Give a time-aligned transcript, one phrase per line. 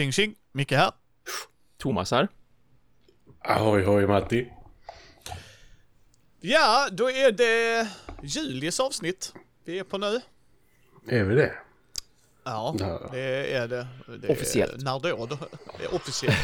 [0.00, 0.92] Tjing tjing, Micke här.
[1.78, 2.28] Thomas här.
[3.44, 4.52] Ahoj hoj Matti.
[6.40, 7.88] Ja, då är det
[8.22, 10.20] Julius avsnitt vi är på nu.
[11.08, 11.52] Är vi det?
[12.44, 13.08] Ja, Ja.
[13.12, 13.86] det är det.
[14.06, 14.82] det är, Officiellt.
[14.82, 15.26] När då?
[15.26, 15.38] då?
[15.78, 16.36] Det är officiellt.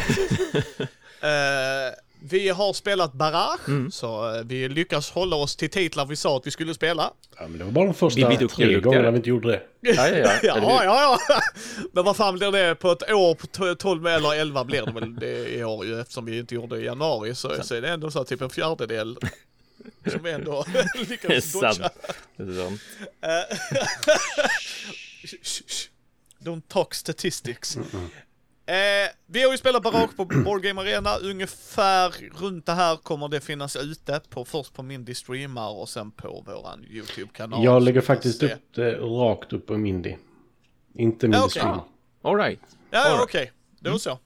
[1.21, 1.93] Eh,
[2.31, 3.91] vi har spelat Barrage, Mm.
[3.91, 7.11] så eh, vi lyckas hålla oss till titlar vi sa att vi skulle spela.
[7.39, 9.63] Ja, men det var bara de Vi första duktigare tre gångerna vi inte gjorde det.
[9.81, 10.33] Ja, ja, ja.
[10.43, 11.41] Ja, ja, ja.
[11.93, 14.93] Men vad fan blir det på ett år, på to- 12 eller 11 blir det
[14.93, 17.81] väl det i år ju eftersom vi inte gjorde det i januari så, så är
[17.83, 19.17] det ändå så här, typ en fjärdedel
[20.13, 21.79] som vi ändå Det är lyckades sant.
[21.79, 21.91] dodga.
[22.37, 22.81] Det är sant.
[25.25, 25.89] Sh- sh- sh.
[26.45, 27.79] Don't talk statistics.
[28.69, 28.75] Eh,
[29.27, 33.41] vi har ju spelat Barrage på Board Game Arena, ungefär runt det här kommer det
[33.41, 37.65] finnas ute på först på Mindy Streamar och sen på våran YouTube-kanal.
[37.65, 38.47] Jag lägger faktiskt se.
[38.47, 40.15] upp det rakt upp på Mindy.
[40.95, 41.61] Inte Mindy Ja, okej.
[41.61, 41.81] Stream.
[42.23, 42.61] All right.
[42.91, 43.25] Ja, All ja right.
[43.25, 43.53] okej.
[43.81, 44.19] Då så.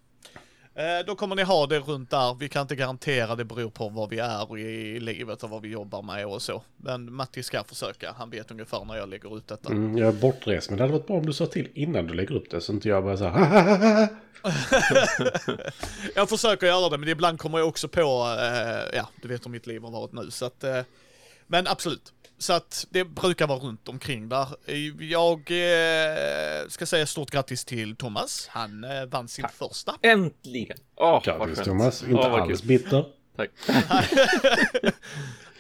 [0.81, 2.35] Eh, då kommer ni ha det runt där.
[2.35, 5.69] Vi kan inte garantera, det beror på vad vi är i livet och vad vi
[5.69, 6.63] jobbar med och så.
[6.77, 9.73] Men Matti ska försöka, han vet ungefär när jag lägger ut detta.
[9.73, 12.15] Mm, jag är bortrest, men det hade varit bra om du sa till innan du
[12.15, 12.61] lägger upp det.
[12.61, 14.09] Så inte jag bara så här.
[16.15, 19.51] Jag försöker göra det, men ibland kommer jag också på, eh, ja, du vet hur
[19.51, 20.31] mitt liv har varit nu.
[20.31, 20.81] Så att, eh,
[21.47, 22.13] men absolut.
[22.41, 24.49] Så att det brukar vara runt omkring där.
[24.99, 28.49] Jag eh, ska säga stort grattis till Thomas.
[28.51, 29.95] Han eh, vann sin första.
[30.03, 30.77] Äntligen!
[30.97, 31.65] Vad Grattis.
[31.65, 32.03] Thomas.
[32.03, 33.05] Inte vad alls bitter.
[33.37, 33.51] Tack.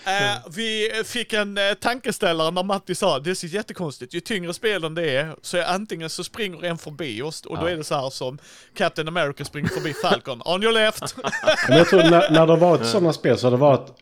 [0.05, 4.55] Eh, vi fick en eh, tankeställare när Matti sa det är så jättekonstigt, ju tyngre
[4.55, 7.84] spelen det är så är antingen så springer en förbi oss och då är det
[7.84, 8.39] så här som
[8.75, 11.17] Captain America springer förbi Falcon, on your left.
[11.69, 13.92] Men jag tror när, när det har varit sådana spel så har det varit...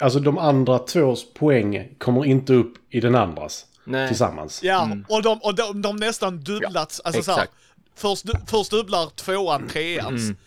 [0.00, 3.66] Alltså de andra tvås poäng kommer inte upp i den andras.
[3.84, 4.08] Nej.
[4.08, 4.62] Tillsammans.
[4.62, 7.52] ja, och de, och de, de nästan dubblats, alltså så här, exakt.
[7.94, 10.38] först, först dubblar tvåan treans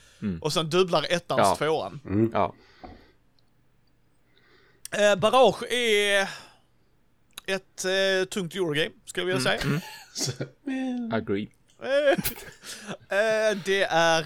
[0.41, 1.55] och sen dubblar ettans Ja.
[1.55, 1.99] tvåan.
[2.33, 2.53] Ja.
[4.91, 6.21] Eh, Barrage är
[7.45, 9.81] ett eh, tungt Eurogame, skulle jag vilja säga.
[10.13, 10.31] Så,
[11.11, 11.49] Agree.
[13.11, 14.21] Eh, det är...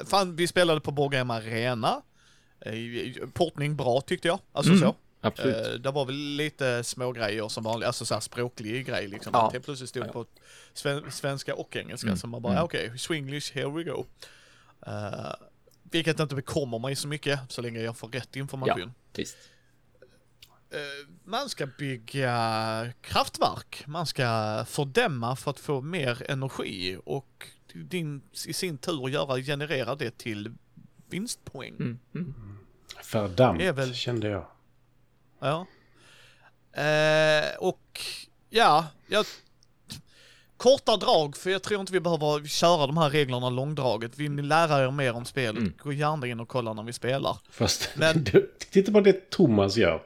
[0.00, 2.02] Eh, fan, vi spelade på Game Arena.
[2.66, 4.38] Eh, portning bra tyckte jag.
[4.52, 4.94] Alltså så.
[5.20, 5.66] Absolut.
[5.66, 9.30] Eh, det var väl lite små grejer som vanligt, alltså så här språklig grej liksom.
[9.34, 9.46] Ja.
[9.46, 10.26] Att helt plötsligt stod på
[10.74, 12.16] sven svenska och engelska.
[12.16, 12.64] Så man bara, Mm.
[12.64, 14.06] okej, swinglish, here we go.
[14.86, 15.34] Uh,
[15.82, 18.80] vilket inte bekommer mig så mycket så länge jag får rätt information.
[18.80, 19.36] Ja, visst.
[20.70, 20.78] Eh,
[21.24, 28.52] man ska bygga kraftverk, man ska fördämma för att få mer energi och din, i
[28.52, 30.54] sin tur göra, generera det till
[31.12, 31.74] vinstpoäng.
[31.80, 31.98] Mm.
[32.14, 32.34] Mm.
[33.60, 34.46] Är väl- kände jag.
[35.40, 35.66] Ja.
[36.82, 38.00] Eh, och
[38.50, 39.26] ja, jag...
[40.56, 44.18] Korta drag, för jag tror inte vi behöver köra de här reglerna långdraget.
[44.18, 45.72] Vill ni lära er mer om spelet, Mm.
[45.78, 47.36] gå gärna in och kolla när vi spelar.
[47.50, 48.24] Fast Men-
[48.70, 50.02] titta på det Thomas gör.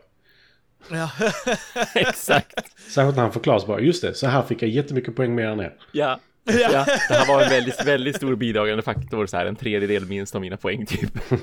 [0.91, 1.11] Ja,
[1.95, 2.55] Exakt.
[2.91, 5.47] Särskilt när han förklarar så bara, just det, så här fick jag jättemycket poäng mer
[5.47, 5.77] än er.
[5.93, 6.21] Ja.
[6.73, 6.85] ja.
[6.85, 9.27] Det här var en väldigt, väldigt stor bidragande faktor.
[9.27, 11.19] Så här, en tredjedel minst av mina poäng typ.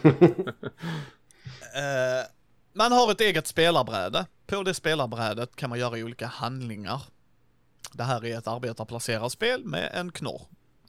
[1.75, 2.27] Eh,
[2.73, 4.25] man har ett eget spelarbräde.
[4.45, 7.01] På det spelarbrädet kan man göra olika handlingar.
[7.93, 10.41] Det här är ett arbetarplacerarspel med en knorr.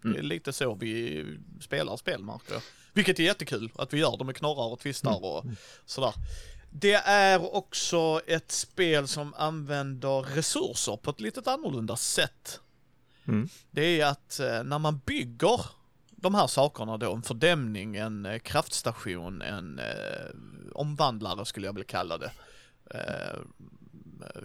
[0.02, 1.24] Det är lite så vi
[1.60, 2.20] spelar spel,
[2.50, 2.60] jag.
[2.92, 5.44] Vilket är jättekul, att vi gör det med knorrar och tvistar och
[5.86, 6.12] sådär.
[6.70, 12.60] Det är också ett spel som använder resurser på ett lite annorlunda sätt.
[13.28, 13.48] Mm.
[13.70, 15.60] Det är att eh, när man bygger
[16.10, 20.30] de här sakerna då, en fördämning, en eh, kraftstation, en eh,
[20.74, 22.32] omvandlare skulle jag vilja kalla det.
[22.90, 23.38] Eh,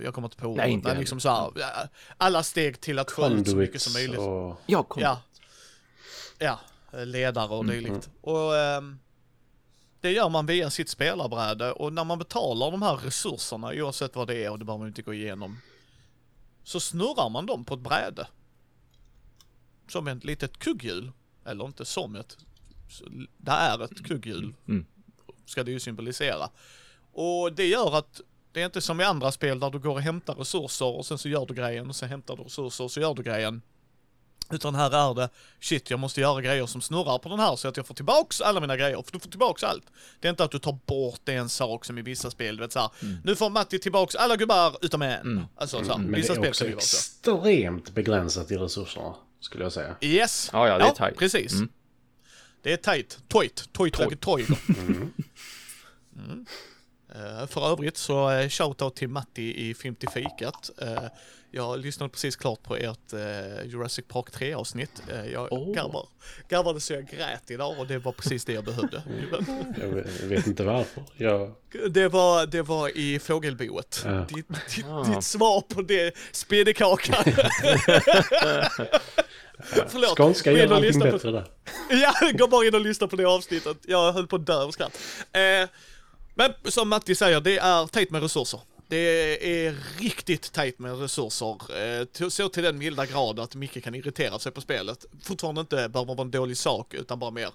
[0.04, 3.28] jag kommer inte på Nej, inte men liksom så här, alla steg till att få
[3.28, 4.20] ut så mycket som möjligt.
[4.20, 4.62] och...
[4.66, 5.04] Ja, kom.
[5.04, 5.22] Ja.
[6.38, 6.60] Ja,
[6.92, 8.10] ledare och Mm, dylikt.
[8.22, 9.00] Och ehm,
[10.02, 14.28] det gör man via sitt spelarbräde och när man betalar de här resurserna, oavsett vad
[14.28, 15.58] det är och det behöver man inte gå igenom,
[16.64, 18.28] så snurrar man dem på ett bräde.
[19.90, 21.12] Som ett litet kugghjul.
[21.46, 22.38] Eller inte som ett,
[23.38, 24.54] det är ett kugghjul.
[24.68, 24.86] Mm.
[25.46, 26.50] Ska det ju symbolisera.
[27.12, 28.22] Och det gör att
[28.52, 31.18] det är inte som i andra spel där du går och hämtar resurser och sen
[31.18, 33.62] så gör du grejen och sen hämtar du resurser och så gör du grejen.
[34.52, 37.68] Utan här är det, shit jag måste göra grejer som snurrar på den här så
[37.68, 39.02] att jag får tillbaks alla mina grejer.
[39.06, 39.84] För du får tillbaks allt.
[40.20, 42.72] Det är inte att du tar bort en sak som i vissa spel, du vet
[42.72, 42.90] såhär,
[43.24, 45.22] nu får Matti tillbaks alla gubbar utom en.
[45.22, 45.44] Mm.
[45.56, 46.98] Alltså såhär, Men vissa det är spel också kan ju vara så.
[46.98, 49.96] extremt begränsat i resurserna, skulle jag säga.
[50.02, 50.50] Yes.
[50.54, 51.18] Ja, ja, det är tight.
[51.20, 51.54] precis.
[51.54, 51.70] Mm.
[52.62, 53.20] Det är tight.
[53.28, 53.70] Toit.
[53.74, 54.46] Toit like toy.
[54.70, 55.14] Mm.
[56.30, 56.46] Mm.
[57.16, 60.70] Eh, För övrigt så eh, shoutout till Matti i Film till fikat.
[60.82, 61.04] Eh,
[61.52, 63.14] Jag lyssnade precis klart på ert
[63.66, 65.02] Jurassic Park 3 avsnitt.
[65.34, 65.76] Jag Åh.
[65.76, 66.08] garvar,
[66.50, 69.04] garvade så jag grät idag och det var precis det jag behövde.
[70.22, 71.04] Jag vet, inte varför.
[71.18, 71.54] Jag,
[71.90, 74.02] Det var, det var i fågelboet.
[74.06, 74.26] Ja.
[74.30, 75.04] Ditt, ditt, Ah.
[75.04, 77.24] ditt svar på det, spinnekakan.
[79.90, 80.18] Förlåt.
[80.18, 81.46] Skånska gör allting på- bättre där.
[81.90, 83.78] Ja, gå bara in och lyssna på det avsnittet.
[83.88, 85.00] Jag höll på att dö av skratt.
[85.32, 85.70] Eh,
[86.36, 88.60] men som Matti säger, det är tajt med resurser.
[88.88, 91.58] Det är riktigt tajt med resurser.
[92.00, 95.06] Eh, så till den milda grad att Micke kan irritera sig på spelet.
[95.24, 97.50] Fortfarande inte behöver vara en dålig sak, utan bara mer.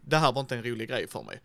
[0.00, 1.40] Det här var inte en rolig grej för mig.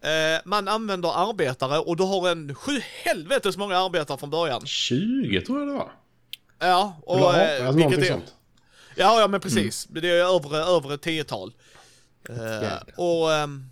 [0.00, 4.66] Eh, man använder arbetare och du har en sju helvetes många arbetare från början.
[4.66, 5.92] 20 tror jag det var.
[6.58, 8.34] Ja, och Eller, eh, alltså, vilket är, sånt.
[8.96, 9.86] Ja, ja men precis.
[9.90, 11.54] Det är över, över ett tiotal.
[12.28, 12.84] Eh, Jäklar.
[12.96, 13.64] och ehm,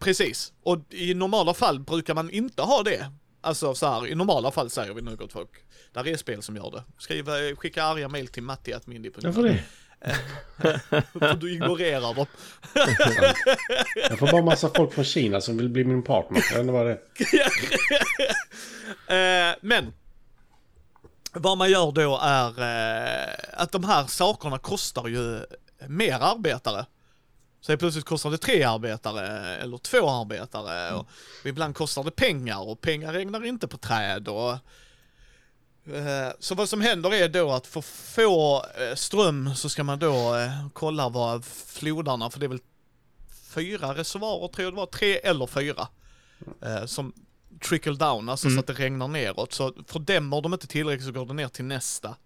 [0.00, 0.52] precis.
[0.62, 3.10] Och i normala fall brukar man inte ha det.
[3.40, 5.50] Alltså så här, i normala fall säger vi nu gott folk.
[5.92, 6.82] Där är spel som gör det.
[6.98, 9.22] Skriv, eh, skicka arga mail till matti.mindy.com.
[9.24, 9.64] Varför det?
[11.12, 12.26] För du ignorerar dem.
[14.10, 16.44] Jag får bara massa folk från Kina som vill bli min partner.
[16.50, 16.98] Jag vet inte vad det är.
[19.08, 19.92] Eh, men
[21.34, 25.40] vad man gör då är eh, att de här sakerna kostar ju
[25.88, 26.86] mer arbetare.
[27.60, 31.08] Så helt plötsligt kostar det tre arbetare eller två arbetare och
[31.44, 34.52] ibland kostar det pengar och pengar regnar inte på träd och
[35.94, 39.98] eh, så vad som händer är då att för få eh, ström så ska man
[39.98, 42.60] då eh, kolla vad flodarna, för det är väl
[43.54, 45.88] fyra reservoarer tror jag det var, tre eller fyra.
[46.62, 47.12] Eh, som
[47.64, 49.52] trickle down, alltså så att det regnar neråt.
[49.52, 52.16] Så fördämmer de inte tillräckligt så går det ner till nästa.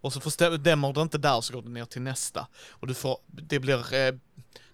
[0.00, 2.46] Och så fördämmer det inte där så går det ner till nästa.
[2.70, 4.14] Och du får, det blir, eh,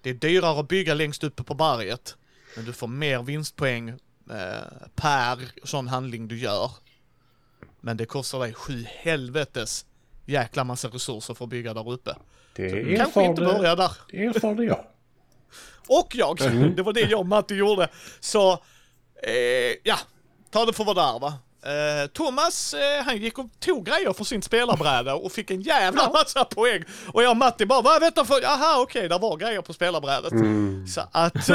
[0.03, 2.17] det är dyrare att bygga längst uppe på berget.
[2.57, 3.97] Men du får mer vinstpoäng eh,
[4.95, 6.71] per sån handling du gör.
[7.81, 9.87] Men det kostar dig sju helvetes
[10.27, 12.17] jäkla massa resurser för att bygga där uppe.
[12.57, 13.93] Det Kanske inte erfarde, börja där.
[14.11, 14.85] det erfarde jag.
[15.89, 16.37] Och jag.
[16.77, 17.89] Det var det jag och Matti gjorde.
[18.21, 18.63] Så,
[19.23, 19.99] eh, ja,
[20.51, 21.35] ta det för vad det är va.
[21.63, 26.11] Eh, Thomas, eh, han gick och tog grejer för sin spelarbräda och fick en jävla
[26.13, 26.85] massa poäng.
[27.13, 30.33] Och jag och Matti bara, vad vänta för, jaha okej, där var grejer på spelarbrädet.
[30.89, 31.35] Så att,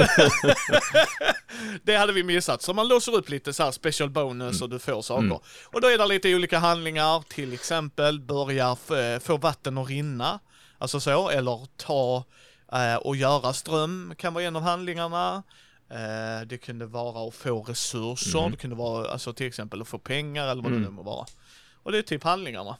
[1.83, 2.61] det hade vi missat.
[2.61, 5.39] Så man låser upp lite så här special bonus och du får saker.
[5.65, 10.39] Och då är det lite olika handlingar, till exempel börja f- få vatten att rinna.
[10.77, 12.23] Alltså så, eller ta
[12.71, 15.43] eh, och göra ström kan vara en av handlingarna.
[15.89, 19.97] Eh, det kunde vara att få resurser, det kunde vara alltså till exempel att få
[19.99, 21.25] pengar eller vad det nu må vara.
[21.83, 22.77] Och det är typ handlingarna.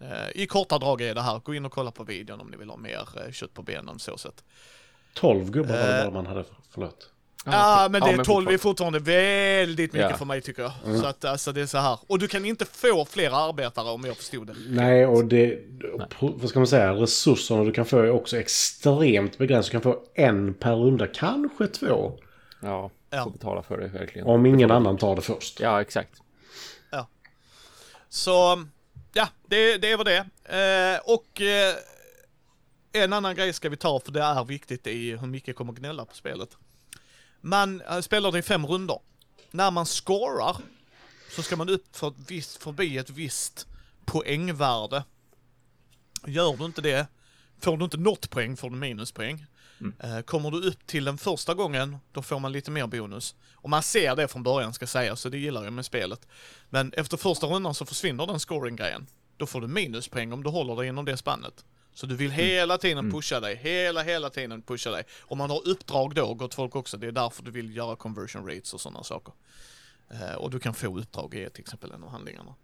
[0.00, 2.56] Eh, I korta drag är det här, gå in och kolla på videon om ni
[2.56, 4.44] vill ha mer eh, kött på benen så sätt.
[5.14, 6.44] 12 gubbar var det bara man hade.
[6.70, 7.10] Förlåt.
[7.44, 8.58] Ja, men det är men 12 är fortfarande.
[8.58, 10.16] fortfarande väldigt mycket Ja.
[10.16, 10.72] för mig tycker jag.
[11.00, 11.98] Så att alltså det är så här.
[12.06, 14.54] Och du kan inte få fler arbetare om jag förstod det.
[14.68, 15.58] Nej, och det...
[16.20, 16.92] Vad ska man säga?
[16.92, 19.78] Resurserna du kan få är också extremt begränsade.
[19.78, 22.18] Du kan få en per runda, kanske två.
[22.60, 23.24] Ja, Ja.
[23.24, 24.26] får betala för det verkligen.
[24.26, 25.60] Om ingen annan tar det först.
[25.60, 26.22] Ja, exakt.
[28.12, 28.64] Så,
[29.12, 30.18] ja, det, det var det.
[30.44, 31.74] Eh, och eh,
[32.92, 36.04] en annan grej ska vi ta, för det är viktigt i hur mycket kommer gnälla
[36.04, 36.56] på spelet.
[37.40, 38.98] Man eh, spelar det i fem runder.
[39.50, 40.56] När man scorar
[41.30, 43.66] så ska man upp för ett visst, förbi ett visst
[44.04, 45.04] poängvärde.
[46.26, 47.06] Gör du inte det,
[47.60, 49.46] får du inte något poäng får du minuspoäng.
[50.00, 53.34] Eh, Kommer du upp till den första gången, då får man lite mer bonus.
[53.54, 56.28] Och man ser det från början ska sägas, så det gillar jag med spelet.
[56.70, 59.06] Men efter första rundan så försvinner den scoring-grejen.
[59.36, 61.64] Då får du minuspoäng om du håller dig inom det spannet.
[61.94, 65.04] Så du vill hela tiden pusha dig, hela, hela tiden pusha dig.
[65.20, 68.48] Om man har uppdrag då, gott folk också, det är därför du vill göra conversion
[68.48, 69.34] rates och sådana saker.
[70.10, 72.54] Eh, och du kan få uppdrag i till exempel en av handlingarna.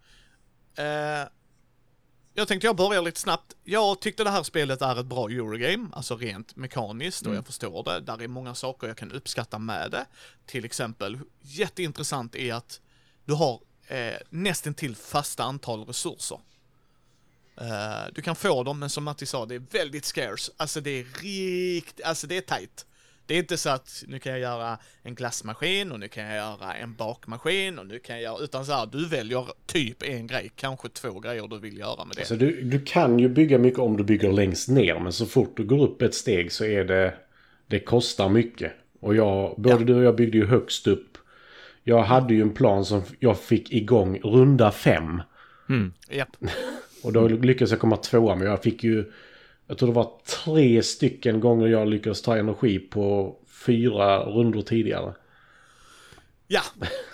[2.38, 3.57] Jag tänkte jag börjar lite snabbt.
[3.64, 7.85] Jag tyckte det här spelet är ett bra Eurogame, alltså rent mekaniskt och jag förstår
[7.85, 8.00] det.
[8.00, 10.07] Där är många saker jag kan uppskatta med det.
[10.47, 12.81] Till exempel, jätteintressant är att
[13.25, 16.40] du har eh, nästan till fasta antal resurser.
[17.61, 20.52] Eh, du kan få dem, men som Matti sa, det är väldigt scarce.
[20.57, 22.87] Alltså det är riktigt, alltså det är tight.
[23.26, 26.35] Det är inte så att nu kan jag göra en glassmaskin och nu kan jag
[26.37, 30.26] göra en bakmaskin och nu kan jag göra, utan så här, du väljer typ en
[30.26, 32.25] grej, kanske två grejer du vill göra med det.
[32.25, 34.99] Så du, du kan ju bygga mycket om du bygger längst ner.
[35.00, 37.14] Men så fort du går upp ett steg så är det...
[37.68, 38.73] Det kostar mycket.
[39.00, 39.85] Och jag, både Ja.
[39.85, 41.18] du och jag byggde ju högst upp.
[41.85, 45.23] Jag hade ju en plan som jag fick igång runda fem.
[46.11, 46.37] Japp.
[47.02, 48.35] Och då lyckades jag komma tvåa.
[48.35, 49.12] Men jag fick ju...
[49.66, 50.12] Jag tror det var
[50.44, 55.14] tre stycken gånger jag lyckades ta energi på fyra rundor tidigare.
[56.46, 56.62] Ja,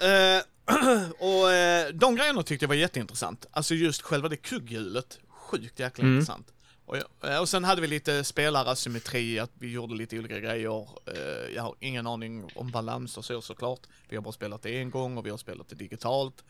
[0.00, 0.42] eh,
[1.18, 3.46] och eh, de grejerna tyckte jag var jätteintressant.
[3.50, 6.14] Alltså just själva det kugghjulet, sjukt jäkla Mm.
[6.14, 6.46] intressant.
[6.86, 10.80] Och, jag- eh, och sen hade vi lite spelarasymmetri, att vi gjorde lite olika grejer.
[11.06, 13.80] Eh, jag har ingen aning om balans och så såklart.
[14.08, 16.44] Vi har bara spelat det en gång och vi har spelat det digitalt.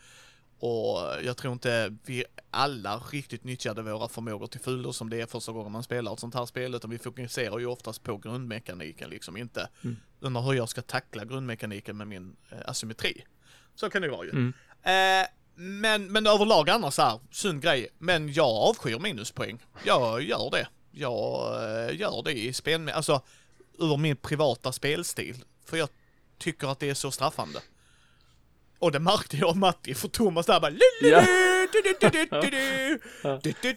[0.63, 5.25] Och jag tror inte vi alla riktigt nyttjade våra förmågor till fullo som det är
[5.25, 9.09] första gången man spelar ett sånt här spel, utan vi fokuserar ju oftast på grundmekaniken
[9.09, 9.69] liksom, inte
[10.19, 13.25] under hur jag ska tackla grundmekaniken med min eh, asymmetri.
[13.75, 14.29] Så kan det vara ju.
[14.29, 14.53] Mm.
[14.83, 17.89] Eh, men, men överlag annars här, sund grej.
[17.97, 19.59] Men jag avskyr minuspoäng.
[19.85, 20.67] Jag gör det.
[20.91, 23.21] Jag eh, gör det i spel, med, alltså
[23.79, 25.43] ur min privata spelstil.
[25.65, 25.89] För jag
[26.37, 27.59] tycker att det är så straffande.
[28.83, 30.71] Och det märkte jag och Matti, för Thomas där bara
[31.01, 31.23] Ja.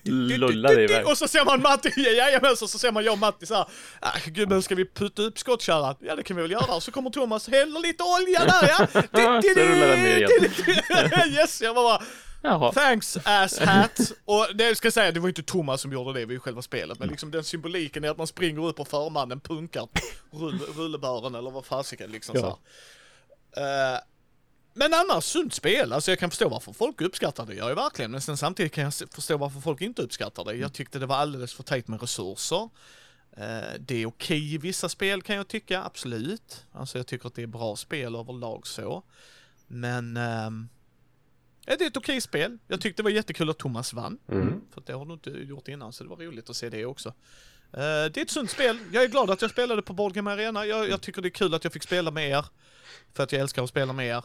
[0.04, 1.06] Lullade iväg.
[1.06, 3.66] Och så ser man Matti, jajamän, så så ser man jag och Matti så här.
[4.00, 5.94] Ah, gud men ska vi putta upp skottkärran?
[6.00, 6.74] Ja det kan vi väl göra.
[6.74, 8.86] Och så kommer Thomas, häller lite olja där ja.
[8.92, 11.32] Så rullar den ner igen.
[11.32, 12.02] yes, jag bara
[12.42, 12.72] Jaha.
[12.72, 14.00] Thanks ass hat.
[14.24, 16.98] Och det ska jag säga, det var inte Thomas som gjorde det, ju själva spelet.
[16.98, 19.88] Men liksom den symboliken är att man springer upp och förmannen punkar
[20.32, 22.40] rull, rullebören eller vad fasiken liksom Ja.
[22.40, 24.00] så här.
[24.78, 28.10] Men annars sunt spel, alltså jag kan förstå varför folk uppskattar det, jag är verkligen.
[28.10, 30.54] Men sen samtidigt kan jag förstå varför folk inte uppskattar det.
[30.54, 32.68] Jag tyckte det var alldeles för tajt med resurser.
[33.36, 36.64] Eh, det är okej i vissa spel kan jag tycka, absolut.
[36.72, 39.02] Alltså jag tycker att det är bra spel överlag så.
[39.66, 40.68] Men ehm,
[41.64, 42.58] det är ett okej spel.
[42.68, 44.18] Jag tyckte det var jättekul att Thomas vann.
[44.28, 44.60] Mm.
[44.74, 47.08] För det har du inte gjort innan, så det var roligt att se det också.
[47.72, 48.78] Eh, det är ett sunt spel.
[48.92, 50.66] Jag är glad att jag spelade på Board Game Arena.
[50.66, 52.44] Jag, jag tycker det är kul att jag fick spela med er.
[53.14, 54.24] För att jag älskar att spela med er.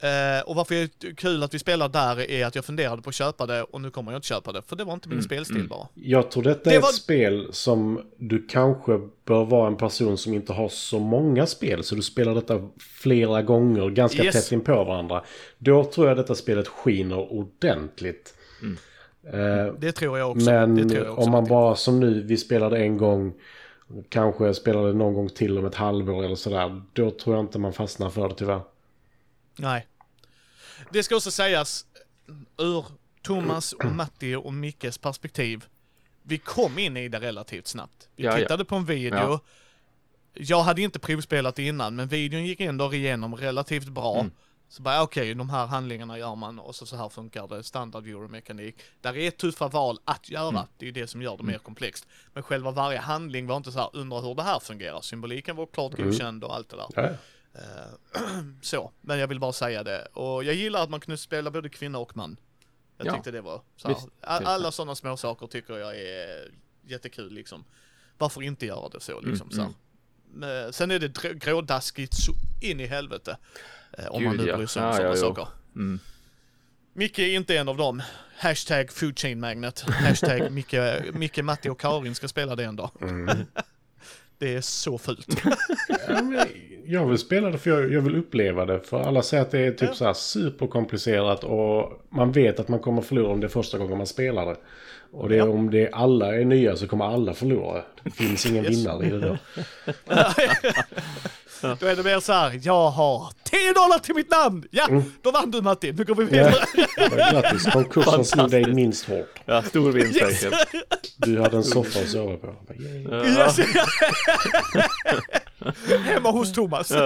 [0.00, 3.08] Eh, och varför det är kul att vi spelar där är att jag funderade på
[3.08, 4.62] att köpa det och nu kommer jag inte köpa det.
[4.62, 5.88] För det var inte min spelstil bara.
[5.94, 10.18] Jag tror detta Det är var- ett spel som du kanske bör vara en person
[10.18, 11.84] som inte har så många spel.
[11.84, 14.34] Så du spelar detta flera gånger ganska Yes.
[14.44, 15.22] tätt in på varandra.
[15.58, 18.34] Då tror jag detta spelet skiner ordentligt.
[19.32, 20.50] Eh, Det tror jag också.
[20.50, 23.32] men jag också om man bara som nu, vi spelade en gång.
[24.08, 26.82] Kanske spelade någon gång till om ett halvår eller sådär.
[26.92, 28.60] Då tror jag inte man fastnar för det tyvärr.
[29.58, 29.86] Nej.
[30.92, 31.86] Det ska också sägas
[32.58, 32.84] ur
[33.22, 35.64] Thomas och Matti och Mickes perspektiv.
[36.22, 38.08] Vi kom in i det relativt snabbt.
[38.16, 38.36] Vi Ja, ja.
[38.38, 39.18] tittade på en video.
[39.18, 39.40] Ja.
[40.34, 44.20] Jag hade inte provspelat innan, men videon gick ändå igenom relativt bra.
[44.20, 44.32] Mm.
[44.70, 48.06] Så bara okej, de här handlingarna gör man och så, så här funkar det, standard
[48.06, 48.76] euromekanik.
[49.00, 50.62] Där är tuffa val att göra, Mm.
[50.76, 52.06] det är ju det som gör det mer komplext.
[52.34, 55.00] Men själva varje handling var inte så här, undrar hur det här fungerar.
[55.00, 57.18] Symboliken var klart godkänd och allt det där.
[57.58, 58.20] Eh,
[58.62, 60.06] så, men jag vill bara säga det.
[60.12, 62.36] Och jag gillar att man kunde spela både kvinna och man.
[62.96, 63.14] Jag Ja.
[63.14, 63.94] tyckte det var så här.
[63.94, 64.08] Visst.
[64.20, 66.50] Alla sådana små saker tycker jag är
[66.86, 67.64] jättekul liksom.
[68.18, 69.46] Varför inte göra det så liksom?
[69.50, 69.72] Mm, så här.
[70.32, 73.36] Men Sen är det dr- grådaskigt så in i helvete.
[73.98, 74.56] eh, Om man Gud, nu ja.
[74.56, 75.48] bryr sig om Ja, sådana ja, saker.
[75.74, 75.98] Mm.
[76.92, 78.02] Micke är inte en av dem.
[78.36, 79.80] Hashtag food chain magnet.
[79.80, 80.74] Hashtag Micke,
[81.12, 82.90] Micke, Matti och Karin ska spela det en dag.
[84.38, 85.26] Det är så fult.
[86.08, 86.44] Ja,
[86.84, 88.80] jag vill spela det för jag, jag vill uppleva det.
[88.80, 89.94] För alla säger att det är typ Ja.
[89.94, 93.98] så här superkomplicerat och man vet att man kommer förlora om det är första gången
[93.98, 94.56] man spelar det.
[95.12, 95.48] Och det Ja.
[95.48, 97.82] om det alla är nya så kommer alla förlora.
[98.04, 98.76] Det finns ingen Yes.
[98.76, 99.36] vinnare i det då.
[101.60, 104.64] Då är det mer så här, jag har 10 dollar till mitt namn!
[104.70, 105.12] Ja, Mm.
[105.22, 106.52] då vann du Matti, nu går vi Ja.
[106.98, 107.30] vidare.
[107.32, 109.38] Grattis, konkursen slog dig minst hårt.
[109.44, 110.68] Ja, stor vinst säkert.
[111.16, 112.54] Du hade en soffa att sova på.
[113.10, 113.24] Ja.
[113.26, 113.58] Yes.
[116.04, 116.92] Hemma hos Thomas.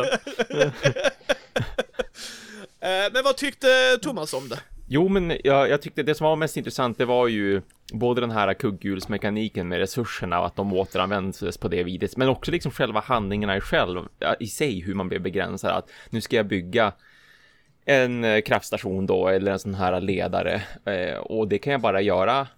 [2.85, 4.59] Eh, Men vad tyckte Thomas om det?
[4.87, 7.62] Jo, men jag, jag tyckte det som var mest intressant, det var ju
[7.93, 12.51] både den här kugghjulsmekaniken med resurserna och att de återanvändes på det viset, men också
[12.51, 14.01] liksom själva handlingarna i själv,
[14.41, 15.71] i sig, hur man blev begränsad.
[15.71, 16.93] Att nu ska jag bygga
[17.85, 22.01] en eh, kraftstation då, eller en sån här ledare, eh, och det kan jag bara
[22.01, 22.49] göra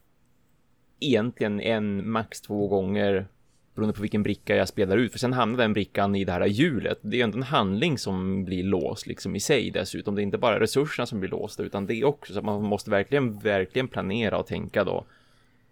[1.01, 3.27] egentligen en, max två gånger
[3.75, 5.13] beroende på vilken bricka jag spelar ut.
[5.13, 6.99] För sen hamnar den brickan i det här hjulet.
[7.03, 10.15] Det är ju ändå en handling som blir låst liksom i sig dessutom.
[10.15, 12.33] Det är inte bara resurserna som blir låsta utan det också.
[12.33, 15.05] Så att man måste verkligen, verkligen planera och tänka då.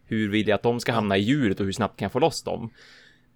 [0.04, 2.18] Hur vill jag att de ska hamna i hjulet och hur snabbt kan jag få
[2.18, 2.70] loss dem?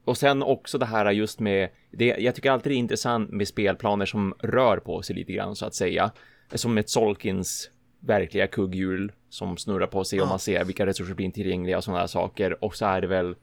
[0.05, 3.49] Och sen också det här just med, det, jag tycker alltid det är intressant med
[3.49, 6.11] spelplaner som rör på sig lite grann så att säga.
[6.55, 7.71] Som ett Solkins
[8.01, 12.01] verkliga kugghjul som snurrar på sig och man ser vilka resurser blir tillgängliga och sådana
[12.01, 12.65] här saker.
[12.65, 13.35] Och så är det väl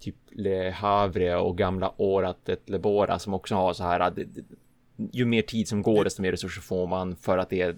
[0.00, 4.18] typ Le Havre och gamla Åratet Lebora som också har så här att
[5.12, 7.76] ju mer tid som går desto mer resurser får man för att det är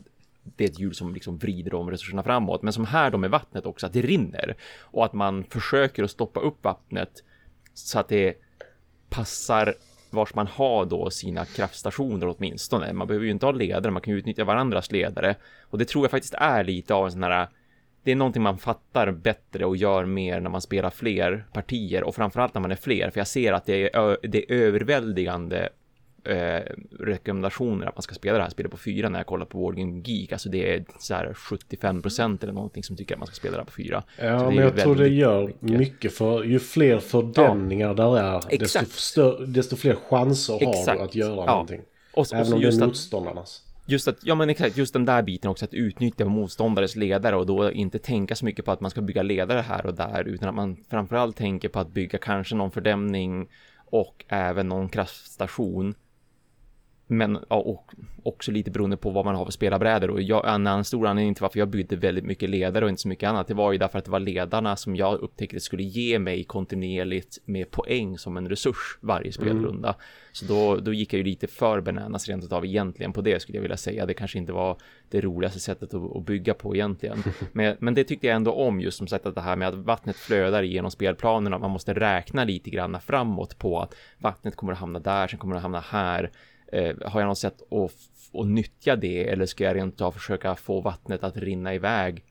[0.56, 2.62] det är ett hjul som liksom vrider de resurserna framåt.
[2.62, 4.56] Men som här då med vattnet också, att det rinner.
[4.80, 7.24] Och att man försöker att stoppa upp vattnet
[7.74, 8.34] så att det
[9.08, 9.74] passar
[10.10, 12.92] vars man har då sina kraftstationer åtminstone.
[12.92, 15.34] Man behöver ju inte ha ledare, man kan ju utnyttja varandras ledare.
[15.62, 17.48] Och det tror jag faktiskt är lite av en sån här
[18.10, 22.14] det är någonting man fattar bättre och gör mer när man spelar fler partier och
[22.14, 23.10] framförallt när man är fler.
[23.10, 25.68] För jag ser att det är, det är överväldigande
[26.24, 26.62] eh,
[27.00, 30.02] rekommendationer att man ska spela det här spelet på fyra när jag kollar på Wargame
[30.04, 30.32] Geek.
[30.32, 33.52] Alltså det är så här 75 procent eller någonting som tycker att man ska spela
[33.52, 34.02] det här på fyra.
[34.18, 35.78] Ja, men jag tror det gör mycket.
[35.78, 36.14] mycket.
[36.14, 37.94] för ju fler fördämningar ja.
[37.94, 40.88] där är, desto, desto fler chanser Exakt.
[40.88, 41.46] har du att göra ja.
[41.46, 41.80] någonting.
[42.14, 43.62] Och, Även och om det är motståndarnas.
[43.90, 47.46] Just att, ja men exakt, just den där biten också att utnyttja motståndares ledare och
[47.46, 50.48] då inte tänka så mycket på att man ska bygga ledare här och där utan
[50.48, 53.48] att man framförallt tänker på att bygga kanske någon fördämning
[53.84, 55.94] och även någon kraftstation
[57.10, 60.66] men ja, och också lite beroende på vad man har för spelarbrädor och jag, en
[60.66, 63.46] annan stor anledning till varför jag byggde väldigt mycket ledare och inte så mycket annat.
[63.46, 67.38] Det var ju därför att det var ledarna som jag upptäckte skulle ge mig kontinuerligt
[67.44, 69.88] med poäng som en resurs varje spelrunda.
[69.88, 70.00] Mm.
[70.32, 73.58] Så då, då gick jag ju lite för bananas rent utav egentligen på det skulle
[73.58, 74.06] jag vilja säga.
[74.06, 74.76] Det kanske inte var
[75.08, 77.22] det roligaste sättet att, att bygga på egentligen.
[77.52, 79.74] Men, men det tyckte jag ändå om just som sagt att det här med att
[79.74, 81.58] vattnet flödar genom spelplanerna.
[81.58, 85.56] Man måste räkna lite grann framåt på att vattnet kommer att hamna där, sen kommer
[85.56, 86.30] att hamna här
[86.72, 87.92] eh, har jag något sätt att,
[88.40, 92.24] att nyttja det eller ska jag rent av försöka få vattnet att rinna iväg?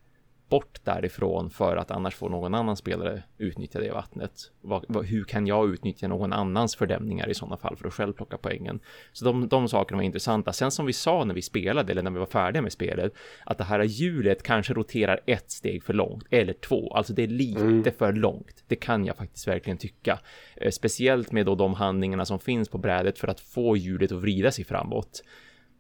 [0.50, 4.32] Bort därifrån för att annars får någon annan spelare utnyttja det vattnet.
[4.62, 8.38] Va, hur kan jag utnyttja någon annans fördämningar i sådana fall för att själv plocka
[8.38, 8.80] poängen?
[9.14, 10.54] Så de, de sakerna var intressanta.
[10.54, 13.14] Sen som vi sa när vi spelade eller när vi var färdiga med spelet
[13.46, 16.94] att det här hjulet kanske roterar ett steg för långt eller två.
[16.94, 17.92] Alltså det är lite mm.
[17.98, 18.64] för långt.
[18.68, 20.20] Det kan jag faktiskt verkligen tycka.
[20.56, 24.18] Eh, speciellt med då de handlingarna som finns på brädet för att få hjulet att
[24.18, 25.24] vrida sig framåt.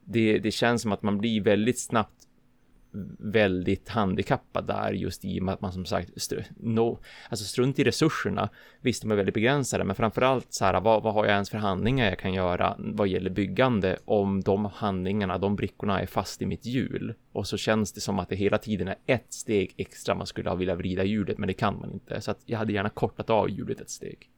[0.03, 2.28] Det, det känns som att man blir väldigt snabbt
[3.19, 6.11] väldigt handikappad där just i och med att man som sagt
[6.57, 8.49] no, alltså strunt i resurserna
[8.81, 11.57] visst de är väldigt begränsade men framförallt så här vad, vad har jag ens för
[11.57, 16.45] handlingar jag kan göra vad gäller byggande om de handlingarna de brickorna är fast i
[16.45, 20.15] mitt hjul och så känns det som att det hela tiden är ett steg extra
[20.15, 22.73] man skulle ha vilja vrida hjulet men det kan man inte så att jag hade
[22.73, 24.29] gärna kortat av hjulet ett steg.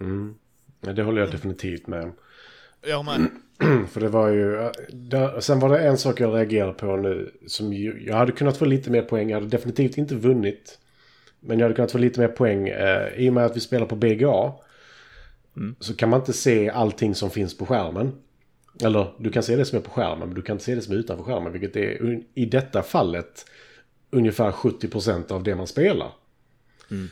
[0.00, 0.34] Mm.
[0.80, 2.12] Ja, det håller jag definitivt med om.
[2.82, 3.28] Jag med.
[3.88, 4.70] För det var ju...
[4.88, 7.32] Där, sen var det en sak jag reagerade på nu.
[7.46, 9.30] Som ju, jag hade kunnat få lite mer poäng.
[9.30, 10.78] Jag hade definitivt inte vunnit.
[11.40, 12.68] Men jag hade kunnat få lite mer poäng.
[12.68, 14.52] Eh, I och med att vi spelar på BGA.
[15.56, 15.76] Mm.
[15.80, 18.12] Så kan man inte se allting som finns på skärmen.
[18.82, 20.28] Eller du kan se det som är på skärmen.
[20.28, 21.52] Men du kan inte se det som är utanför skärmen.
[21.52, 23.46] Vilket är i detta fallet
[24.10, 26.12] ungefär 70% av det man spelar.
[26.90, 27.08] Mm.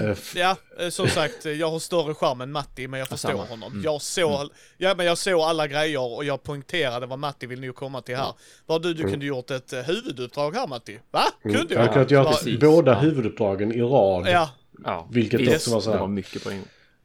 [0.00, 3.44] Eh, ja, eh, som sagt, jag har större skärm än Matti, men jag förstår Samma.
[3.44, 3.72] honom.
[3.72, 3.84] Mm.
[3.84, 4.48] Jag såg, mm.
[4.76, 8.16] ja men jag såg alla grejer och jag poängterade vad Matti vill nu komma till
[8.16, 8.32] här.
[8.66, 9.12] Vad du, du mm.
[9.12, 11.00] kunde gjort ett eh, huvuduppdrag här Matti?
[11.10, 11.22] Va?
[11.44, 11.56] Mm.
[11.56, 11.84] Kunde jag?
[11.84, 14.26] Jag kunde göra båda huvuduppdragen i rad.
[14.28, 14.50] Ja.
[14.84, 15.08] ja.
[15.10, 15.54] Vilket yes.
[15.54, 15.96] också var så här.
[15.96, 16.62] Det var mycket poäng.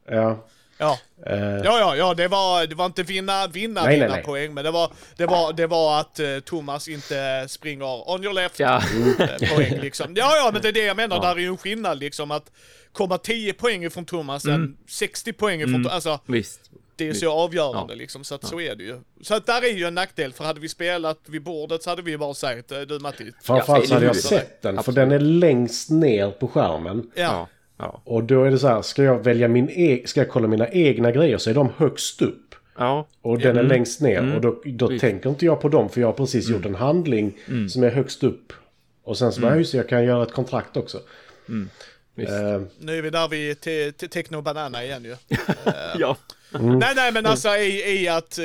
[0.08, 0.46] Ja.
[0.78, 0.98] Ja.
[1.30, 4.24] Uh, ja, ja, ja, det var, det var inte vinna, vinna, nej, vinna nej, nej.
[4.24, 8.34] poäng, men det var, det var, det var att uh, Thomas inte springer on your
[8.34, 8.82] left ja.
[8.96, 10.14] uh, poäng liksom.
[10.16, 11.22] Ja, ja, men det är det jag menar, ja.
[11.22, 12.50] där är ju en skillnad liksom att
[12.92, 14.62] komma 10 poäng ifrån Thomas mm.
[14.62, 15.92] än 60 poäng ifrån, mm.
[15.92, 16.20] alltså.
[16.26, 16.60] Visst.
[16.96, 17.96] Det är så avgörande ja.
[17.96, 18.48] liksom, så att ja.
[18.48, 19.00] så är det ju.
[19.20, 22.02] Så att där är ju en nackdel, för hade vi spelat vid bordet så hade
[22.02, 23.32] vi ju bara sagt, du Matti.
[23.42, 27.10] Framförallt så hade jag sett den, för den är längst ner på skärmen.
[27.14, 27.48] Ja.
[27.76, 28.00] Ja.
[28.04, 30.68] Och då är det så här, ska jag välja min e ska jag kolla mina
[30.68, 32.54] egna grejer så är de högst upp.
[32.78, 33.06] Ja.
[33.22, 33.66] Och den är mm.
[33.66, 34.34] längst ner mm.
[34.34, 36.56] och då, då tänker inte jag på dem för jag har precis mm.
[36.56, 37.68] gjort en handling mm.
[37.68, 38.52] som är högst upp.
[39.02, 39.58] Och sen så bara, mm.
[39.58, 41.00] just jag kan göra ett kontrakt också.
[41.48, 41.68] Mm.
[42.18, 45.10] Uh, nu är vi där vid te te Techno Banana igen ju.
[45.10, 45.16] Uh,
[45.98, 46.16] ja.
[46.54, 46.78] Mm.
[46.78, 48.38] Nej, nej, men alltså i, i att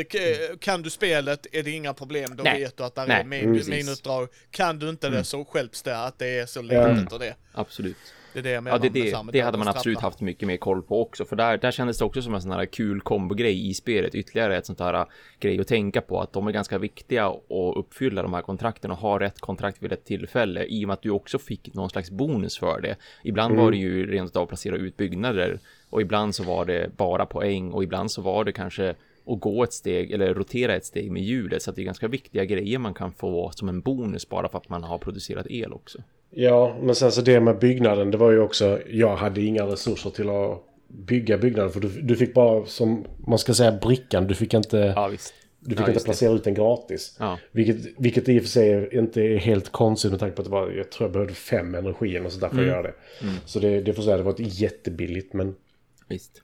[0.60, 2.36] kan du spelet är det inga problem.
[2.36, 2.60] Då nej.
[2.60, 4.28] vet du att det är min, minuppdrag.
[4.52, 7.36] Kan du inte det så skälps det att det är så litet och det.
[7.54, 7.98] Absolut.
[8.34, 8.78] Det är det jag menar.
[8.78, 11.26] Ja, det, det, det hade man absolut haft mycket mer koll på också.
[11.26, 14.16] För där, där kändes det också som en sån här kul kombogrej i spelet.
[14.16, 15.06] Ytterligare ett sånt här äh,
[15.40, 16.20] grej att tänka på.
[16.22, 19.92] Att de är ganska viktiga att uppfylla de här kontrakten och ha rätt kontrakt vid
[19.92, 20.66] ett tillfälle.
[20.66, 22.96] I och med att du också fick någon slags bonus för det.
[23.24, 23.66] Ibland mm.
[23.66, 25.60] var det ju rent av placera ut byggnader.
[25.90, 27.72] Och ibland så var det bara poäng.
[27.72, 31.24] Och ibland så var det kanske att gå ett steg eller rotera ett steg med
[31.24, 31.62] hjulet.
[31.62, 34.58] Så att det är ganska viktiga grejer man kan få som en bonus bara för
[34.58, 36.00] att man har producerat el också.
[36.34, 40.10] Ja, men sen så det med byggnaden, det var ju också, jag hade inga resurser
[40.10, 41.72] till att bygga byggnaden.
[41.72, 44.28] För du, du fick bara, som man ska säga, brickan.
[44.28, 45.12] Du fick inte, ja,
[45.60, 46.36] Du fick ja, inte placera det.
[46.36, 47.16] ut den gratis.
[47.20, 47.38] Ja.
[47.52, 50.52] Vilket, vilket i och för sig inte är helt konstigt med tanke på att det
[50.52, 52.66] var, jag tror jag behövde fem energier och sådär för mm.
[52.66, 52.94] att göra det.
[53.22, 53.36] Mm.
[53.46, 55.56] Så det, det får säga, det var ett jättebilligt men...
[56.08, 56.42] Visst.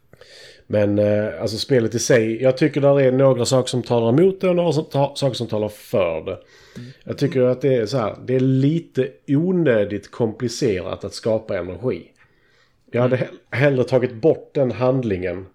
[0.68, 4.42] Men eh, alltså spelet i sig, jag tycker det är några saker som talar emot
[4.42, 4.72] det och några
[5.16, 6.38] saker som talar för det.
[6.78, 6.90] Mm.
[7.04, 12.12] Jag tycker att det är så här, det är lite onödigt komplicerat att skapa energi.
[12.92, 13.30] Jag hade mm.
[13.50, 15.46] hellre tagit bort den handlingen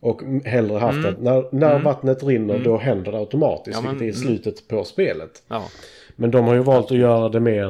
[0.00, 3.78] Och hellre haft att när, när vattnet rinner då händer det automatiskt.
[3.82, 5.42] Ja, men- vilket är slutet på spelet.
[5.48, 5.68] Ja.
[6.16, 7.66] Men de har ju valt att göra det mer...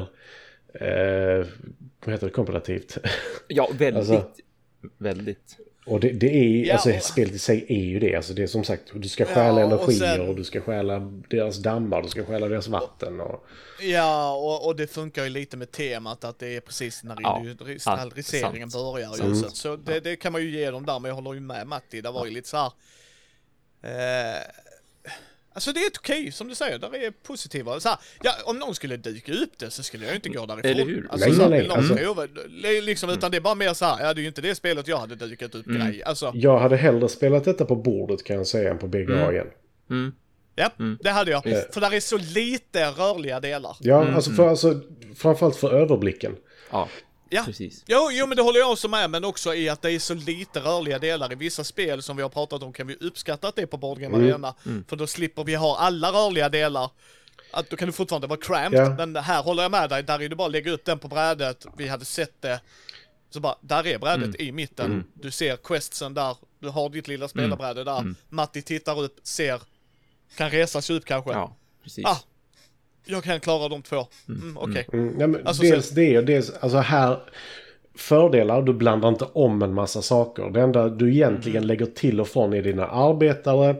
[0.74, 1.46] Eh,
[2.04, 2.32] vad heter det?
[2.32, 2.98] Komparativt.
[3.48, 4.10] Ja, väldigt.
[4.10, 4.30] Alltså-
[4.98, 5.56] Väldigt.
[5.90, 8.14] Och det, det är Ja, alltså och- spelet i sig är ju det.
[8.16, 10.60] Alltså det är som sagt, du ska stjäla Ja, och energier sen- och du ska
[10.60, 10.98] stjäla
[11.30, 13.20] deras dammar, du ska stjäla deras vatten.
[13.20, 13.44] Och,
[13.82, 17.40] Ja, och, och det funkar ju lite med temat att det är precis när Ja,
[17.40, 18.84] industrialiseringen sant.
[18.94, 19.08] börjar.
[19.12, 19.30] Sant.
[19.30, 21.40] Ju, så så det, det kan man ju ge dem där, men jag håller ju
[21.40, 22.00] med Matti.
[22.00, 22.72] Det var ju lite så här...
[23.82, 24.40] Eh,
[25.52, 26.78] alltså det är ett okej, som du säger.
[26.78, 27.80] Där är positiva.
[27.80, 30.70] Så här, ja, om någon skulle dyka upp det så skulle jag inte gå därifrån.
[30.70, 31.08] Eller hur?
[31.10, 33.84] Alltså, Nej, så här, nej, nej, alltså- över- liksom, Utan det är bara mer så
[33.84, 35.80] här, ja det är ju inte det spelet jag hade dykat upp Mm.
[35.86, 36.02] grej.
[36.02, 39.46] Alltså, jag hade hellre spelat detta på bordet kan jag säga än på BGA igen.
[39.90, 40.12] Mm.
[40.54, 41.42] ja, det hade jag.
[41.46, 41.60] Ja.
[41.72, 43.76] För där är så lite rörliga delar.
[43.80, 44.80] Ja, alltså, för, alltså
[45.16, 46.36] framförallt för överblicken.
[46.70, 46.88] Ja,
[47.32, 47.42] Ja.
[47.44, 47.84] precis.
[47.86, 50.14] Jo, jo, men det håller jag också med, men också i att det är så
[50.14, 53.56] lite rörliga delar i vissa spel som vi har pratat om kan vi uppskatta att
[53.56, 54.54] det är på Board Game Arena.
[54.88, 56.90] För då slipper vi ha alla rörliga delar.
[57.52, 58.94] Att då kan du fortfarande vara cramped, Ja.
[59.06, 61.08] men här håller jag med dig, där är det bara att lägga upp den på
[61.08, 62.60] brädet, vi hade sett det.
[63.30, 65.04] Så bara, där är brädet i mitten.
[65.14, 68.14] Du ser questsen där, du har ditt lilla spelarbräde där.
[68.28, 69.60] Matti tittar upp, ser,
[70.36, 71.30] kan resa sig upp kanske.
[71.32, 72.04] Ja, precis.
[72.06, 72.18] Ah,
[73.10, 74.06] jag kan klara de två.
[74.28, 74.86] Mm, Okej.
[74.92, 77.18] Mm, ja, men Alltså, dels så- det och dels, alltså här,
[77.94, 80.50] fördelar, du blandar inte om en massa saker.
[80.50, 81.66] Det enda du egentligen Mm.
[81.68, 83.76] lägger till och från är dina arbetare.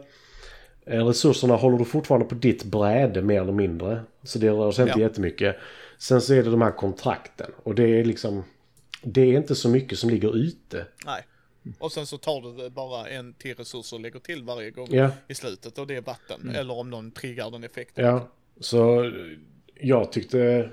[0.87, 4.01] Eh, Resurserna håller du fortfarande på ditt bräde mer eller mindre.
[4.23, 5.07] Så det rör sig inte Ja.
[5.07, 5.57] jättemycket.
[5.99, 7.51] Sen så är det de här kontrakten.
[7.63, 8.45] Och det är liksom,
[9.03, 10.87] det är inte så mycket som ligger ute.
[11.07, 11.23] Nej.
[11.79, 15.11] Och sen så tar du bara en till resurs och lägger till varje gång Ja.
[15.29, 16.41] i slutet och det är vatten.
[16.43, 16.55] Mm.
[16.57, 18.05] Eller om någon triggar den effekten.
[18.05, 18.29] Ja,
[18.61, 19.13] så
[19.75, 20.71] jag tyckte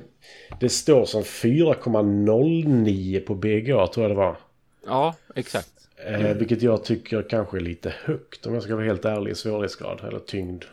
[0.60, 4.38] det står som 4,09 på BGA tror jag det var.
[4.86, 5.72] Ja, exakt.
[6.06, 9.36] Eh, vilket jag tycker kanske är lite högt om jag ska vara helt ärlig i
[9.36, 10.64] svårighetsgrad eller tyngd.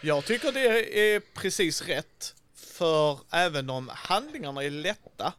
[0.00, 2.34] Jag tycker det är precis rätt.
[2.54, 5.32] För även om handlingarna är lätta,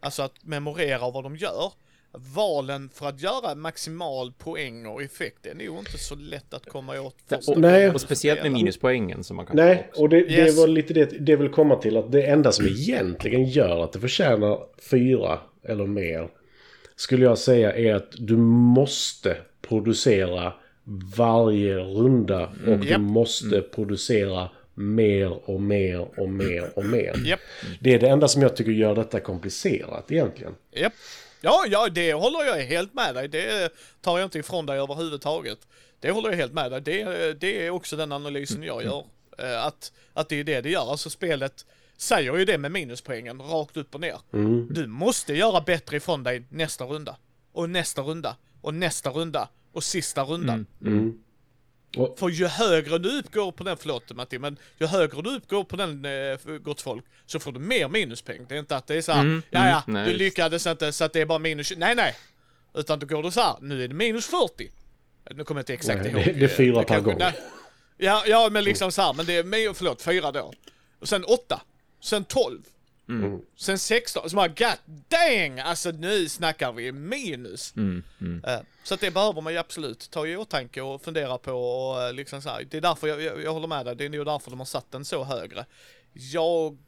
[0.00, 1.72] alltså att memorera vad de gör,
[2.12, 7.00] valen för att göra maximal poäng och effekt, är nog inte så lätt att komma
[7.00, 7.86] åt första nej.
[7.86, 10.54] Och du speciellt med minuspoängen som man kan Nej, och det, Yes.
[10.54, 13.92] det var lite det det vill komma till att det enda som egentligen gör att
[13.92, 14.58] det förtjänar
[14.90, 16.28] fyra eller mer
[16.96, 19.36] skulle jag säga är att du måste
[19.68, 20.52] producera
[21.16, 23.00] varje runda och du Japp.
[23.00, 27.14] måste producera mer och mer och mer och mer.
[27.24, 27.40] Japp.
[27.80, 30.54] Det är det enda som jag tycker gör detta komplicerat egentligen.
[30.72, 30.92] Japp.
[31.42, 33.28] Ja, ja, det håller jag helt med dig.
[33.28, 35.58] Det tar jag inte ifrån dig överhuvudtaget.
[36.00, 36.80] Det håller jag helt med dig.
[36.80, 39.04] Det, det är också den analysen jag gör.
[39.38, 40.90] Eh, Att, att det är det det gör.
[40.90, 44.18] Alltså spelet säger ju det med minuspoängen, rakt upp och ner.
[44.74, 47.16] Du måste göra bättre ifrån dig nästa runda.
[47.52, 48.36] Och nästa runda.
[48.60, 49.48] Och nästa runda.
[49.72, 50.66] Och sista rundan.
[52.18, 55.76] För ju högre du uppgår på den, förlåt Matti, men ju högre du uppgår på
[55.76, 58.46] den, eh, gott folk, så får du mer minuspoäng.
[58.48, 60.92] Det är inte att det är så här, Mm, ja ja, mm, du lyckades inte
[60.92, 61.76] så att det är bara minus 20.
[61.78, 62.14] Nej nej.
[62.74, 64.70] Utan då går du så här, nu är det minus 40.
[65.34, 66.24] Nu kommer jag inte exakt ihåg.
[66.24, 67.16] det- det är fyra eh, per gång.
[67.18, 67.32] nej.
[67.98, 70.52] Ja, ja men liksom så här, men det är, förlåt, fyra då.
[71.00, 71.60] Och sen åtta.
[72.00, 72.58] Sen 12.
[73.24, 73.40] Mm.
[73.56, 74.30] Sen 16.
[74.30, 74.68] Så bara, god
[75.08, 75.58] dang!
[75.60, 77.76] Alltså nu snackar vi minus.
[77.76, 78.44] Mm, mm.
[78.44, 82.02] Eh, Så att det behöver man ju absolut ta i åtanke och fundera på och
[82.02, 82.64] eh, liksom så här.
[82.70, 84.66] Det är därför jag, jag, jag håller med dig, det är nog därför de har
[84.66, 85.66] satt den så högre.
[86.12, 86.78] Jag,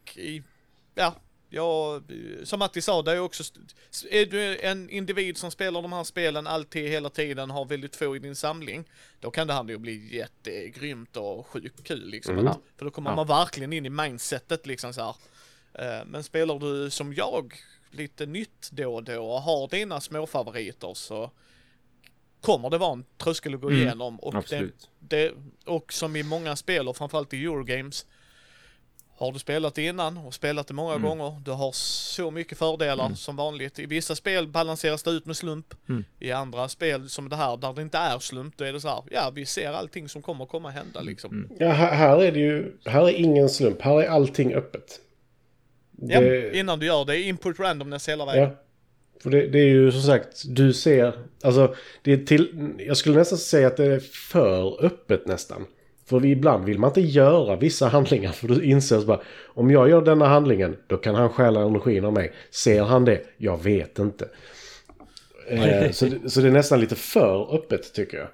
[0.95, 1.15] ja,
[1.49, 2.03] jag,
[2.45, 3.45] som Matti sa, det är också,
[4.11, 8.17] är du en individ som spelar de här spelen alltid, hela tiden, har väldigt få
[8.17, 8.85] i din samling,
[9.21, 12.39] då kan det här nog bli jättegrymt och sjukt kul liksom.
[12.39, 12.55] Mm.
[12.79, 13.17] För då kommer Ja.
[13.17, 15.15] man verkligen in i mindsetet liksom så här.
[15.75, 17.55] Eh, Men spelar du som jag,
[17.91, 21.31] lite nytt då och då och har dina små favoriter så
[22.41, 24.21] kommer det vara en tröskel att gå Mm, igenom.
[24.21, 25.33] Och, det, det,
[25.67, 28.07] och som i många spel och framförallt i Eurogames
[29.17, 31.09] har du spelat det innan och spelat det många Mm.
[31.09, 33.79] gånger, du har så mycket fördelar som vanligt.
[33.79, 35.75] I vissa spel balanseras det ut med slump.
[35.89, 36.05] Mm.
[36.21, 38.89] I andra spel som det här, där det inte är slump, då är det så
[38.89, 41.31] här, ja vi ser allting som kommer komma hända liksom.
[41.33, 41.51] Mm.
[41.59, 45.01] Ja, här, här är det ju, här är ingen slump, här är allting öppet.
[46.01, 48.43] Ja, Det- innan du gör det, input randomness hela vägen.
[48.43, 48.51] Ja.
[49.23, 53.19] För det, det är ju som sagt, du ser, alltså, det är till, jag skulle
[53.19, 55.67] nästan säga att det är för öppet nästan.
[56.07, 60.03] För ibland vill man inte göra vissa handlingar för du inser bara, om jag gör
[60.03, 62.33] denna handlingen, då kan han stjäla energin av mig.
[62.51, 63.21] Ser han det?
[63.37, 64.29] Jag vet inte.
[65.49, 68.29] Eh, så, så det är nästan lite för öppet tycker jag.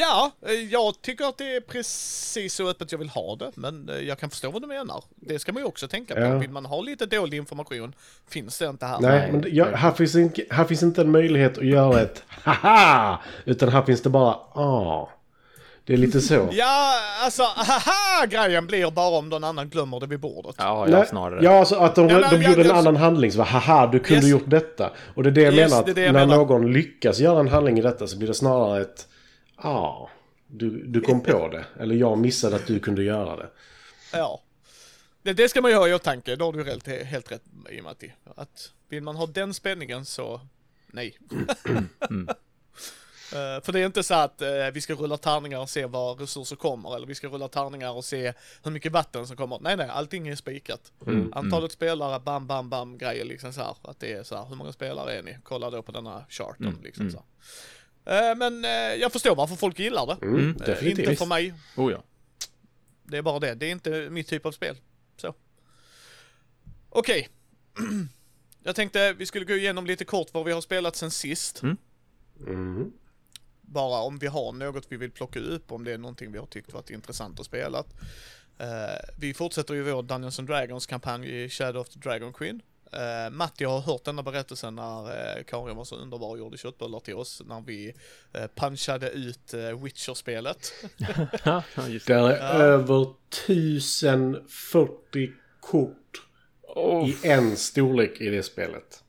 [0.00, 3.88] Ja, eh, jag tycker att det är precis så öppet jag vill ha det, men
[3.88, 5.04] eh, jag kan förstå vad du menar.
[5.16, 6.20] Det ska man ju också tänka på.
[6.20, 6.38] Ja.
[6.38, 7.94] Vill man ha lite dålig information
[8.28, 9.00] finns det inte här.
[9.00, 12.22] Nej, men det- ja, här, finns inte, här finns inte en möjlighet att göra ett
[12.28, 13.18] haha!
[13.44, 15.08] Utan här finns det bara ah.
[15.84, 16.48] Det är lite så.
[16.52, 16.92] Ja,
[17.24, 20.54] alltså haha grejen blir bara om någon annan glömmer det vid bordet.
[20.58, 21.44] Ja, ja, Nej, snarare.
[21.44, 23.32] Ja, alltså att de, Ja, men- de ja, gjorde en annan handling.
[23.32, 24.30] Så var, haha, du kunde Yes.
[24.30, 24.90] gjort detta.
[25.14, 25.80] Och det är det jag Yes, menar.
[25.80, 26.36] Att det det jag när menar.
[26.36, 29.08] någon lyckas göra en handling i detta så blir det snarare ett
[29.58, 30.08] ah.
[30.50, 31.66] Du, du kom på det.
[31.80, 33.50] Eller jag missade att du kunde göra det.
[34.12, 34.42] Ja.
[35.22, 37.82] Det, det ska man ju ha i åtanke, då har du helt, helt rätt i
[37.82, 38.12] Matti.
[38.36, 40.40] Att vill man ha den spänningen så,
[40.86, 41.18] nej.
[43.32, 46.14] Eh, för det är inte så att eh, vi ska rulla tärningar och se var
[46.14, 49.58] resurser kommer, eller vi ska rulla tärningar och se hur mycket vatten som kommer.
[49.60, 50.92] Nej, nej, allting är spikat.
[51.32, 53.76] Antalet spelare, bam, bam, bam, grejer liksom så här.
[53.82, 55.38] Att det är så här, hur många spelare är ni?
[55.42, 57.16] Kolla då på denna charten liksom så.
[57.16, 57.26] här.
[58.08, 60.26] Eh, men eh, jag förstår varför folk gillar det.
[60.26, 60.98] Mm, Eh, definitivt.
[60.98, 61.54] inte för mig.
[61.76, 62.02] Oh ja.
[63.02, 63.54] Det är bara det.
[63.54, 64.76] Det är inte mitt typ av spel.
[65.16, 65.34] Så.
[66.90, 67.28] Okej.
[68.62, 71.62] Jag tänkte vi skulle gå igenom lite kort vad vi har spelat sen sist.
[72.46, 72.92] Mm.
[73.60, 76.46] Bara om vi har något vi vill plocka upp, om det är någonting vi har
[76.46, 77.84] tyckt varit intressant att spela.
[79.16, 82.62] Vi fortsätter ju vår Dungeons and Dragons kampanj i Shadow of the Dragon Queen.
[82.94, 87.00] Uh, Matti har hört denna berättelsen när uh, Karin var så underbar och gjorde köttbullar
[87.00, 87.94] till oss när vi
[88.38, 90.72] uh, punchade ut uh, Witcher-spelet.
[92.28, 92.38] Det.
[92.38, 96.07] är över 1040 kort
[96.78, 99.02] Oh, i en storlek i det spelet.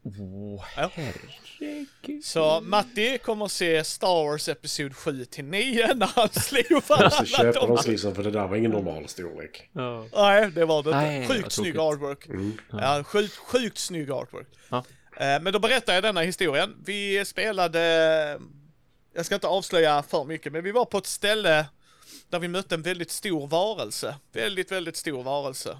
[0.75, 0.91] Ja.
[0.93, 2.23] herregud.
[2.23, 6.75] Så Matti kommer att se Star Wars Episod 7 till 9 när han slog Jag
[6.75, 7.25] måste varandra.
[7.25, 9.69] köpa dem liksom för det där var ingen normal storlek.
[9.73, 10.05] Ja.
[10.13, 11.33] Nej, det var det Nej, inte.
[11.33, 12.27] Sjukt snygg artwork.
[12.71, 14.47] Ja, sjukt, sjukt snygg artwork.
[14.69, 14.77] Ja.
[15.17, 16.75] Eh, Men då berättar jag denna historien.
[16.85, 17.79] Vi spelade,
[19.15, 21.65] jag ska inte avslöja för mycket, men vi var på ett ställe
[22.29, 24.15] där vi mötte en väldigt stor varelse.
[24.33, 25.77] Väldigt, väldigt stor varelse.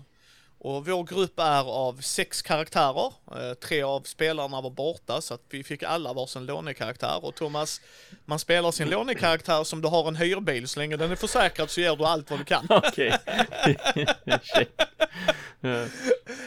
[0.61, 3.13] Och vår grupp är av sex karaktärer.
[3.31, 7.25] Eh, tre av spelarna var borta så att vi fick alla varsin lånekaraktär.
[7.25, 7.81] Och Thomas,
[8.25, 10.67] man spelar sin lånekaraktär som du har en hyrbil.
[10.67, 12.67] Så länge den är försäkrad så gör du allt vad du kan.
[12.69, 13.17] Okej.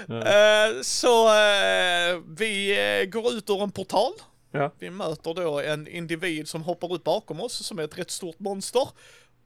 [0.09, 4.12] Eh, så eh, vi går ut ur en portal.
[4.51, 4.72] Ja.
[4.79, 8.38] Vi möter då en individ som hoppar ut bakom oss som är ett rätt stort
[8.38, 8.88] monster.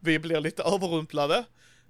[0.01, 1.45] Vi blir lite överrumplade.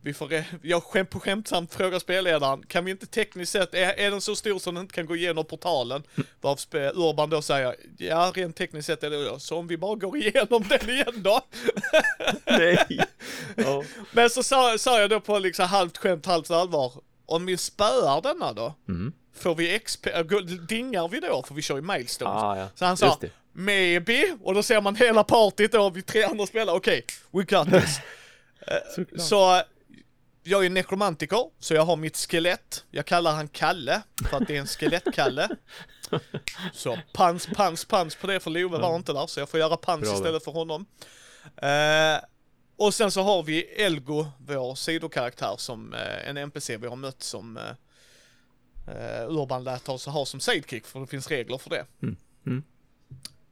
[0.07, 3.93] Vi får, eh, jag skämt på skämtsamt frågar spelledaren, kan vi inte tekniskt sett, är,
[3.99, 6.03] är den så stor som den inte kan gå igenom portalen?
[6.41, 9.41] Varför spe- Urban då säger, ja rent tekniskt sett är det det.
[9.41, 11.41] Så om vi bara går igenom den igen då?
[12.45, 13.01] Nej.
[13.57, 13.83] Ja.
[14.13, 16.93] Men så sa, sa jag då på liksom halvt skämt, halvt allvar,
[17.27, 18.75] om vi spöar denna då?
[18.89, 19.13] Mm.
[19.37, 20.25] Får vi XP, äh,
[20.69, 21.43] dingar vi då?
[21.47, 22.43] För vi kör ju milestones.
[22.43, 22.69] Ah, ja.
[22.75, 23.19] Så han sa,
[23.53, 27.71] maybe, och då ser man hela partyt då, vi tre andra spelare, okej, we got
[27.71, 27.99] this.
[28.95, 29.23] Såklart.
[29.23, 29.63] så,
[30.47, 32.85] jag är nekromantiker, så jag har mitt skelett.
[32.91, 35.49] Jag kallar han Kalle, för att det är en skelettkalle.
[36.73, 39.77] Så pans, pans, pans på det, för Love var inte där, så jag får göra
[39.77, 40.87] pans Bra istället för honom.
[41.57, 42.25] Eh,
[42.77, 47.23] och sen så har vi Elgo, vår sidokaraktär, som eh, en NPC vi har mött
[47.23, 47.63] som eh,
[48.95, 51.87] eh, Urban lät oss ha som sidekick, för det finns regler för det.
[52.03, 52.63] Mm, mm.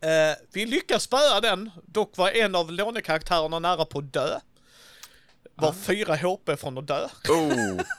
[0.01, 4.41] Eh, vi lyckas spöa den, dock var en av lånekaraktärerna nära på att dö.
[5.55, 7.09] Var fyra HP från att dö.
[7.29, 7.81] Oh.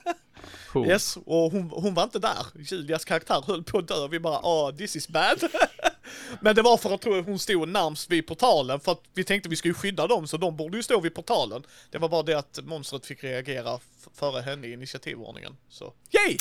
[0.76, 0.88] Oh.
[0.88, 2.46] Yes, och hon, hon var inte där.
[2.60, 5.44] Julias karaktär höll på att dö och vi bara ah, this is bad.
[6.42, 9.50] Men det var för att tror hon stod närmst vid portalen för att vi tänkte
[9.50, 11.64] vi skulle skydda dem så de borde ju stå vid portalen.
[11.92, 13.80] Det var bara det att monstret fick reagera
[14.14, 15.58] före henne i initiativordningen.
[15.70, 16.38] Så, yay!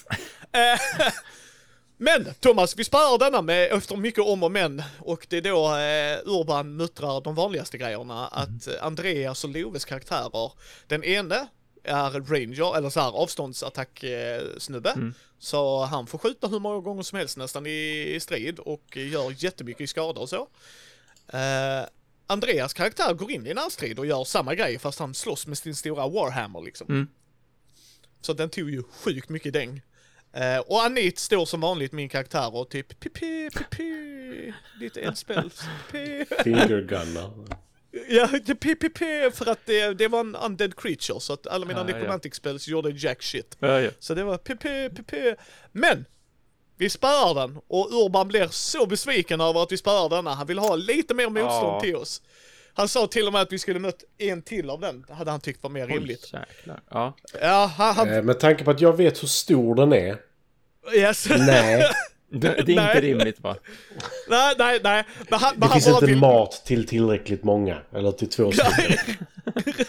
[1.97, 5.67] Men Thomas, vi sparar denna med efter mycket om och men och det är då
[5.67, 10.53] eh, Urban muttrar de vanligaste grejerna att eh, Andreas och Loves karaktärer,
[10.87, 11.49] den ene
[11.85, 15.13] är ranger, eller så här avståndsattack eh, snubbe.
[15.39, 19.45] Så han får skjuta hur många gånger som helst nästan i, i strid och gör
[19.45, 20.49] jättemycket i skada och så.
[21.29, 21.87] Eh,
[22.27, 25.75] Andreas karaktär går in i närstrid och gör samma grej fast han slåss med sin
[25.75, 26.87] stora Warhammer liksom.
[26.89, 27.09] Mm.
[28.21, 29.83] Så den tog ju sjukt mycket däng.
[30.35, 35.51] Eh, och Anit står som vanligt min karaktär och typ pipi, pipi, lite eldspel,
[35.93, 36.25] pipi.
[36.45, 37.31] Fingergunnar.
[38.09, 38.29] Ja,
[38.61, 38.99] PPP
[39.35, 41.95] för att det, det var en undead creature så att alla mina Ah, ja.
[41.97, 43.57] necromantic spells gjorde jack shit.
[43.61, 43.91] Ja, ja.
[43.99, 45.37] Så det var PP, PP.
[45.73, 46.05] Men!
[46.77, 50.35] Vi spöar den och Urban blir så besviken över att vi spöar denna.
[50.35, 51.81] Han vill ha lite mer motstånd Ja.
[51.81, 52.23] till oss.
[52.75, 55.05] Han sa till och med att vi skulle mött en till av den.
[55.11, 56.31] hade han tyckt var mer rimligt.
[56.33, 56.41] Oj.
[56.91, 57.15] Ja.
[57.41, 57.95] Ja, han...
[57.97, 60.17] han Eh, med tanke på att jag vet hur stor den är.
[60.95, 61.27] yes.
[61.29, 61.85] Nej.
[62.31, 63.01] Det, det är inte Nej.
[63.01, 63.57] rimligt va?
[64.29, 65.05] Nej, nej, nej.
[65.31, 66.17] Men han, men Det han finns inte vill...
[66.19, 67.79] mat till tillräckligt många.
[67.93, 69.27] Eller till två stycken.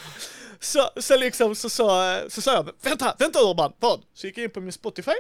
[0.60, 4.02] Så, så liksom så sa så, sa jag, vänta, vänta Urban, vad?
[4.14, 5.12] Så gick jag in på min Spotify.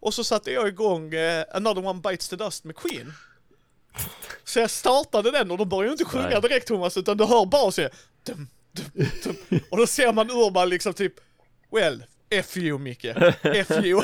[0.00, 3.12] Och så satte jag igång eh, Another One Bites the Dust med Queen.
[4.44, 6.40] Så jag startade den och de börjar ju inte sjunga Nej.
[6.40, 7.90] direkt Thomas, utan du hör här,
[8.26, 9.60] dum, dum, dum.
[9.70, 11.14] Och då ser man Urban liksom typ,
[11.72, 13.04] well, F you Micke,
[13.42, 14.02] F you.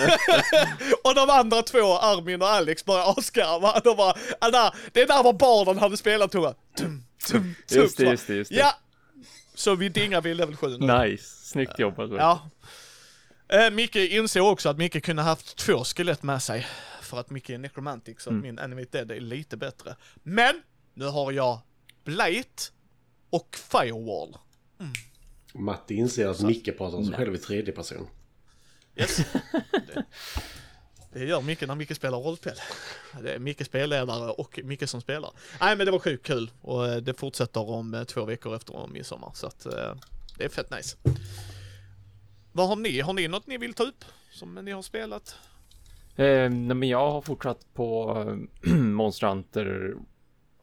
[1.04, 3.80] och de andra två, Armin och Alex, bara asgarva.
[3.84, 6.56] De bara, där, det där var barnen hade spelat Thomas.
[6.78, 7.82] Dum, dum, dum.
[7.82, 8.56] Just det, just det, just det.
[8.56, 8.78] Ja!
[9.54, 10.98] Så vi dingar vid level 7 nu.
[10.98, 12.10] Nice, snyggt jobbat.
[12.10, 12.50] Ja.
[13.48, 16.66] Eh, Micke insåg också att Micke kunde haft två skelett med sig.
[17.10, 19.96] För att Micke är necromantic, så att min Animate Dead är lite bättre.
[20.22, 20.62] Men,
[20.94, 21.60] nu har jag
[22.04, 22.72] Blight
[23.30, 24.36] och Firewall.
[25.54, 28.06] Matti inser att Micke pratar om sig själv i tredje person.
[28.96, 29.16] Yes.
[29.72, 30.04] det,
[31.12, 32.56] det gör Micke när Micke spelar rollspel.
[33.22, 35.32] Det är Micke spelledare och Micke som spelar.
[35.60, 38.86] Nej men det var sjukt kul och eh, det fortsätter om eh, två veckor efter
[38.86, 39.94] midsommar så att eh,
[40.38, 40.96] det är fett nice.
[42.52, 43.00] Vad har ni?
[43.00, 44.04] Har ni något ni vill ta upp?
[44.32, 45.36] Som ni har spelat?
[46.16, 48.14] Eh, nej, men jag har fortsatt på
[48.76, 49.94] Monster Hunter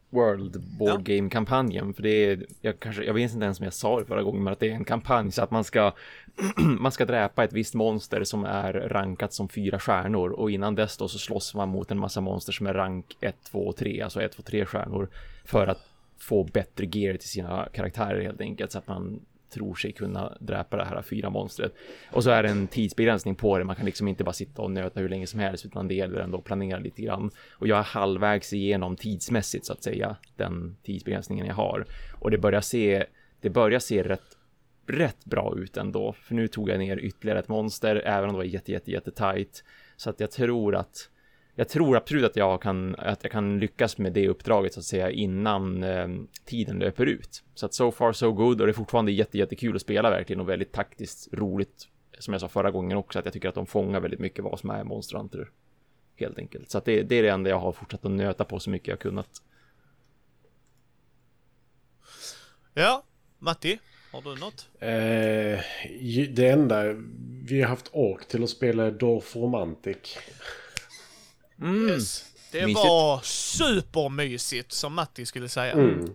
[0.09, 1.93] World Board Game-kampanjen.
[1.93, 4.43] För det är, jag, kanske, jag vet inte ens om jag sa det förra gången,
[4.43, 5.91] men att det är en kampanj så att man ska,
[6.79, 10.97] man ska dräpa ett visst monster som är rankat som fyra stjärnor och innan dess
[10.97, 14.01] då så slåss man mot en massa monster som är rank 1, 2 och 3,
[14.01, 15.09] alltså 1, 2, 3 stjärnor
[15.45, 19.91] för att få bättre gear till sina karaktärer helt enkelt så att man tror sig
[19.91, 21.73] kunna dräpa det här fyra monstret.
[22.11, 23.63] Och så är det en tidsbegränsning på det.
[23.63, 26.19] Man kan liksom inte bara sitta och nöta hur länge som helst utan det gäller
[26.19, 27.31] ändå att planera lite grann.
[27.51, 31.85] Och jag är halvvägs igenom tidsmässigt så att säga den tidsbegränsningen jag har.
[32.19, 33.05] Och det börjar se,
[33.41, 34.37] det börjar se rätt
[34.87, 36.13] rätt bra ut ändå.
[36.13, 39.11] För nu tog jag ner ytterligare ett monster, även om det var jätte, jätte, jätte
[39.11, 39.63] tight.
[39.95, 41.09] Så att jag tror att
[41.59, 44.85] jag tror absolut att jag kan, att jag kan lyckas med det uppdraget så att
[44.85, 46.07] säga innan eh,
[46.45, 47.43] tiden löper ut.
[47.53, 50.39] Så att so far so good och det är fortfarande jätte, jättekul att spela verkligen
[50.39, 51.87] och väldigt taktiskt roligt.
[52.19, 54.59] Som jag sa förra gången också att jag tycker att de fångar väldigt mycket vad
[54.59, 55.49] som är Monster Hunter.
[56.15, 56.71] Helt enkelt.
[56.71, 58.87] Så att det, det är det enda jag har fortsatt att nöta på så mycket
[58.87, 59.29] jag kunnat.
[62.73, 63.03] Ja,
[63.39, 63.79] Matti,
[64.11, 64.69] har du något?
[64.79, 65.59] Eh,
[66.35, 66.83] det enda
[67.43, 70.17] vi har haft ork till att spela Dorf Romantic.
[71.61, 71.89] Mm.
[71.89, 72.25] Yes.
[72.51, 72.77] Det Mysigt.
[72.79, 75.71] var supermysigt som Matti skulle säga.
[75.73, 76.13] Mm.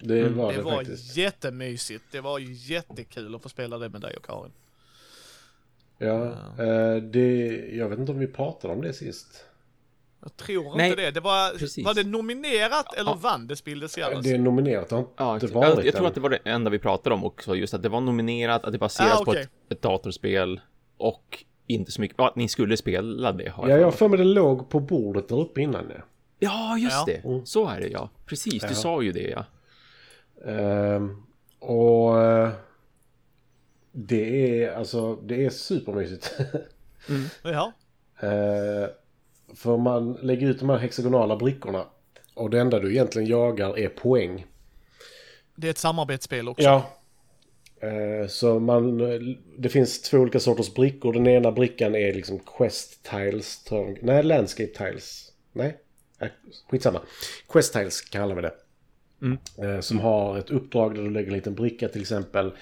[0.00, 1.16] Det var det, Det var faktiskt.
[1.16, 2.04] jättemysigt.
[2.10, 4.52] Det var jättekul att få spela det med dig och Karin.
[5.98, 6.24] Ja,
[6.58, 7.36] eh, det,
[7.72, 9.44] jag vet inte om vi pratade om det sist.
[10.22, 11.10] Jag tror Nej, inte det.
[11.10, 11.84] det var, precis.
[11.84, 13.14] var det nominerat eller Ja.
[13.20, 14.24] vann det Spiel des Jahres?
[14.24, 16.08] Det är nominerat, det har Ja, inte jag, varit jag tror än.
[16.08, 18.72] att det var det enda vi pratade om också, just att det var nominerat, att
[18.72, 19.42] det baseras Ah, på okej.
[19.42, 20.60] ett, ett datorspel
[20.96, 24.24] och inte så mycket, att ni skulle spela det har Ja, jag för mig det
[24.24, 26.02] låg på bordet där uppe innan det.
[26.38, 27.20] Ja, just Ja.
[27.24, 27.46] det.
[27.46, 28.10] Så är det ja.
[28.26, 28.74] Precis, du Ja.
[28.74, 29.44] sa ju det ja.
[30.50, 31.22] Ehm,
[31.58, 32.50] och eh,
[33.92, 36.34] det är alltså, det är supermysigt.
[37.42, 37.72] Ja.
[38.20, 38.88] Eh,
[39.54, 41.84] för man lägger ut de här hexagonala brickorna.
[42.34, 44.46] Och det enda du egentligen jagar är poäng.
[45.54, 46.62] Det är ett samarbetsspel också.
[46.64, 46.90] Ja.
[47.80, 48.98] Eh, Så man,
[49.58, 51.12] det finns två olika sorters brickor.
[51.12, 53.64] Den ena brickan är liksom quest tiles.
[54.00, 55.32] Nej, landscape tiles.
[55.52, 55.76] Nej,
[56.20, 56.28] äh,
[56.70, 57.00] skitsamma.
[57.48, 58.52] Quest tiles kallar vi det.
[59.62, 62.52] Eh, Som har ett uppdrag där du lägger en liten bricka till exempel.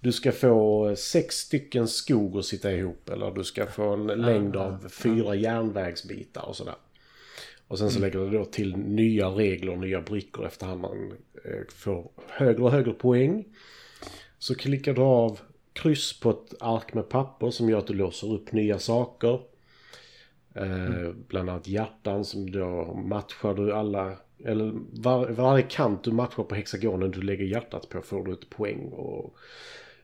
[0.00, 3.08] Du ska få sex stycken skog att sitta ihop.
[3.08, 6.74] Eller du ska få en längd av fyra järnvägsbitar och sådär.
[7.68, 11.12] Och sen så lägger du då till nya regler och nya brickor efterhand man
[11.44, 13.44] eh, får högre och högre poäng.
[14.38, 15.40] Så klickar du av
[15.72, 19.40] kryss på ett ark med papper som gör att du låser upp nya saker.
[20.54, 26.42] Eh, bland annat hjärtan som då matchar du alla, eller var, varje kant du matchar
[26.42, 28.88] på hexagonen du lägger hjärtat på får du ett poäng.
[28.88, 29.34] Och,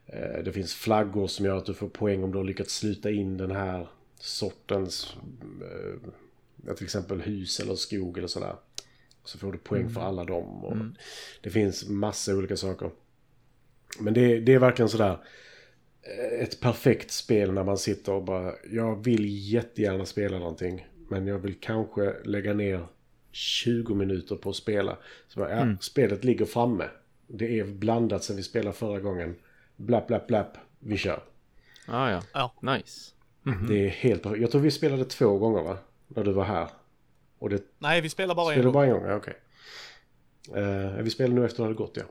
[0.05, 3.11] eh, det finns flaggor som gör att du får poäng om du har lyckats sluta
[3.11, 3.87] in den här
[4.19, 5.15] sortens,
[5.61, 8.55] eh, till exempel hus eller skog eller sådär.
[9.23, 10.65] Så får du poäng för alla dem.
[10.65, 10.77] Och
[11.41, 12.91] Det finns massa olika saker.
[13.99, 15.17] Men det, det är verkligen sådär
[16.01, 21.27] eh, ett perfekt spel när man sitter och bara jag vill jättegärna spela någonting men
[21.27, 22.87] jag vill kanske lägga ner
[23.31, 24.97] 20 minuter på att spela.
[25.27, 26.89] Så bara, ja, spelet ligger framme.
[27.27, 29.35] Det är blandat sen vi spelade förra gången.
[29.75, 30.57] Blapp, blapp, blapp.
[30.79, 31.23] Vi kör.
[31.87, 32.21] Ah, ja.
[32.33, 32.53] Ja.
[32.61, 33.11] Nice.
[33.67, 34.41] Det är helt perfekt.
[34.41, 35.77] Jag tror vi spelade två gånger va?
[36.07, 36.67] När du var här.
[37.39, 38.73] Och det Nej, vi spelar bara en spelade gång.
[38.73, 39.05] bara en gång?
[39.05, 39.35] Ja, okej.
[40.55, 42.03] Eh, vi spelar nu efter att det hade gått ja.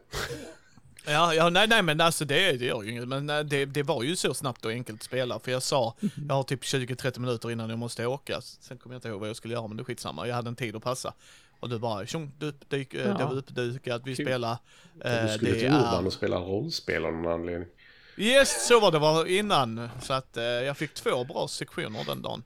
[1.07, 3.09] Ja, ja nej, nej, men alltså det, det gör ju inget.
[3.09, 5.39] Men eh, det, det var ju så snabbt och enkelt att spela.
[5.39, 5.95] För jag sa,
[6.29, 8.41] jag har typ 20-30 minuter innan jag måste åka.
[8.41, 10.29] Sen kommer jag inte ihåg vad jag skulle göra, men det är skitsamma.
[10.29, 11.13] Jag hade en tid att passa.
[11.61, 13.15] Och du bara, tjong, du, dyk, eh, Ja.
[13.19, 14.27] det var uppdukat, vi Kul.
[14.27, 14.57] spelar.
[15.03, 16.07] Du Eh, skulle det till Urban är...
[16.07, 17.69] och spela rollspel av någon anledning.
[18.17, 19.89] Yes, så var det var innan.
[20.03, 22.43] Så att eh, jag fick två bra sektioner den dagen.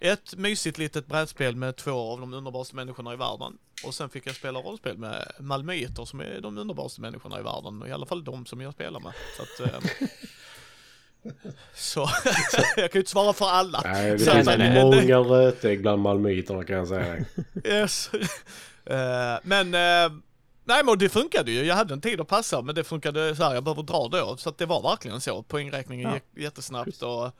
[0.00, 3.58] Ett mysigt litet brädspel med två av de underbaraste människorna i världen.
[3.84, 7.84] Och sen fick jag spela rollspel med malmöiter som är de underbaraste människorna i världen.
[7.88, 9.12] I alla fall de som jag spelar med.
[9.36, 9.72] Så att...
[9.72, 9.80] Eh,
[11.74, 12.00] så
[12.76, 13.80] jag kan ju inte svara för alla.
[13.84, 17.24] Nej, det Så finns eh, många rötägg bland malmöiterna kan jag säga.
[17.64, 18.10] Yes.
[18.84, 20.18] Eh, men, uh,
[20.64, 21.64] nej men det funkade ju.
[21.64, 24.36] Jag hade en tid att passa, men det funkade så här, jag behöver dra då.
[24.36, 25.42] Så att det var verkligen så.
[25.42, 26.14] Poängräkningen Ja.
[26.14, 27.32] gick jättesnabbt och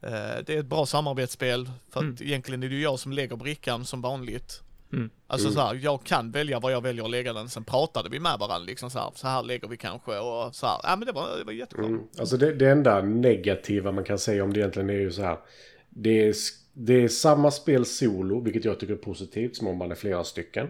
[0.00, 1.70] det är ett bra samarbetsspel.
[1.90, 2.16] För att Mm.
[2.20, 4.62] egentligen är det ju jag som lägger brickan som vanligt.
[4.92, 5.10] Mm.
[5.26, 5.54] Alltså Mm.
[5.54, 7.48] så här, jag kan välja var jag väljer att lägga den.
[7.48, 10.66] Sen pratade vi med varandra liksom så här, så här lägger vi kanske och så
[10.66, 10.80] här.
[10.82, 11.86] Ja men det var, det var jättebra.
[11.86, 12.00] Mm.
[12.18, 15.38] Alltså det, det enda negativa man kan säga om det egentligen är ju så här.
[15.88, 16.34] Det är,
[16.72, 20.24] det är samma spel solo, vilket jag tycker är positivt, som om man är flera
[20.24, 20.68] stycken.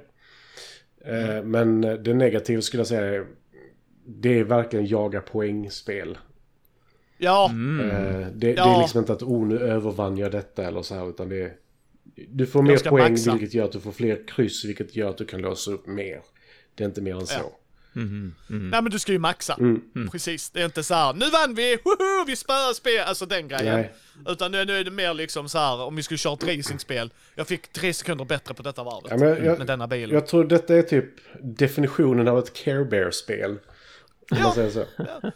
[1.04, 3.26] Eh, men det negativa skulle jag säga är,
[4.06, 6.18] det är verkligen jaga poängspel.
[7.18, 7.90] Ja, Mm.
[7.90, 8.80] Eh, det, det är Ja.
[8.80, 11.52] liksom inte att oh, nu övervann jag detta eller så här, utan det är...
[12.28, 13.32] Du får mer poäng, maxa.
[13.32, 16.20] vilket gör att du får fler kryss, vilket gör att du kan låsa upp mer.
[16.74, 17.38] Det är inte mer än så.
[17.38, 17.58] Ja.
[17.92, 18.34] Mhm.
[18.50, 18.68] Mm.
[18.70, 19.54] nej men du ska ju maxa.
[19.54, 19.82] Mm.
[20.12, 23.48] Precis, det är inte så här, nu vann vi, woho, vi spöar spel, alltså den
[23.48, 23.74] grejen.
[23.74, 23.92] Nej.
[24.28, 27.10] Utan nu, nu är det mer liksom så här, om vi skulle köra ett racingspel,
[27.34, 29.10] jag fick tre sekunder bättre på detta varvet.
[29.10, 30.14] Ja, men jag- med denna bilen.
[30.14, 31.04] Jag tror detta är typ
[31.42, 33.58] definitionen av ett Care Bear-spel.
[34.30, 34.84] Om man säger så.
[34.98, 35.30] Ja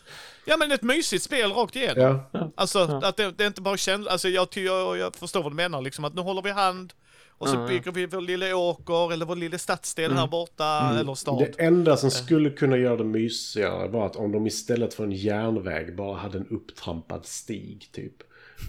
[0.59, 2.21] men ett mysigt spel rakt igenom.
[2.33, 2.53] Ja.
[2.55, 5.57] Alltså att det, det är inte bara känsla, alltså jag, jag, jag förstår vad du
[5.57, 6.93] menar liksom att nu håller vi hand
[7.39, 7.69] och så Ja, ja.
[7.69, 11.39] bygger vi vår lilla åker eller vår lilla stadsdel här borta eller stad.
[11.39, 15.13] Det enda som skulle kunna göra det mysigare var att om de istället för en
[15.13, 18.15] järnväg bara hade en upptrampad stig typ.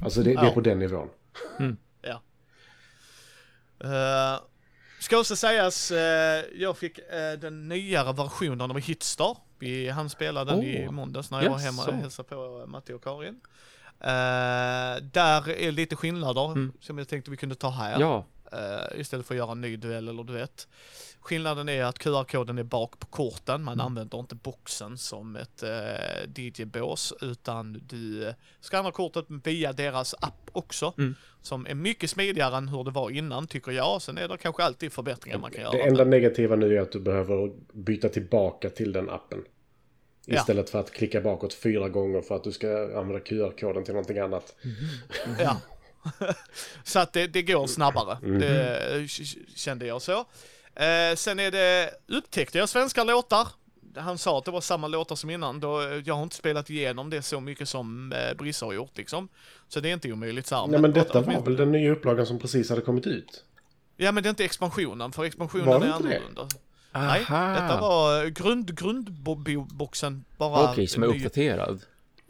[0.03, 0.51] Alltså det, det är Ja.
[0.51, 1.09] på den nivån.
[2.01, 2.21] Ja.
[3.83, 4.41] Uh,
[4.99, 9.37] ska också sägas, eh, jag fick eh, den nyare versionen av Hitstar.
[9.61, 11.65] Vi hann spela den i Åh, måndags när jag var jaså.
[11.81, 13.39] hemma och hälsade på Matti och Karin.
[13.99, 16.71] Eh, där är lite skillnader Mm.
[16.79, 17.99] som jag tänkte vi kunde ta här.
[17.99, 18.25] Ja.
[18.51, 20.67] Eh, istället för att göra en ny duell eller duett.
[21.19, 25.69] Skillnaden är att QR-koden är bak på korten, man använder inte boxen som ett eh,
[26.35, 30.93] DJ-bås utan du eh, skannar kortet via deras app också.
[30.97, 31.15] Mm.
[31.41, 34.01] Som är mycket smidigare än hur det var innan tycker jag.
[34.01, 35.71] Sen är det kanske alltid förbättringar man kan göra.
[35.71, 39.43] Det enda negativa nu är att du behöver byta tillbaka till den appen.
[40.25, 40.35] Ja.
[40.35, 44.17] Istället för att klicka bakåt fyra gånger för att du ska använda QR-koden till någonting
[44.17, 44.55] annat.
[45.39, 45.57] Ja.
[46.83, 48.17] så att det, det går snabbare.
[48.21, 48.39] Mhm.
[48.39, 50.19] Det k- kände jag så.
[50.75, 53.47] Eh, sen är det, upptäckte jag svenska låtar.
[53.97, 55.59] Han sa att det var samma låtar som innan.
[55.59, 59.27] Då, jag har inte spelat igenom det så mycket som eh, Brisse har gjort liksom.
[59.67, 60.67] Så det är inte omöjligt så här.
[60.67, 63.43] Nej men detta var väl den nya upplagan som precis hade kommit ut?
[63.97, 66.15] Ja men det är inte expansionen, för expansionen Var det är inte det?
[66.17, 66.47] annorlunda.
[66.93, 67.47] Nej, Aha.
[67.61, 70.71] detta var grund, grundboxen bara.
[70.71, 71.81] Okej, som är ny- uppdaterad.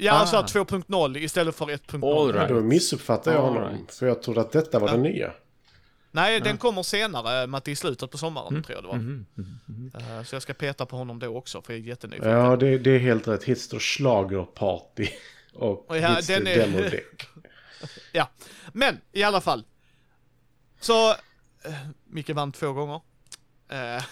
[0.04, 0.46] Ja, alltså Ah.
[0.46, 2.04] 2.0 istället för 1.0.
[2.20, 2.50] All Ja, right.
[2.50, 3.70] då missuppfattade jag honom.
[3.70, 3.94] right.
[3.94, 4.92] För jag trodde att detta var Ja.
[4.94, 5.32] den nya.
[6.12, 8.96] Nej, den kommer senare, Matti, i slutet på sommaren tror jag det var.
[8.96, 9.26] Mhm.
[10.00, 12.30] Eh, Så jag ska peta på honom då också, för jag är jättenyfiken.
[12.32, 13.44] Ja, det, det är helt rätt.
[13.44, 15.08] Hitster Schlager Party
[15.54, 17.00] och Och ja, Hitster den är-.
[18.12, 18.30] Ja,
[18.74, 19.64] men i alla fall.
[20.80, 21.16] Så, eh,
[22.10, 23.02] Micke vann två gånger.
[23.70, 24.04] Eh,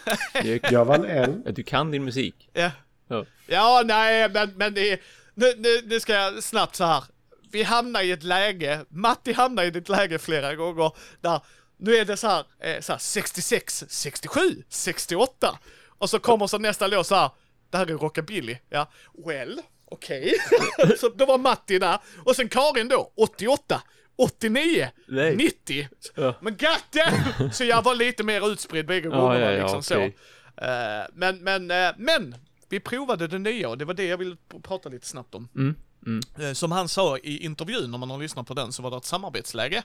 [0.72, 1.44] Jag vann en.
[1.54, 2.50] Du kan din musik.
[2.54, 2.72] ja.
[3.12, 3.26] Ja.
[3.48, 5.00] ja, nej, men, men det är,
[5.40, 7.04] nu, nu, nu ska jag snabbt så här.
[7.52, 11.42] Vi hamnar i ett läge, Matti hamnar i ett läge flera gånger där
[11.78, 16.58] nu är det så här, eh, så här 66, 67, 68 och så kommer så
[16.58, 17.30] nästa låt så här,
[17.70, 18.92] det här är rockabilly, ja,
[19.26, 20.36] well, okej.
[20.98, 23.82] så då var Matti där och sen Karin då, 88,
[24.18, 25.36] 89, Nej.
[25.36, 25.88] 90.
[26.16, 26.36] Ja.
[26.42, 27.52] Men goddamn!
[27.54, 30.18] Så jag var lite mer utspridd bägge gångerna ja, ja, liksom okej.
[30.56, 30.66] så.
[30.66, 32.36] Eh, men, men, eh, men,
[32.70, 35.50] vi provade det nya och det var det jag ville pr- prata lite snabbt om.
[35.56, 36.22] Mm, mm.
[36.40, 38.98] Eh, Som han sa i intervjun, om man har lyssnat på den, så var det
[38.98, 39.84] ett samarbetsläge.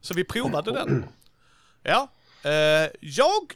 [0.00, 1.04] Så vi provade den.
[1.82, 2.08] Ja,
[2.42, 3.54] eh, jag,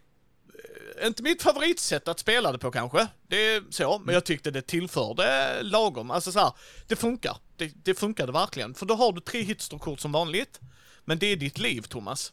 [0.99, 4.51] eh, inte mitt favoritsätt att spela det på kanske, det är så, men jag tyckte
[4.51, 6.11] det tillförde lagom.
[6.11, 6.53] Alltså så här,
[6.87, 7.37] det funkar.
[7.57, 8.75] Det, det funkade verkligen.
[8.75, 10.61] För då har du tre hitsterkort som vanligt,
[11.05, 12.33] men det är ditt liv, Thomas.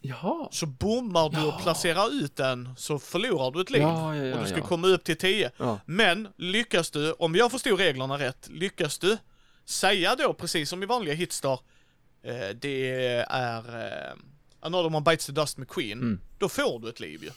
[0.00, 0.48] Jaha.
[0.50, 3.82] Så bommar du och placerar ut den så förlorar du ett liv.
[3.82, 4.64] Ja, ja, ja, och du ska ja.
[4.66, 5.50] komma upp till 10.
[5.56, 5.80] Ja.
[5.86, 9.16] Men lyckas du, om jag förstod reglerna rätt, lyckas du
[9.64, 11.60] säga då precis som i vanliga hitstar,
[12.22, 12.90] eh, det
[13.28, 13.58] är
[14.08, 14.12] eh,
[14.60, 16.20] Another One Bites the Dust med Queen, Mm.
[16.38, 17.30] då får du ett liv ju.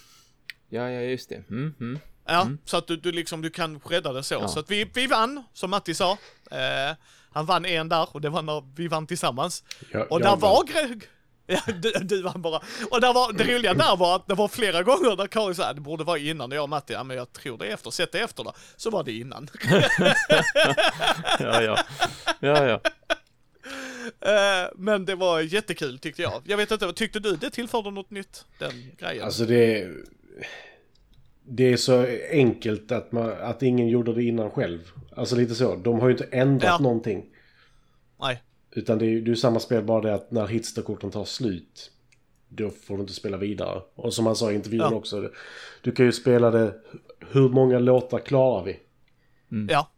[0.69, 1.35] Ja, ja, just det.
[1.49, 1.99] Mm, mm.
[2.25, 4.33] Ja, så att du, du liksom, du kan rädda det så.
[4.33, 4.47] Ja.
[4.47, 6.11] Så att vi, vi vann, som Matti sa.
[6.51, 6.95] Eh,
[7.33, 9.63] han vann en där och det var när vi vann tillsammans.
[10.09, 11.01] Och där var gre-
[11.81, 12.61] du, du vann bara.
[12.91, 15.73] Och där var, det roliga där var att det var flera gånger där Karin sa
[15.73, 17.91] det borde vara innan och jag och Matti, ja men jag tror det är efter,
[17.91, 18.53] sätt det efter då.
[18.75, 19.49] Så var det innan.
[21.39, 21.77] Ja, ja.
[22.39, 22.81] Ja, ja.
[24.21, 26.41] Eh, men det var jättekul tyckte jag.
[26.45, 28.45] Jag vet inte, vad tyckte du det tillförde något nytt?
[28.59, 29.25] Den grejen?
[29.25, 29.87] Alltså det...
[31.43, 34.79] Det är så enkelt att, man, att ingen gjorde det innan själv.
[35.15, 35.75] Alltså lite så.
[35.75, 36.77] De har ju inte ändrat Ja.
[36.83, 37.25] någonting.
[38.19, 38.41] Nej.
[38.71, 41.91] Utan det är ju det är samma spel, bara det att när hitsterkorten tar slut.
[42.49, 43.81] Då får du inte spela vidare.
[43.95, 44.93] Och som han sa i intervjun Ja.
[44.93, 45.29] också.
[45.81, 46.75] Du kan ju spela det...
[47.19, 48.79] Hur många låtar klarar vi?
[49.69, 49.91] Ja.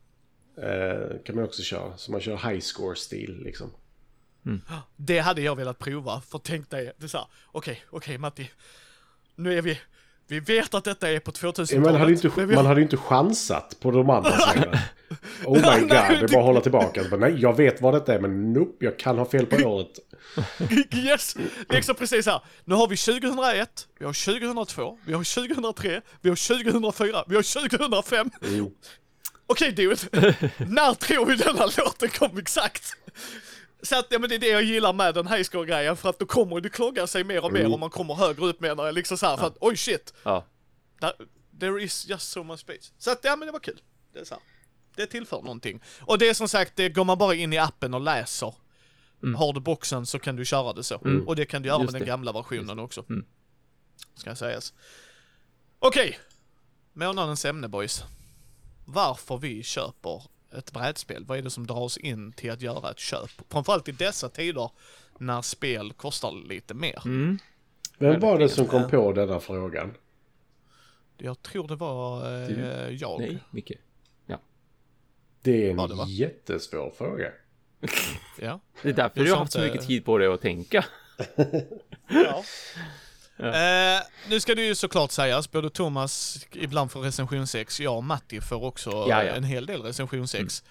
[0.57, 1.97] Eh, kan man också köra.
[1.97, 3.71] Så man kör high score-stil liksom.
[4.95, 8.49] Det hade jag velat prova, för tänk dig, det är såhär, okej, okej Matti,
[9.35, 9.79] nu är vi,
[10.33, 11.83] vi vet att detta är på 2000-talet.
[11.85, 14.77] Man hade ju inte, vi man har- hade inte chansat på de andra spelen.
[15.45, 17.03] Oh my god, det är bara att hålla tillbaka.
[17.03, 19.55] Så bara, Nej, jag vet vad detta är, men nope, jag kan ha fel på
[19.69, 19.87] året.
[20.93, 21.35] Yes!
[21.69, 22.41] Liksom precis här.
[22.65, 27.69] Nu har vi 2001, vi har 2002, vi har 2003, vi har 2004, vi har
[27.69, 28.31] 2005.
[28.41, 28.71] Jo.
[29.47, 29.95] Okej dude,
[30.67, 32.83] när tror vi denna låten kom exakt?
[33.83, 36.09] Så att, ja men det är det jag gillar med den high score grejen för
[36.09, 37.73] att då kommer det klogga sig mer och mer Mm.
[37.73, 40.45] om man kommer högre upp menar jag liksom så här för att oj shit, Ja.
[41.59, 42.91] There is just so much space.
[42.97, 43.81] Så att, ja men det var kul.
[44.13, 44.43] Det är så här.
[44.95, 45.81] Det tillför någonting.
[46.01, 48.53] Och det är som sagt, det går man bara in i appen och läser.
[49.37, 50.95] Har du boxen så kan du köra det så.
[51.27, 52.11] Och det kan du göra Just med den det.
[52.11, 53.05] gamla versionen också.
[53.09, 53.25] Mm.
[54.15, 54.73] Ska sägas.
[55.79, 56.19] Okej.
[56.93, 58.03] Månadens ämne boys.
[58.85, 60.23] Varför vi köper
[60.57, 61.25] ett brädspel.
[61.25, 63.29] Vad är det som drar oss in till att göra ett köp?
[63.49, 64.69] Framförallt i dessa tider
[65.17, 67.01] när spel kostar lite mer.
[67.05, 67.39] Mm.
[67.97, 69.93] Vem var det som kom på denna frågan?
[71.17, 73.19] Jag tror det var eh, jag.
[73.19, 73.71] Nej, Micke.
[75.41, 77.31] Det är en Ja, det jättesvår fråga.
[78.39, 78.59] Ja.
[78.81, 80.85] Det är därför du har haft så inte- mycket tid på dig att tänka.
[82.07, 82.43] Ja.
[83.39, 88.03] Eh, nu ska det ju såklart sägas, både Thomas ibland får recension 6, jag och
[88.03, 89.33] Matti får också Ja, ja.
[89.33, 90.63] en hel del recension 6.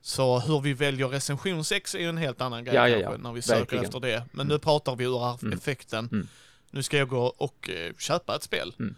[0.00, 3.42] Så hur vi väljer recension 6 är ju en helt annan grej kanske, när vi
[3.42, 3.84] söker Verkligen.
[3.84, 4.24] efter det.
[4.32, 5.58] Men nu pratar vi ur Mm.
[5.58, 6.08] effekten.
[6.12, 6.28] Mm.
[6.70, 8.74] Nu ska jag gå och eh, köpa ett spel.
[8.78, 8.94] Mm.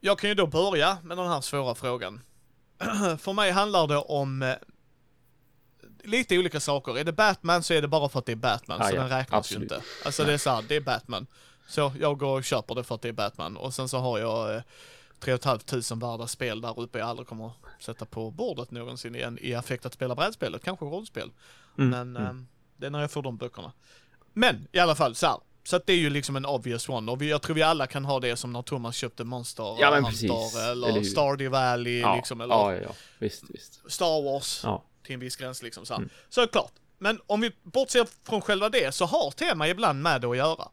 [0.00, 2.20] Jag kan ju då börja med den här svåra frågan.
[3.18, 4.54] för mig handlar det om eh,
[6.04, 6.98] lite olika saker.
[6.98, 9.00] Är det Batman så är det bara för att det är Batman, Ah, så ja.
[9.00, 9.60] den räknas Absolut.
[9.70, 9.86] ju inte.
[10.04, 11.26] Alltså det är såhär, det är Batman.
[11.66, 13.56] Så jag går och köper det för att det är Batman.
[13.56, 14.62] Och sen så har jag eh,
[15.20, 19.54] 3 500 värda spel där uppe jag aldrig kommer sätta på bordet någonsin igen i
[19.54, 21.30] affekt att spela brädspelet, kanske rollspel.
[21.78, 22.32] Mm, Men eh,
[22.76, 23.72] det är när jag får de böckerna.
[24.32, 25.36] Men i alla fall så här.
[25.66, 27.86] Så att det är ju liksom en obvious one och vi, jag tror vi alla
[27.86, 31.02] kan ha det som när Thomas köpte Monster Ja, Hunter eller?
[31.02, 32.88] Stardew Valley Ja, liksom eller ja, ja.
[33.18, 33.80] Visst, visst.
[33.92, 34.84] Star Wars Ja.
[35.02, 35.98] till en viss gräns liksom så här.
[35.98, 36.10] Mm.
[36.28, 36.72] Såklart.
[36.98, 40.68] Men om vi bortser från själva det så har tema ibland med det att göra.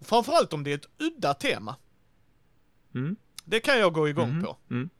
[0.00, 1.76] Framförallt om det är ett udda tema.
[2.94, 3.16] Mm.
[3.44, 4.42] Det kan jag gå igång Mhm.
[4.44, 4.56] på.
[4.70, 4.90] Mm.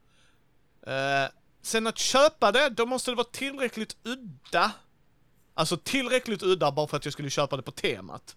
[0.87, 1.31] Eh,
[1.63, 4.73] sen att köpa det, då måste det vara tillräckligt udda.
[5.55, 8.37] Alltså tillräckligt udda bara för att jag skulle köpa det på temat.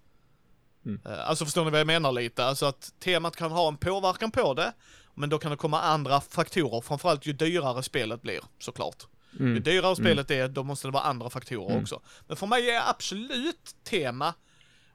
[0.85, 1.01] Mm.
[1.05, 2.45] Eh, alltså förstår ni vad jag menar lite?
[2.45, 4.73] Alltså att temat kan ha en påverkan på det,
[5.13, 9.03] men då kan det komma andra faktorer, framförallt ju dyrare spelet blir, såklart.
[9.39, 9.63] Ju Mm.
[9.63, 11.81] dyrare spelet är, då måste det vara andra faktorer Mm.
[11.83, 12.01] också.
[12.27, 14.33] Men för mig är absolut tema,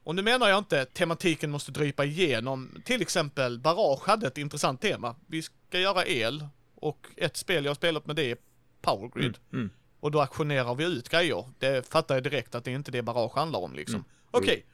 [0.09, 4.81] och nu menar jag inte tematiken måste drypa igenom, till exempel Barrage hade ett intressant
[4.81, 5.15] tema.
[5.27, 8.37] Vi ska göra el, och ett spel jag har spelat med det är
[8.81, 9.37] Power Grid.
[9.53, 9.69] Mm.
[9.99, 11.49] Och då aktionerar vi ut grejer.
[11.59, 13.95] Det fattar jag direkt att det är inte det Barrage handlar om liksom.
[13.95, 14.05] Mm.
[14.31, 14.65] Okej.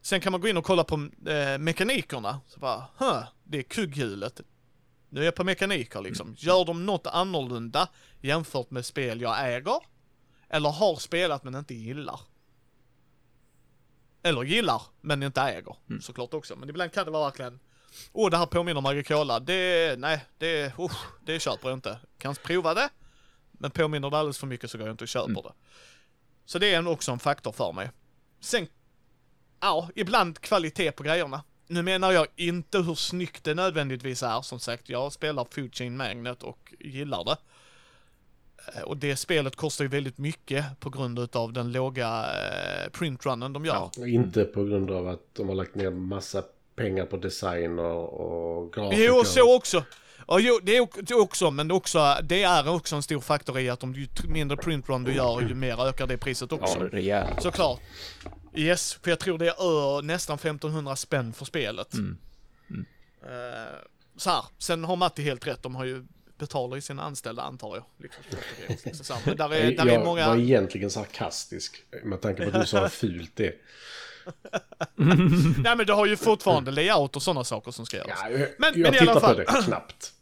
[0.00, 2.40] Sen kan man gå in och kolla på eh, mekanikerna.
[2.46, 4.40] Så bara, huh, det är kugghjulet.
[5.08, 6.34] Nu är jag på mekaniker liksom.
[6.38, 7.88] Gör de något annorlunda
[8.20, 9.80] jämfört med spel jag äger?
[10.48, 12.20] Eller har spelat men inte gillar?
[14.22, 16.00] Eller gillar men inte äger, Mm.
[16.02, 16.56] såklart också.
[16.56, 17.60] Men ibland kan det vara verkligen,
[18.12, 19.40] åh oh, det här påminner om Agricola.
[19.40, 20.92] Det, nej, det, uh,
[21.24, 21.98] det köper jag inte.
[22.18, 22.88] Kan prova det,
[23.52, 25.42] men påminner det alldeles för mycket så går jag inte och köper Mm.
[25.42, 25.52] det.
[26.44, 27.90] Så det är också en faktor för mig.
[28.40, 28.66] Sen,
[29.60, 31.42] ja, ibland kvalitet på grejerna.
[31.66, 34.42] Nu menar jag inte hur snyggt det nödvändigtvis är.
[34.42, 37.36] Som sagt, jag spelar Food Chain Magnet och gillar det.
[38.76, 43.52] Eh, Och det spelet kostar ju väldigt mycket på grund utav den låga eh, printrunnen
[43.52, 43.74] de gör.
[43.74, 43.90] Ja.
[43.98, 46.42] Och inte på grund av att de har lagt ner massa
[46.76, 49.04] pengar på design och, och grafiker.
[49.04, 49.84] Jo, så också.
[50.28, 53.82] Ja, jo, det är också, men också, det är också en stor faktor i att
[53.82, 56.78] om ju mindre printrun du gör, ju mer ökar det priset också.
[56.78, 57.42] Ja, rejält.
[57.42, 57.80] Såklart.
[58.54, 61.94] Yes, för jag tror det är ö, nästan 1500 spänn för spelet.
[61.94, 62.16] Mm.
[63.22, 63.78] Eh,
[64.16, 66.04] så här, sen har Matti helt rätt, de har ju
[66.40, 67.84] betalar ju sina anställda antar jag.
[67.98, 68.22] Liksom,
[68.84, 69.14] liksom så.
[69.26, 70.28] Men där är, där jag är många...
[70.28, 73.54] var egentligen sarkastisk med tanke på att du sa hur fult det är.
[75.62, 78.18] Nej men du har ju fortfarande layout och sådana saker som ska göras.
[78.22, 79.34] Ja, jag Men- jag men i tittar alla fall.
[79.34, 80.12] på det knappt.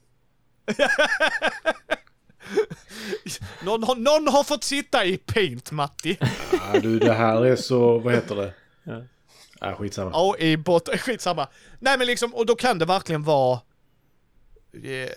[3.63, 6.19] Någon, har, någon har fått sitta i paint Matti.
[6.53, 8.53] Ja, du, det här är så, vad heter det?
[8.83, 9.03] Ja.
[9.61, 10.11] Ja, skitsamma.
[10.15, 11.49] Ja, i bot, skitsamma.
[11.79, 13.61] Nej men liksom, och då kan det verkligen vara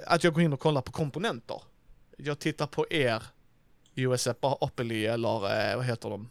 [0.07, 1.61] att jag går in och kollar på komponenter.
[2.17, 3.23] Jag tittar på er
[3.95, 6.29] US Apple eller eh, vad heter de?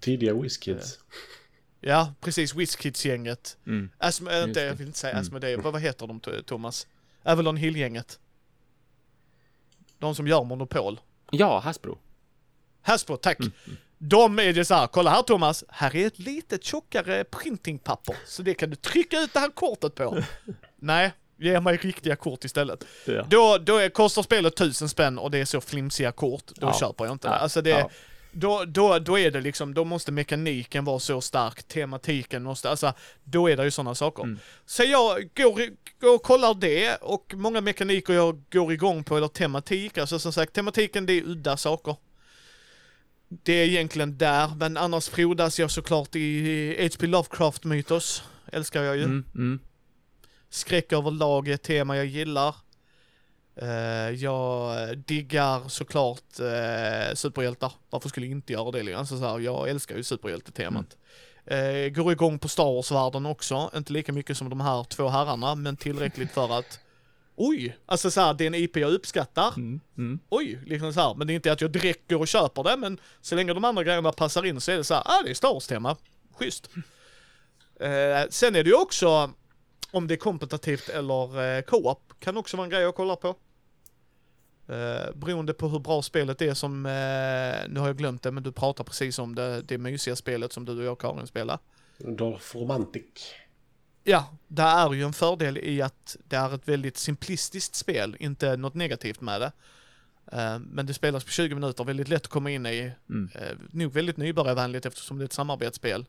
[0.00, 0.98] Tidiga WizKids.
[1.80, 3.56] Ja, precis, WizKids-gänget.
[3.66, 3.90] Mm.
[3.98, 5.22] Asm- äh, inte, jag vill inte säga Mm.
[5.22, 6.86] Asmodee, vad, vad heter de Thomas?
[7.22, 8.18] Avalon Hill-gänget.
[9.98, 11.00] De som gör Monopol.
[11.30, 11.98] Ja, Hasbro.
[12.82, 13.38] Hasbro, tack.
[13.40, 13.52] Mm,
[13.98, 18.16] De är det så här, kolla här Thomas, här är ett litet tjockare printingpapper.
[18.26, 20.22] Så det kan du trycka ut det här kortet på.
[20.76, 22.84] Nej, ge mig riktiga kort istället.
[23.04, 23.26] Ja.
[23.30, 26.78] Då, då är, kostar spelet tusen spänn och det är så flimsiga kort, då Ja.
[26.80, 27.34] köper jag inte det.
[27.34, 27.90] Alltså det, Ja.
[28.32, 32.92] då, då, då är det liksom, då måste mekaniken vara så stark, tematiken måste, alltså
[33.24, 34.22] då är det ju sådana saker.
[34.22, 34.38] Mm.
[34.66, 35.60] Så jag går,
[36.00, 40.32] går och kollar det och många mekaniker jag går igång på, eller tematik, alltså som
[40.32, 41.96] sagt tematiken det är udda saker.
[43.28, 47.06] Det är egentligen där, men annars frodas jag såklart i H.P.
[47.06, 48.22] Lovecraft-mytos.
[48.52, 49.02] Älskar jag ju.
[49.04, 49.60] Mm, mm.
[50.56, 52.54] Skräck överlag är ett tema jag gillar.
[53.56, 57.72] Eh, jag diggar såklart uh, superhjältar.
[57.90, 58.94] Varför skulle jag inte göra det?
[58.94, 60.96] Alltså, så här, jag älskar ju superhjältetemat.
[61.46, 63.70] Eh, går igång på Star Wars-världen också.
[63.76, 66.80] Inte lika mycket som de här två herrarna, men tillräckligt för att
[67.36, 67.76] Oj!
[67.86, 69.52] Alltså så här, det är en IP jag uppskattar.
[69.56, 70.18] Mm, mm.
[70.28, 70.60] Oj!
[70.66, 71.14] Liksom så här.
[71.14, 73.64] Men det är inte att jag direkt går och köper det, men så länge de
[73.64, 75.96] andra grejerna passar in så är det så här, ah det är Star Wars-tema.
[76.38, 76.70] Schysst.
[77.80, 79.30] Eh, sen är det ju också,
[79.96, 83.28] om det är kompetitivt eller eh, co-op, kan också vara en grej jag kollar på.
[84.68, 88.42] Eh, beroende på hur bra spelet är som, eh, nu har jag glömt det, men
[88.42, 91.58] du pratar precis om det, det mysiga spelet som du och jag Karin spelar.
[91.98, 93.04] Dolph Romantic.
[94.04, 98.56] Ja, det är ju en fördel i att det är ett väldigt simplistiskt spel, inte
[98.56, 99.52] något negativt med det.
[100.32, 102.92] Eh, Men det spelas på 20 minuter, väldigt lätt att komma in i.
[103.10, 103.30] Mm.
[103.34, 106.04] Eh, Nog väldigt nybörjarvänligt eftersom det är ett samarbetsspel.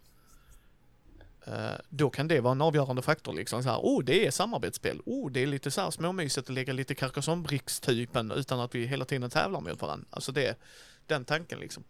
[1.47, 5.01] Eh, Då kan det vara en avgörande faktor liksom så här, oh det är samarbetsspel,
[5.05, 9.05] oh det är lite så här småmysigt att lägga lite Carcassonne-bricks-typen utan att vi hela
[9.05, 10.05] tiden tävlar med varandra.
[10.09, 10.57] Alltså det,
[11.07, 11.83] den tanken liksom.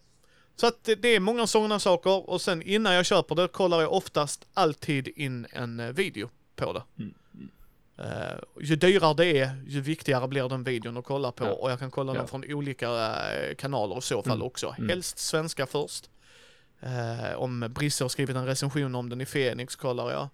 [0.55, 3.93] Så att det, är många sådana saker och sen innan jag köper det kollar jag
[3.93, 6.84] oftast alltid in en eh, video på det.
[6.99, 7.14] Mm,
[7.99, 11.51] Eh, ju dyrare det är, ju viktigare blir den videon att kolla på Ja.
[11.51, 12.20] och jag kan kolla Ja.
[12.20, 13.16] den från olika
[13.58, 14.47] kanaler i så fall Mm.
[14.47, 14.76] också.
[14.78, 14.89] Mm.
[14.89, 16.10] Helst svenska först.
[16.80, 20.30] Eh, om Brisse har skrivit en recension om den i Fenix kollar jag.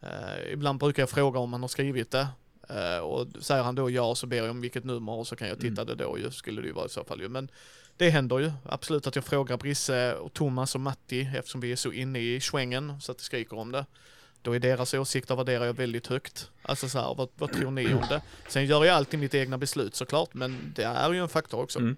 [0.00, 2.28] Eh, ibland brukar jag fråga om han har skrivit det.
[2.68, 5.48] Eh, och säger han då ja så ber jag om vilket nummer och så kan
[5.48, 7.28] jag titta det då ju, skulle det ju vara i så fall ju.
[7.28, 7.48] Men
[7.96, 11.76] det händer ju absolut att jag frågar Brisse och Thomas och Matti eftersom vi är
[11.76, 13.86] så inne i svängen så att det skriker om det.
[14.42, 16.50] Då är deras åsikter värderar jag väldigt högt.
[16.62, 18.22] Alltså så här, vad, vad tror ni om det?
[18.48, 21.78] Sen gör jag alltid mitt egna beslut såklart, men det är ju en faktor också.
[21.78, 21.96] Mm.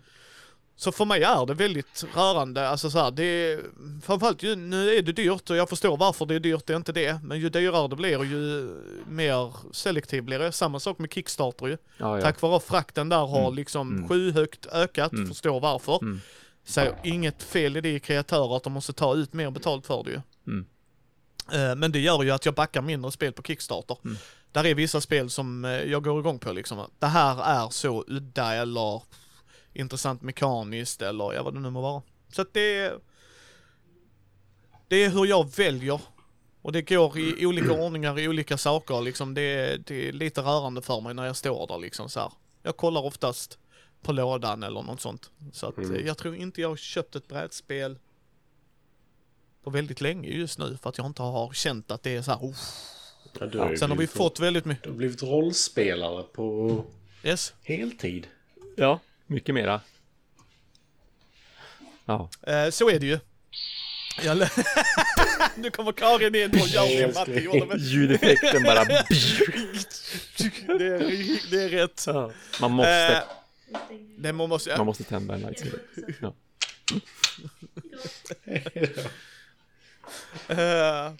[0.76, 3.60] Så för mig är det väldigt rörande, alltså så här, det är,
[4.02, 6.76] framförallt ju, nu är det dyrt och jag förstår varför det är dyrt, det är
[6.76, 7.20] inte det.
[7.22, 8.74] Men ju dyrare det blir ju
[9.08, 10.52] mer selektiv blir det.
[10.52, 11.76] Samma sak med Kickstarter ju.
[11.96, 12.22] Ja, ja.
[12.22, 13.54] Tack vare frakten där har Mm.
[13.54, 14.08] liksom Mm.
[14.08, 15.28] skyhögt ökat, Mm.
[15.28, 15.98] förstår varför.
[16.02, 16.20] Mm.
[16.64, 20.04] Säger inget fel i det i kreatörer att de måste ta ut mer betalt för
[20.04, 20.20] det ju.
[20.46, 20.66] Mm.
[21.52, 23.96] Eh, Men det gör ju att jag backar mindre spel på Kickstarter.
[24.04, 24.16] Mm.
[24.52, 26.86] Där är vissa spel som eh, jag går igång på liksom.
[26.98, 29.02] Det här är så udda eller
[29.74, 32.02] intressant mekaniskt eller ja vad det nu må vara.
[32.32, 32.98] Så att det är,
[34.88, 36.00] det är hur jag väljer.
[36.62, 39.34] Och det går i olika ordningar i olika saker liksom.
[39.34, 42.32] Det är, det är lite rörande för mig när jag står där liksom så här.
[42.62, 43.58] Jag kollar oftast
[44.02, 45.30] på lådan eller något sånt.
[45.52, 46.06] Så att Mm.
[46.06, 47.98] jag tror inte jag har köpt ett brädspel
[49.64, 52.30] på väldigt länge just nu för att jag inte har känt att det är så
[52.30, 52.44] här.
[52.50, 52.58] "Uff."
[53.52, 54.84] Ja, Sen har vi fått väldigt mycket.
[54.84, 56.84] Du har blivit rollspelare på
[57.24, 57.54] Yes.
[57.62, 58.26] heltid.
[58.76, 59.80] ja, mycket mera.
[62.04, 62.28] Ja.
[62.42, 63.18] Eh, så är det ju.
[64.22, 64.38] Jag
[65.56, 67.78] nu kommer Karin in och gör det Matti gjorde med.
[67.78, 68.84] Ljudeffekten bara...
[68.84, 69.04] det,
[70.86, 72.06] är, det är rätt.
[72.60, 73.22] Man måste,
[73.72, 75.80] Eh, det man måste, man måste tända en lightsaber.
[76.20, 76.34] Ja.
[80.48, 81.12] Eh,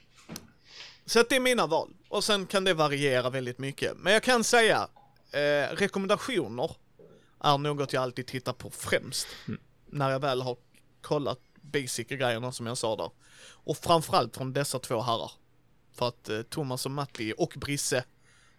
[1.06, 1.90] så att det är mina val.
[2.08, 3.96] Och sen kan det variera väldigt mycket.
[3.96, 4.88] Men jag kan säga,
[5.32, 6.70] eh, rekommendationer
[7.42, 9.26] är något jag alltid tittar på främst.
[9.86, 10.56] När jag väl har
[11.00, 13.10] kollat basic-grejerna som jag sa där.
[13.44, 15.30] Och framförallt från dessa två herrar.
[15.94, 18.04] För att eh, Thomas och Matti och Brisse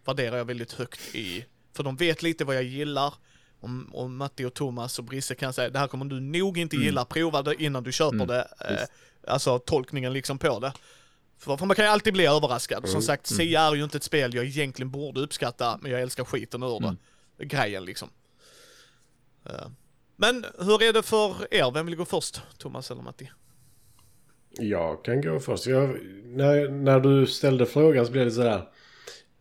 [0.05, 3.13] värderar jag väldigt högt i, för de vet lite vad jag gillar.
[3.59, 6.75] Om, om Matti och Thomas och Brisse kan säga det här kommer du nog inte
[6.75, 8.47] gilla, prova det innan du köper Mm, det.
[8.59, 8.87] Eh,
[9.33, 10.73] alltså tolkningen liksom på det.
[11.37, 12.89] För, för man kan ju alltid bli överraskad.
[12.89, 16.23] Som sagt, Sia är ju inte ett spel jag egentligen borde uppskatta, men jag älskar
[16.25, 17.45] skiten ur det.
[17.45, 18.09] Grejen liksom.
[19.45, 19.67] Eh,
[20.15, 21.71] Men hur är det för er?
[21.71, 22.41] Vem vill gå först?
[22.57, 23.31] Thomas eller Matti?
[24.49, 25.67] Jag kan gå först.
[25.67, 28.69] Jag, när, när du ställde frågan så blev det sådär.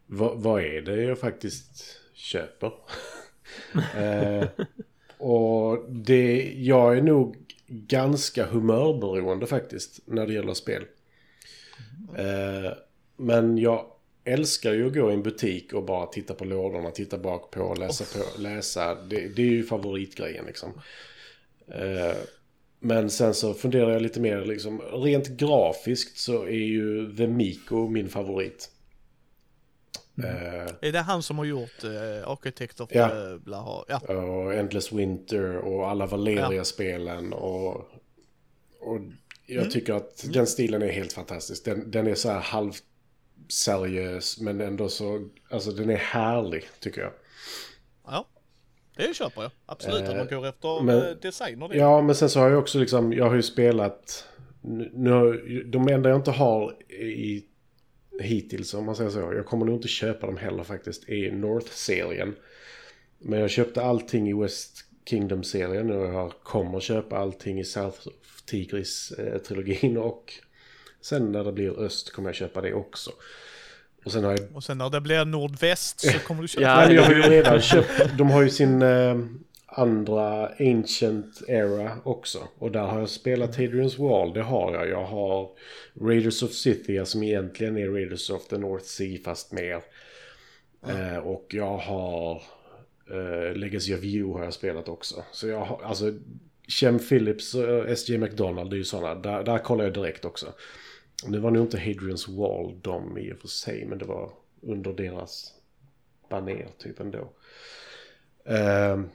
[0.07, 2.73] Vad, vad är det jag faktiskt köper?
[3.97, 4.49] eh,
[5.19, 7.37] och det, jag är nog
[7.69, 10.85] ganska humörberoende faktiskt när det gäller spel.
[12.17, 12.73] Eh,
[13.17, 13.87] men jag
[14.25, 17.75] älskar ju att gå i en butik och bara titta på lådorna, titta bak på,
[17.75, 18.95] läsa på, läsa.
[18.95, 20.73] Det, det är ju favoritgrejen liksom.
[21.69, 22.17] Eh,
[22.81, 27.89] men sen så funderar jag lite mer liksom, rent grafiskt så är ju The Miko
[27.89, 28.71] min favorit.
[30.19, 33.39] Eh, Är det han som har gjort eh, Architect of Ja.
[33.45, 33.85] Blaha?
[33.89, 33.99] Ja.
[34.17, 37.75] och Endless Winter och alla Valeria-spelen och,
[38.81, 39.01] och
[39.47, 41.65] jag tycker att den stilen är helt fantastisk.
[41.65, 42.41] Den, den är så här
[43.53, 47.13] halvseriös men ändå så, alltså den är härlig tycker jag.
[48.07, 48.29] ja.
[48.97, 49.51] Det köper jag.
[49.67, 51.77] Absolut, att man går efter men- eh, design och det.
[51.77, 54.29] Ja, men sen så har jag också liksom, jag har ju spelat,
[54.93, 57.45] nu, de enda jag inte har i
[58.21, 62.35] hittills om man säger så, jag kommer nog inte köpa dem heller faktiskt, är North-serien.
[63.19, 68.43] Men jag köpte allting i West Kingdom-serien och jag kommer köpa allting i South of
[68.47, 70.33] Tigris-trilogin och
[71.03, 73.11] sen när det blir öst kommer jag köpa det också.
[74.05, 76.77] Och sen har jag Och sen när det blir nordväst så kommer du köpa Ja,
[76.77, 79.17] Nej, men jag har ju redan köpt, de har ju sin eh,
[79.67, 82.39] andra Ancient Era också.
[82.59, 84.89] Och där har jag spelat Hadrian's Wall, det har jag.
[84.89, 85.51] Jag har
[86.01, 89.83] Raiders of Scythia som egentligen är Raiders of the North Sea fast mer.
[90.89, 92.43] Eh, och jag har
[93.11, 95.25] eh, Legacy of You har jag spelat också.
[95.33, 96.13] Så jag har, alltså
[96.69, 98.19] Chem Phillips och S.J.
[98.19, 100.47] McDonald det är ju sådana, där, där kollar jag direkt också.
[101.27, 104.93] Nu var nog inte Hadrian's Wall de i och för sig, men det var under
[104.93, 105.53] deras
[106.31, 107.33] baner typ ändå.
[108.45, 109.09] Ehm,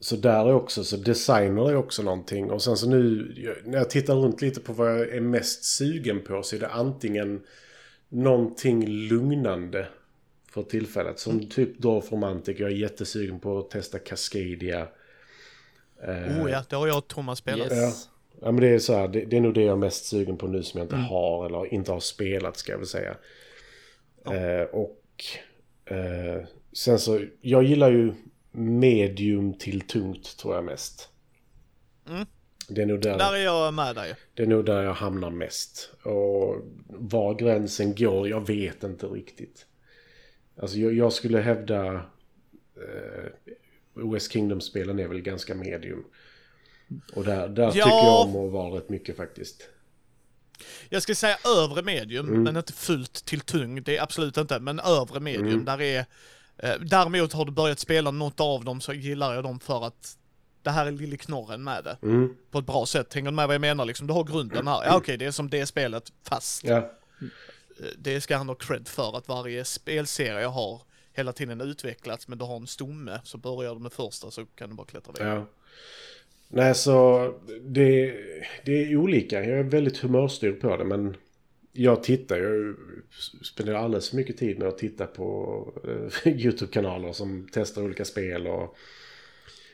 [0.00, 2.50] så där är också, så designer är också någonting.
[2.50, 3.34] Och sen så nu,
[3.64, 6.68] när jag tittar runt lite på vad jag är mest sugen på så är det
[6.68, 7.42] antingen
[8.08, 9.88] någonting lugnande
[10.50, 11.18] för tillfället.
[11.18, 14.88] Som typ Dorf Romantic, jag är jättesugen på att testa Cascadia.
[16.02, 17.72] Eh, Oh ja, det har jag och Thomas spelat.
[17.72, 18.08] Yes.
[18.40, 20.36] Ja men det är så här, det, det är nog det jag är mest sugen
[20.36, 23.16] på nu som jag inte har eller inte har spelat ska jag väl säga.
[24.26, 25.04] Eh, och
[25.84, 28.12] eh, sen så, jag gillar ju
[28.52, 31.08] medium till tungt tror jag mest.
[32.08, 32.26] Mm.
[32.68, 34.14] Det är, nog där, Där är jag med dig.
[34.34, 35.90] det är nog där jag hamnar mest.
[36.02, 39.66] Och var gränsen går, jag vet inte riktigt.
[40.56, 41.94] Alltså jag, jag skulle hävda
[42.76, 43.30] eh,
[44.12, 46.04] West Kingdom-spelen är väl ganska medium.
[47.14, 47.70] Och där, där Ja.
[47.72, 49.62] tycker jag om att vara rätt mycket faktiskt.
[50.88, 52.42] Jag ska säga övre medium, Mm.
[52.42, 53.82] men inte fullt till tung.
[53.82, 55.46] Det är absolut inte, men övre medium.
[55.48, 55.64] Mm.
[55.64, 56.04] Där är...
[56.56, 60.16] Eh, däremot har du börjat spela något av dem så gillar jag dem för att
[60.62, 61.98] det här är lille knorren med det.
[62.02, 62.36] Mm.
[62.50, 63.14] På ett bra sätt.
[63.14, 64.06] Hänger du med vad jag menar liksom?
[64.06, 64.82] Du har grunden här.
[64.84, 66.64] Ja okej, det är som det spelet fast.
[66.64, 66.76] Ja,
[67.80, 70.82] Eh, Det ska han ha cred för att varje spelserie har
[71.12, 74.68] hela tiden utvecklats men du har en stomme så börjar du med första så kan
[74.70, 75.34] du bara klättra vidare.
[75.34, 75.46] ja.
[76.48, 78.14] Nej, så det,
[78.64, 79.44] det är olika.
[79.44, 81.16] Jag är väldigt humörstyrd på det, men
[81.72, 82.74] jag tittar ju,
[83.42, 88.46] spenderar alldeles för mycket tid med att titta på eh, YouTube-kanaler som testar olika spel
[88.46, 88.76] och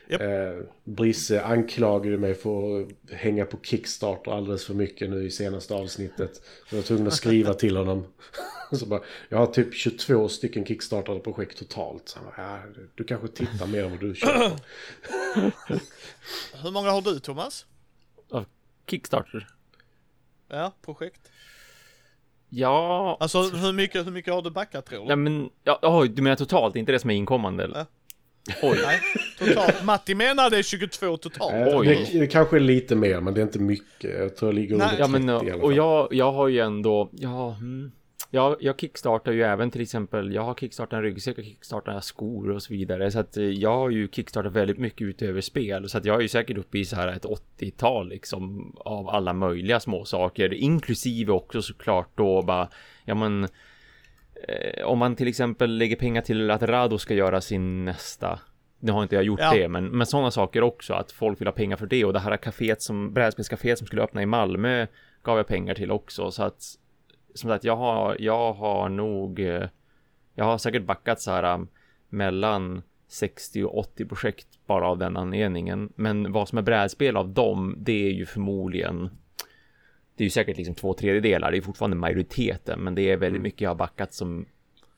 [0.09, 0.21] Japp.
[0.21, 5.75] eh, Brisse anklagade mig för att hänga på Kickstarter alldeles för mycket nu i senaste
[5.75, 6.35] avsnittet.
[6.37, 8.07] Så jag var tvungen att skriva till honom.
[8.73, 12.09] Så bara, jag har typ 22 stycken Kickstartade projekt totalt.
[12.09, 14.53] Så han bara, ja, du kanske tittar mer än vad du köper.
[16.63, 17.67] Hur många har du Thomas?
[18.31, 18.45] Av
[18.91, 19.47] Kickstarter.
[20.49, 21.31] Ja, projekt.
[22.49, 25.07] Ja, Alltså hur mycket, hur mycket har du backat tror du?
[25.07, 27.79] nej men, ja, oj, du menar totalt, inte det som är inkommande eller?
[27.79, 27.87] Ja.
[28.63, 28.79] Oj.
[28.83, 29.01] Nej,
[29.39, 29.85] totalt.
[29.85, 31.75] Matti menar det är 22 totalt.
[31.75, 32.09] Oj.
[32.13, 34.19] Det, det kanske är lite mer, men det är inte mycket.
[34.19, 34.87] Jag tror jag ligger Nej.
[34.87, 35.61] under 30 Ja men, i alla fall.
[35.61, 37.93] och jag, jag har ju ändå, ja, mm,
[38.31, 42.51] jag, jag kickstartar ju även till exempel, jag har kickstartat en ryggsäck och kickstartat skor
[42.51, 43.11] och så vidare.
[43.11, 45.89] Så att eh, jag har ju kickstartat väldigt mycket utöver spel.
[45.89, 47.25] Så att jag är ju säkert uppe i så här ett
[47.59, 50.55] 80-tal liksom av alla möjliga små saker.
[50.55, 52.69] Inklusive också såklart då bara,
[53.05, 53.49] ja men
[54.49, 58.41] eh, om man till exempel lägger pengar till att Rado ska göra sin nästa
[58.85, 59.55] nu har inte jag gjort Ja.
[59.55, 62.19] det, men, men sådana saker också, att folk vill ha pengar för det och det
[62.19, 64.87] här kaféet som, brädspelscaféet som skulle öppna i Malmö
[65.23, 66.63] gav jag pengar till också, så att
[67.35, 69.69] som sagt, jag har, jag har nog eh,
[70.35, 71.69] Jag har säkert backat så här um,
[72.09, 75.93] mellan 60 och 80 projekt bara av den anledningen.
[75.97, 79.11] Men vad som är brädspel av dem, det är ju förmodligen
[80.17, 83.43] det är ju säkert liksom två tredjedelar, det är fortfarande majoriteten, men det är väldigt
[83.43, 84.47] mycket jag har backat som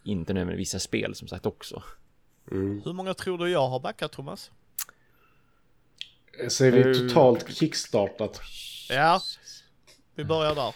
[0.05, 1.83] inte nödvändigtvis är spel som sagt också.
[2.51, 4.51] Hur många tror du jag har backat Thomas?
[6.49, 8.41] Så är vi totalt kickstartat.
[8.91, 9.21] Ja,
[10.15, 10.75] vi börjar där.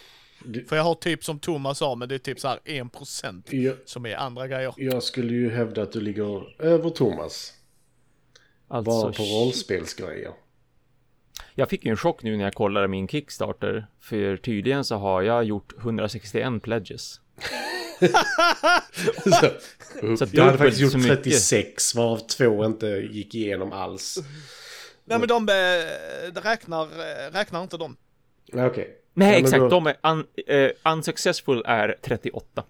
[0.67, 3.77] För jag har typ som Thomas sa, men det är typ så här 1% Jag,
[3.85, 4.73] som är andra grejer.
[4.77, 7.53] jag skulle ju hävda att du ligger över Thomas.
[8.67, 10.33] Alltså, Bara på rollspelsgrejer.
[11.55, 15.21] Jag fick ju en chock nu när jag kollade min Kickstarter, för tydligen så har
[15.21, 17.19] jag gjort 161 pledges.
[19.23, 21.23] så, Så jag hade faktiskt gjort så mycket.
[21.23, 24.17] 36 varav två inte gick igenom alls.
[25.05, 25.53] Nej men de eh,
[26.33, 27.97] det räknar, eh, räknar inte de.
[28.51, 28.97] Nej, Okej.
[29.13, 32.63] Nej, Ja, exakt, då- de är un, eh, unsuccessful är 38.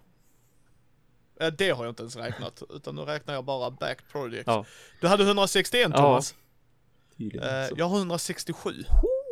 [1.40, 4.44] Eh, Det har jag inte ens räknat, utan nu räknar jag bara back projects.
[4.46, 4.64] Ja.
[5.00, 6.34] Du hade 161 Ja, Thomas.
[7.30, 7.48] Tydligen.
[7.62, 8.70] Eh, jag har 167.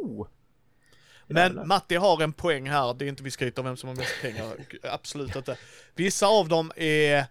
[0.03, 0.27] Oh.
[1.27, 1.65] Men Jävlar.
[1.65, 4.13] Matti har en poäng här, det är inte vi skryter om vem som har mest
[4.23, 4.47] pengar,
[4.83, 5.57] absolut inte.
[5.95, 7.25] Vissa av dem är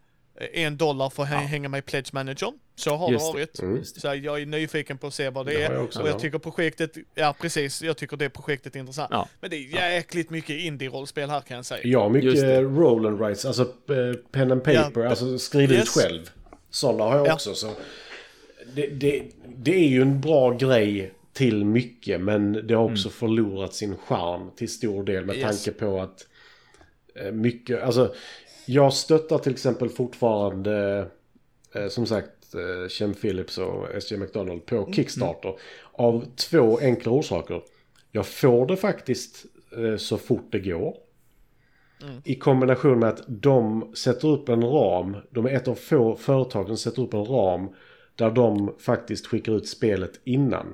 [0.53, 3.60] en dollar för att hä- hänga med i Pledge Manager, så har Just det varit.
[3.60, 3.84] Mm.
[3.86, 5.74] Så jag är nyfiken på att se vad det, Det är.
[5.74, 6.20] jag också, och jag ja.
[6.20, 9.10] tycker projektet, ja precis, jag tycker det projektet är intressant.
[9.12, 9.28] Ja.
[9.41, 11.84] Men det är jäkligt mycket indie-rollspel här kan jag säga.
[11.84, 15.10] Just mycket roll and writes, alltså eh, pen and paper, Ja.
[15.10, 15.82] alltså skriv Yes.
[15.82, 16.30] ut själv.
[16.70, 17.34] Sådana har jag Ja.
[17.34, 17.53] också.
[17.55, 17.72] Så
[18.76, 19.24] det, det,
[19.58, 24.52] det är ju en bra grej till mycket, men det har också förlorat sin charm
[24.56, 25.48] till stor del med Mm.
[25.48, 25.64] Yes.
[25.64, 26.28] tanke på att
[27.16, 28.14] eh, mycket, alltså
[28.66, 31.08] jag stöttar till exempel fortfarande,
[31.76, 34.94] eh, som sagt, eh, Chem Phillips och SJ McDonald på Mm.
[34.94, 35.54] Kickstarter.
[35.92, 37.62] Av två enkla orsaker.
[38.12, 39.46] Jag får det faktiskt
[39.78, 40.98] eh, så fort det går.
[42.24, 45.18] I kombination med att de sätter upp en ram.
[45.32, 47.70] De är ett av få företag som sätter upp en ram.
[48.20, 50.74] Där de faktiskt skickar ut spelet innan.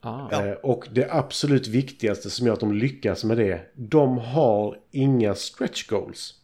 [0.00, 0.30] Ah.
[0.44, 3.60] Eh, och det absolut viktigaste som gör att de lyckas med det.
[3.74, 6.34] De har inga stretch goals.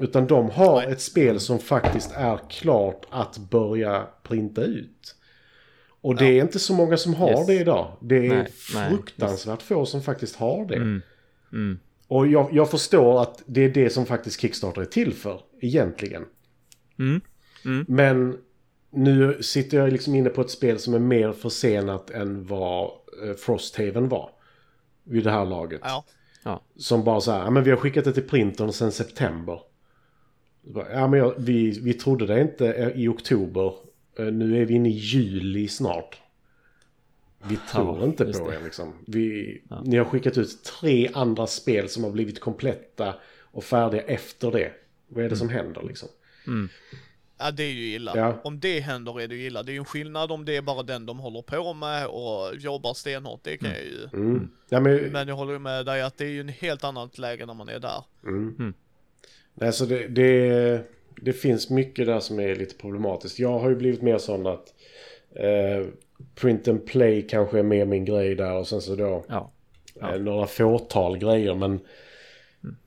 [0.00, 0.92] Utan de har Nej.
[0.92, 5.14] ett spel som faktiskt är klart att börja printa ut.
[6.00, 7.46] Och det är inte så många som har Yes.
[7.46, 7.96] det idag.
[8.00, 10.76] Det är Nej, nej, fruktansvärt få som faktiskt har det.
[10.76, 11.02] Mm.
[11.52, 11.78] Mm.
[12.08, 16.24] Och jag, jag förstår att det är det som faktiskt Kickstarter är till för, egentligen.
[16.98, 17.20] Mm.
[17.64, 17.84] Mm.
[17.88, 18.36] Men
[18.90, 22.84] nu sitter jag liksom inne på ett spel som är mer försenat än vad
[23.24, 24.30] eh, Frosthaven var.
[25.04, 25.80] Vid det här laget.
[25.84, 26.04] Ja.
[26.44, 26.62] Ja.
[26.76, 29.60] Som bara så här, ja men vi har skickat det till printern sedan september.
[30.92, 33.74] Ja men jag, vi, vi trodde det inte eh, i oktober.
[34.18, 36.20] Eh, Nu är vi inne i juli snart.
[37.48, 38.56] Vi tror Ja, inte på det.
[38.56, 38.92] er liksom.
[39.06, 43.14] Vi, Ni har skickat ut tre andra spel som har blivit kompletta
[43.52, 44.72] och färdiga efter det.
[45.08, 46.08] Vad är det som händer liksom?
[47.40, 48.12] Ja, det är ju illa.
[48.16, 48.40] Ja.
[48.44, 49.62] Om det händer är det ju illa.
[49.62, 52.56] Det är ju en skillnad om det är bara den de håller på med och
[52.56, 53.44] jobbar stenhårt.
[53.44, 54.08] Det kan jag ju.
[54.12, 54.50] Mm.
[54.68, 57.46] Ja, men, Men jag håller med dig att det är ju en helt annat läge
[57.46, 58.04] när man är där.
[59.54, 60.84] Nej, så det, det,
[61.16, 63.38] det finns mycket där som är lite problematiskt.
[63.38, 64.74] Jag har ju blivit mer sån att
[65.34, 65.86] eh,
[66.34, 69.52] print and play kanske är mer min grej där och sen så då Ja.
[70.00, 70.14] Ja.
[70.14, 71.80] eh, några fåtal grejer men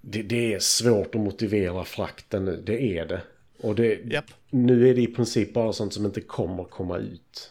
[0.01, 3.21] det, det är svårt att motivera frakten, det är det.
[3.63, 4.25] Och det, Japp.
[4.49, 7.49] nu är det i princip bara sånt som inte kommer komma ut.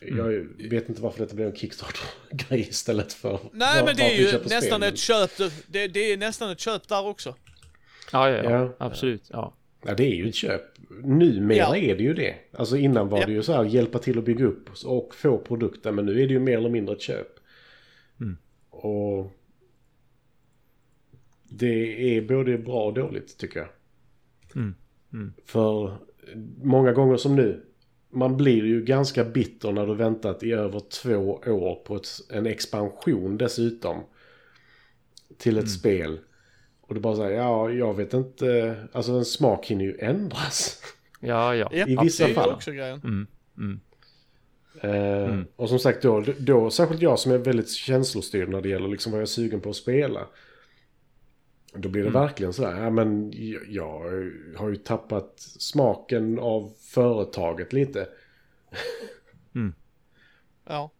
[0.00, 3.38] Jag vet inte varför detta blev en Kickstarter-grej istället för...
[3.52, 5.30] Nej var- men det är ju nästan spel, men- ett köp.
[5.66, 7.34] Det, det är nästan ett köp där också.
[8.12, 8.50] Ja, ja, ja.
[8.50, 8.74] Ja.
[8.78, 9.22] Absolut.
[9.32, 9.54] Ja.
[9.86, 10.62] Ja, det är ju ett köp.
[11.04, 11.76] Numera Ja.
[11.76, 12.34] är det ju det.
[12.52, 15.92] Alltså innan var det ju så här, hjälpa till att bygga upp och få produkter.
[15.92, 17.28] Men nu är det ju mer eller mindre ett köp.
[18.70, 19.32] Och
[21.44, 23.68] det är både bra och dåligt tycker jag.
[24.56, 24.74] Mm.
[25.14, 25.32] Mm.
[25.44, 25.96] För
[26.62, 27.62] många gånger som nu,
[28.10, 32.46] man blir ju ganska bitter när du väntat i över två år på ett, en
[32.46, 34.00] expansion dessutom.
[35.38, 36.18] Till ett spel.
[36.80, 40.82] Och du bara säger, ja, jag vet inte, alltså en smak hinner ju ändras.
[41.20, 41.68] Ja, ja.
[41.72, 42.50] Ja, I vissa fall.
[42.50, 43.00] också grejen.
[43.04, 43.26] Mm.
[43.58, 43.80] Mm.
[44.80, 48.88] Eh, Och som sagt då, då, särskilt jag som är väldigt känslostyrd när det gäller
[48.88, 50.20] liksom vad jag är sugen på att spela.
[51.76, 53.32] Då blir det verkligen så här, ja men
[53.68, 54.00] jag,
[54.56, 58.08] har ju tappat smaken av företaget lite.
[60.64, 60.90] Ja.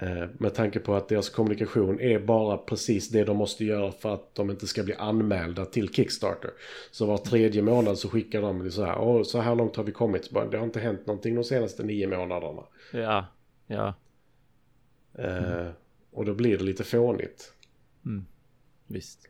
[0.00, 4.14] Eh, med tanke på att deras kommunikation är bara precis det de måste göra för
[4.14, 6.50] att de inte ska bli anmälda till Kickstarter.
[6.90, 9.92] Så var tredje månad så skickar de så här, Åh, så här långt har vi
[9.92, 10.30] kommit.
[10.50, 12.62] Det har inte hänt någonting de senaste nio månaderna.
[12.92, 13.26] Ja.
[13.66, 13.94] Ja.
[15.18, 15.68] Eh,
[16.10, 17.52] och då blir det lite fånigt.
[18.86, 19.28] Visst.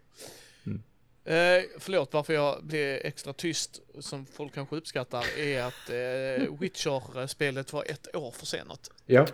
[1.35, 7.73] Eh, förlåt, varför jag blev extra tyst, som folk kanske uppskattar, är att eh, Witcher-spelet
[7.73, 8.91] var ett år försenat.
[9.07, 9.27] Ja,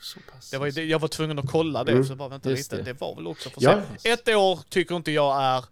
[0.00, 0.50] Så pass.
[0.50, 2.04] Det var, det- jag var tvungen att kolla det, Mm.
[2.04, 2.92] så bara vänta Just lite, det.
[2.92, 3.00] det.
[3.00, 3.82] var väl också Ja.
[3.82, 4.06] försenat.
[4.28, 5.64] Ett år tycker inte jag är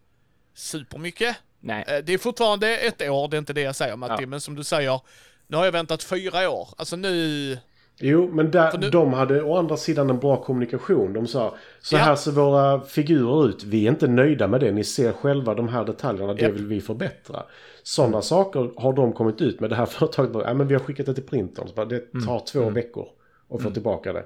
[0.55, 1.36] supermycket.
[1.61, 4.26] Nej, Eh, det är fortfarande ett år, det är inte det jag säger Matti, Ja.
[4.26, 5.01] men som du säger,
[5.47, 6.68] nu har jag väntat fyra år.
[6.76, 7.59] Alltså nu...
[8.01, 11.12] Jo, men där, nu- de hade å andra sidan en bra kommunikation.
[11.12, 12.01] De sa så Ja.
[12.01, 13.64] här ser våra figurer ut.
[13.64, 14.72] Vi är inte nöjda med det.
[14.72, 16.34] Ni ser själva de här detaljerna.
[16.34, 16.53] Det Japp.
[16.53, 17.42] vill vi förbättra.
[17.82, 19.70] Sådana saker har de kommit ut med.
[19.70, 21.68] Det här företaget bara, ja men vi har skickat det till printern.
[21.68, 23.07] Så bara, det tar två veckor
[23.51, 24.24] att få tillbaka det.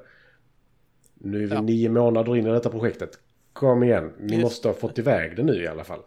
[1.14, 1.60] Nu är vi Ja.
[1.60, 3.10] nio månader in i detta projektet.
[3.52, 4.42] Kom igen, ni Yes.
[4.42, 6.00] måste ha fått iväg det nu i alla fall.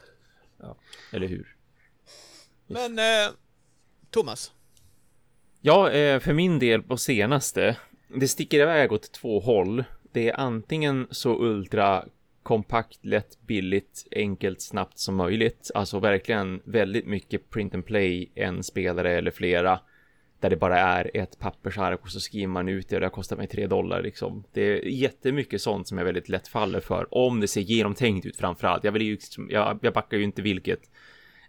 [1.14, 1.56] eller hur?
[2.68, 3.34] Men eh,
[4.12, 4.52] Thomas,
[5.68, 9.84] Ja, eh, för min del på senaste, det sticker iväg åt två håll.
[10.12, 12.06] Det är antingen så ultra
[12.44, 15.72] kompakt, lätt, billigt, enkelt, snabbt som möjligt.
[15.76, 19.80] Alltså verkligen väldigt mycket print and play, en spelare eller flera.
[20.40, 23.12] Där det bara är ett pappersark och så skriver man ut det och det har
[23.12, 24.44] kostat mig tre dollar liksom.
[24.54, 27.08] Det är jättemycket sånt som jag väldigt lätt faller för.
[27.18, 28.84] Om det ser genomtänkt ut framförallt.
[28.84, 30.82] Jag vill ju, liksom, jag, jag backar ju inte vilket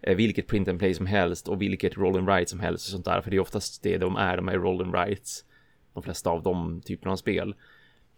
[0.01, 2.91] Eh, vilket print and play som helst och vilket roll and write som helst och
[2.91, 3.21] sånt där.
[3.21, 5.45] För det är oftast det de är, de är roll and writes.
[5.93, 7.55] De flesta av de typerna av spel.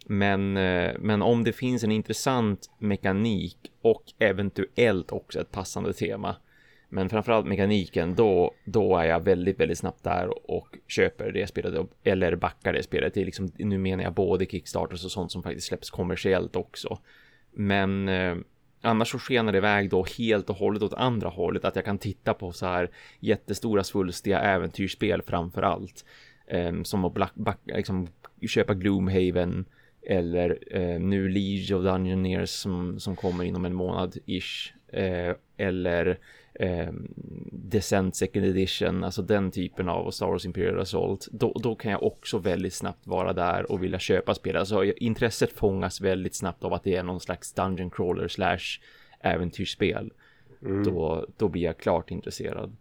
[0.06, 6.36] Men, eh, men om det finns en intressant mekanik och eventuellt också ett passande tema.
[6.90, 11.88] Men framförallt mekaniken, då, då är jag väldigt, väldigt snabbt där och köper det spelet
[12.04, 13.14] eller backar det spelet.
[13.14, 17.00] Det är liksom, nu menar jag både Kickstarters och sånt som faktiskt släpps kommersiellt också.
[17.52, 18.36] Men eh,
[18.82, 21.66] annars så skenar det iväg då helt och hållet åt andra hållet.
[21.66, 26.06] Att jag kan titta på så här jättestora svulstiga äventyrsspel framför allt.
[26.48, 28.08] Eh, som att black, back, liksom,
[28.48, 29.66] köpa Gloomhaven
[30.08, 34.74] eller eh, nu League of Dungeoneers som, som kommer inom en månad ish.
[34.94, 36.20] Eh, eller
[36.60, 36.90] eh,
[37.52, 41.28] Descent Second Edition, alltså den typen av Star Wars Imperial Assault.
[41.32, 44.56] Då, då kan jag också väldigt snabbt vara där och vilja köpa spel.
[44.56, 48.80] Alltså intresset fångas väldigt snabbt av att det är någon slags Dungeon Crawler slash
[49.20, 50.12] äventyrsspel.
[50.86, 52.76] Då, då blir jag klart intresserad.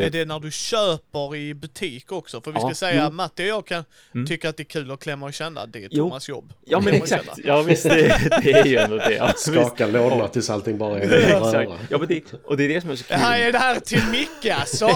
[0.00, 2.40] Det- är det när du köper i butik också?
[2.40, 3.10] För vi ska Ja, säga, jo.
[3.10, 3.84] Matti och jag kan
[4.14, 4.26] Mm.
[4.26, 5.66] tycka att det är kul att klämma och känna.
[5.66, 6.04] Det är Jo.
[6.04, 6.52] Thomas jobb.
[6.64, 9.14] Ja men exakt, ja visst det, det är ju ändå det.
[9.14, 9.46] Ja, visst.
[9.46, 11.78] Skaka lådorna tills allting bara är röra.
[11.90, 13.22] Ja men det, och det är det som är så Det kul.
[13.22, 14.90] här är det här till Micke alltså!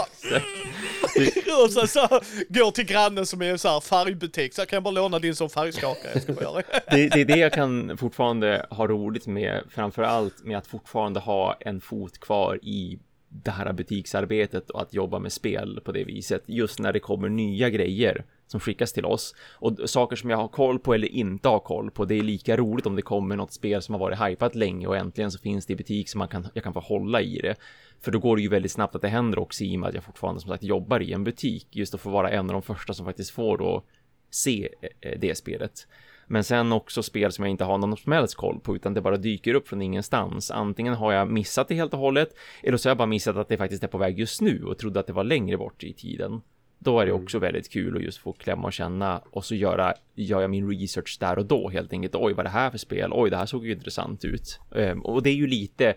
[1.64, 4.76] och så, så går till grannen som är en så här färgbutik, så här, kan
[4.76, 6.10] jag bara låna din som färgskakare?
[6.14, 6.62] Jag ska bara göra.
[6.90, 11.20] det, det är det jag kan fortfarande ha roligt med, framför allt med att fortfarande
[11.20, 12.98] ha en fot kvar i
[13.32, 16.42] det här butiksarbetet och att jobba med spel på det viset.
[16.46, 20.48] Just när det kommer nya grejer som skickas till oss och saker som jag har
[20.48, 22.04] koll på eller inte har koll på.
[22.04, 24.96] Det är lika roligt om det kommer något spel som har varit hypat länge och
[24.96, 27.56] äntligen så finns det i butik som man kan, jag kan få hålla i det.
[28.00, 29.94] För då går det ju väldigt snabbt att det händer också i och med att
[29.94, 31.66] jag fortfarande som sagt jobbar i en butik.
[31.70, 33.82] Just att få vara en av de första som faktiskt får då
[34.30, 34.68] se
[35.00, 35.86] eh, det spelet.
[36.32, 39.00] Men sen också spel som jag inte har någon som helst koll på utan det
[39.00, 40.50] bara dyker upp från ingenstans.
[40.50, 43.48] Antingen har jag missat det helt och hållet eller så har jag bara missat att
[43.48, 45.92] det faktiskt är på väg just nu och trodde att det var längre bort i
[45.92, 46.40] tiden.
[46.78, 49.94] Då är det också väldigt kul att just få klämma och känna och så göra,
[50.14, 52.14] gör jag min research där och då helt enkelt.
[52.14, 53.10] Oj, vad är det här för spel?
[53.12, 54.60] Oj, det här såg ju intressant ut.
[54.76, 55.94] Ehm, och det är ju lite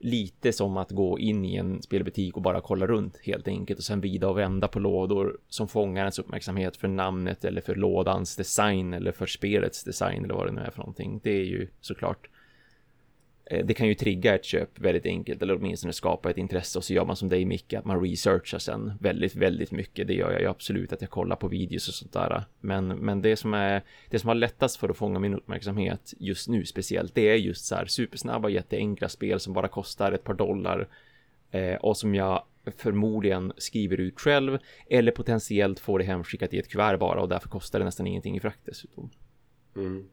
[0.00, 3.84] lite som att gå in i en spelbutik och bara kolla runt helt enkelt och
[3.84, 8.36] sen vida och vända på lådor som fångar ens uppmärksamhet för namnet eller för lådans
[8.36, 11.20] design eller för spelets design eller vad det nu är för någonting.
[11.22, 12.28] Det är ju såklart
[13.50, 16.84] Eh, det kan ju trigga ett köp väldigt enkelt eller åtminstone skapa ett intresse och
[16.84, 20.06] så gör man som dig Micke att man researchar sen väldigt, väldigt mycket.
[20.06, 22.44] Det gör jag ju absolut att jag kollar på videos och sånt där.
[22.60, 26.48] Men, men det som är det som har lättast för att fånga min uppmärksamhet just
[26.48, 30.34] nu speciellt, det är just så här supersnabba, jätteenkla spel som bara kostar ett par
[30.34, 30.88] dollar
[31.50, 32.44] eh, och som jag
[32.76, 34.58] förmodligen skriver ut själv
[34.90, 38.36] eller potentiellt får det hemskickat i ett kuvert bara och därför kostar det nästan ingenting
[38.36, 39.10] i frakt dessutom.
[39.76, 40.08] Mm.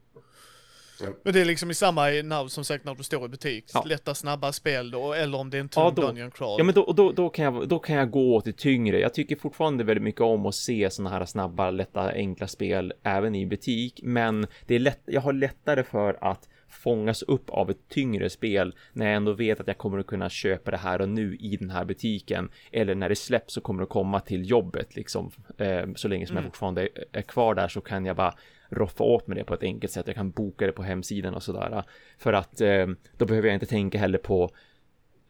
[1.24, 3.84] Men det är liksom i samma, när, som sagt när du står i butik, Ja.
[3.86, 6.56] lätta snabba spel då, eller om det är en tung Ja, då- Dungeon Crawl.
[6.58, 9.00] Ja, men då, då, då, kan jag, då kan jag gå åt det tyngre.
[9.00, 13.36] Jag tycker fortfarande väldigt mycket om att se sådana här snabba, lätta, enkla spel även
[13.36, 14.00] i butik.
[14.04, 18.76] Men det är lätt, jag har lättare för att fångas upp av ett tyngre spel
[18.94, 21.58] när jag ändå vet att jag kommer att kunna köpa det här och nu i
[21.58, 22.50] den här butiken.
[22.72, 25.32] Eller när det släpps så kommer det att komma till jobbet liksom.
[25.58, 28.34] Eh, så länge som jag fortfarande är, kvar där så kan jag bara
[28.70, 30.08] roffa åt med det på ett enkelt sätt.
[30.08, 31.84] Jag kan boka det på hemsidan och sådär.
[32.18, 32.88] För att eh,
[33.18, 34.52] då behöver jag inte tänka heller på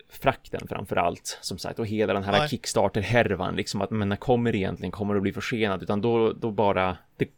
[0.09, 2.49] frakten framför allt som sagt och hela den här Nej.
[2.49, 6.01] Kickstarter härvan liksom att men när kommer det egentligen kommer det att bli försenat utan
[6.01, 7.29] då då bara det,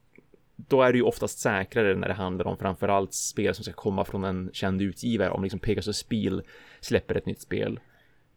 [0.67, 4.05] då är det ju oftast säkrare när det handlar om framförallt spel som ska komma
[4.05, 6.41] från en känd utgivare om liksom Pegasus Spiel
[6.79, 7.79] släpper ett nytt spel,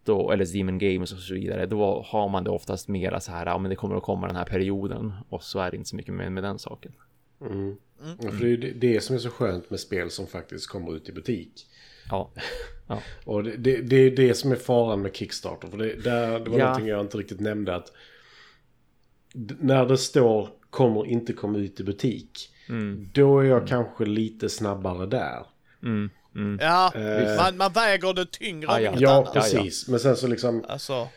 [0.05, 3.47] då, eller Demon Games och så vidare, då har man det oftast mera så här,
[3.47, 5.97] ja men det kommer att komma den här perioden och så är det inte så
[5.97, 6.93] mycket mer med den saken.
[7.41, 7.77] Mm.
[8.21, 10.97] Ja, för det är det, det som är så skönt med spel som faktiskt kommer
[10.97, 11.67] ut i butik.
[12.11, 12.31] Ja.
[12.89, 13.03] ja.
[13.25, 15.69] Och det, det, det är det som är faran med Kickstarter.
[15.69, 16.65] För det, där, det var Ja.
[16.65, 17.75] någonting jag inte riktigt nämnde.
[17.75, 17.93] att
[19.61, 22.49] När det står kommer inte komma ut i butik.
[22.69, 23.09] Mm.
[23.15, 25.47] Då är jag kanske lite snabbare där.
[25.83, 26.11] Mm.
[26.37, 26.59] Mm.
[26.63, 27.37] Ja, Eh.
[27.37, 28.93] man, man väger det tyngre Ah, ja.
[28.99, 29.89] Ja, precis.
[29.89, 30.65] Men sen så liksom...
[30.69, 31.09] Alltså,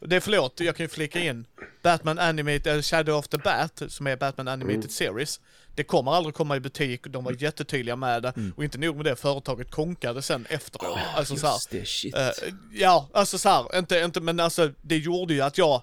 [0.00, 1.46] det är förlåt, jag kan ju flika in.
[1.82, 4.88] Batman Animated, eller Shadow of the Bat, som är Batman Animated Mm.
[4.88, 5.40] Series.
[5.74, 8.32] Det kommer aldrig komma i butik, de var jättetydliga med det.
[8.56, 10.98] Och inte nog med det, företaget konkade sen efteråt.
[11.16, 12.14] alltså så här, Just det, shit.
[12.16, 12.28] eh,
[12.72, 15.82] ja, alltså så här, inte, inte, men alltså det gjorde ju att jag,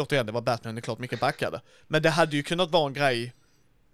[0.00, 1.60] återigen det var Batman, det är klart mycket backade.
[1.86, 3.32] Men det hade ju kunnat vara en grej,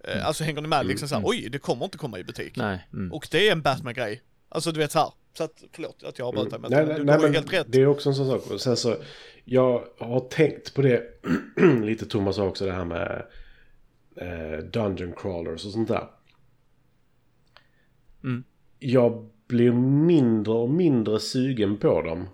[0.03, 2.55] eh, alltså hänger ni med liksom så här, oj, det kommer inte komma i butik.
[2.55, 2.87] Nej.
[2.93, 3.13] Mm.
[3.13, 4.21] Och det är en Batman-grej.
[4.49, 5.11] Alltså du vet så här.
[5.37, 7.67] Så att, förlåt att jag avbröt dig, men Nej, du, nej, har helt rätt.
[7.69, 8.51] det är också en sån sak.
[8.51, 8.95] Och sen så,
[9.43, 11.03] jag har tänkt på det
[11.83, 13.25] lite Thomas också det här med
[14.15, 16.07] eh, Dungeon crawlers och sånt där.
[18.23, 18.43] Mm.
[18.79, 22.27] Jag blir mindre och mindre sugen på dem.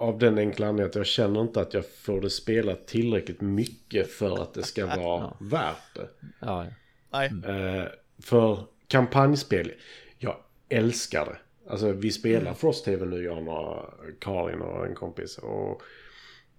[0.00, 4.10] Av den enkla anledningen att jag känner inte att jag får det spelat tillräckligt mycket
[4.10, 6.08] för att det ska vara värt det.
[6.40, 6.70] Ja, ja.
[7.10, 7.30] Nej.
[7.46, 7.84] Eh,
[8.22, 9.72] för kampanjspel,
[10.18, 10.36] jag
[10.68, 11.36] älskar det.
[11.70, 13.84] Alltså vi spelar Frost TV nu, jag och några,
[14.18, 15.38] Karin och en kompis.
[15.38, 15.82] Och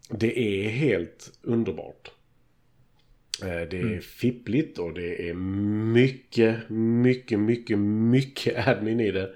[0.09, 2.11] det är helt underbart.
[3.43, 9.33] Eh, det är fippligt och det är mycket, mycket, mycket, mycket admin i det.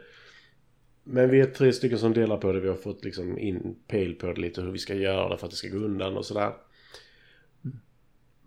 [1.07, 2.59] Men vi är tre stycken som delar på det.
[2.59, 5.45] Vi har fått liksom in pejl på det lite hur vi ska göra det för
[5.47, 6.53] att det ska gå undan och sådär.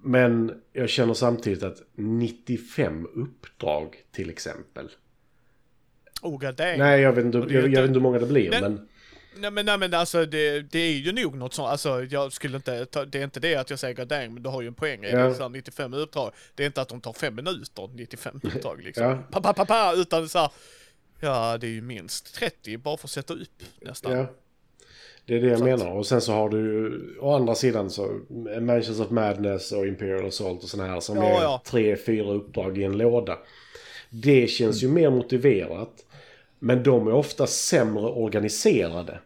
[0.03, 4.89] Men jag känner samtidigt att 95 uppdrag till exempel.
[6.23, 6.79] Oh god dang.
[6.79, 8.51] Nej, jag vet inte, jag, jag vet inte hur många det blir.
[8.51, 8.89] Men- Men,
[9.41, 12.57] Nej men, nej, men alltså det, det är ju nog något sånt, alltså jag skulle
[12.57, 14.69] inte, ta, det är inte det att jag säger god dang, men du har ju
[14.69, 15.17] en poäng i Ja.
[15.17, 16.33] det, är så här 95 uppdrag.
[16.55, 19.05] Det är inte att de tar fem minuter, 95 uppdrag liksom.
[19.05, 19.19] Ja.
[19.31, 20.51] Pa, pa, pa, pa, utan så här,
[21.21, 24.13] ja det är ju minst 30 bara för att sätta upp nästan.
[24.13, 24.27] ja.
[25.27, 25.91] Det är det jag Så menar.
[25.93, 28.21] Och sen så har du å andra sidan så
[28.61, 31.63] Mansions of Madness och Imperial Assault och sådana här som Ja, är ja.
[31.67, 33.39] tre, fyra uppdrag i en låda.
[34.11, 36.05] Det känns ju mer motiverat.
[36.59, 39.19] Men de är ofta sämre organiserade.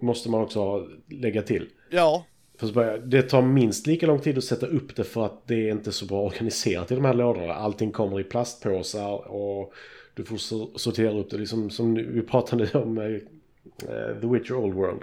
[0.00, 1.68] Måste man också lägga till.
[1.90, 2.24] Ja,
[2.58, 5.72] För det tar minst lika lång tid att sätta upp det för att det är
[5.72, 7.54] inte så bra organiserat i de här lådorna.
[7.54, 9.72] Allting kommer i plastpåsar och
[10.18, 11.38] du får so- sortera upp det.
[11.38, 15.02] Liksom som vi pratade om eh, The Witcher Old World.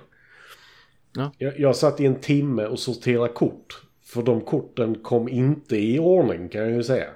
[1.16, 1.32] Ja.
[1.38, 3.82] Jag, jag satt i en timme och sorterade kort.
[4.04, 7.08] För de korten kom inte i ordning kan jag ju säga.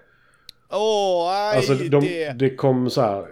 [0.71, 2.33] åh nej Alltså de, det.
[2.39, 3.27] det kom så här.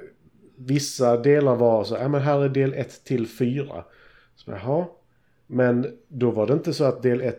[0.55, 3.83] Vissa delar var så ja men här är del 1 till 4.
[4.35, 4.85] Så jaha.
[5.47, 7.37] Men då var det inte så att del 1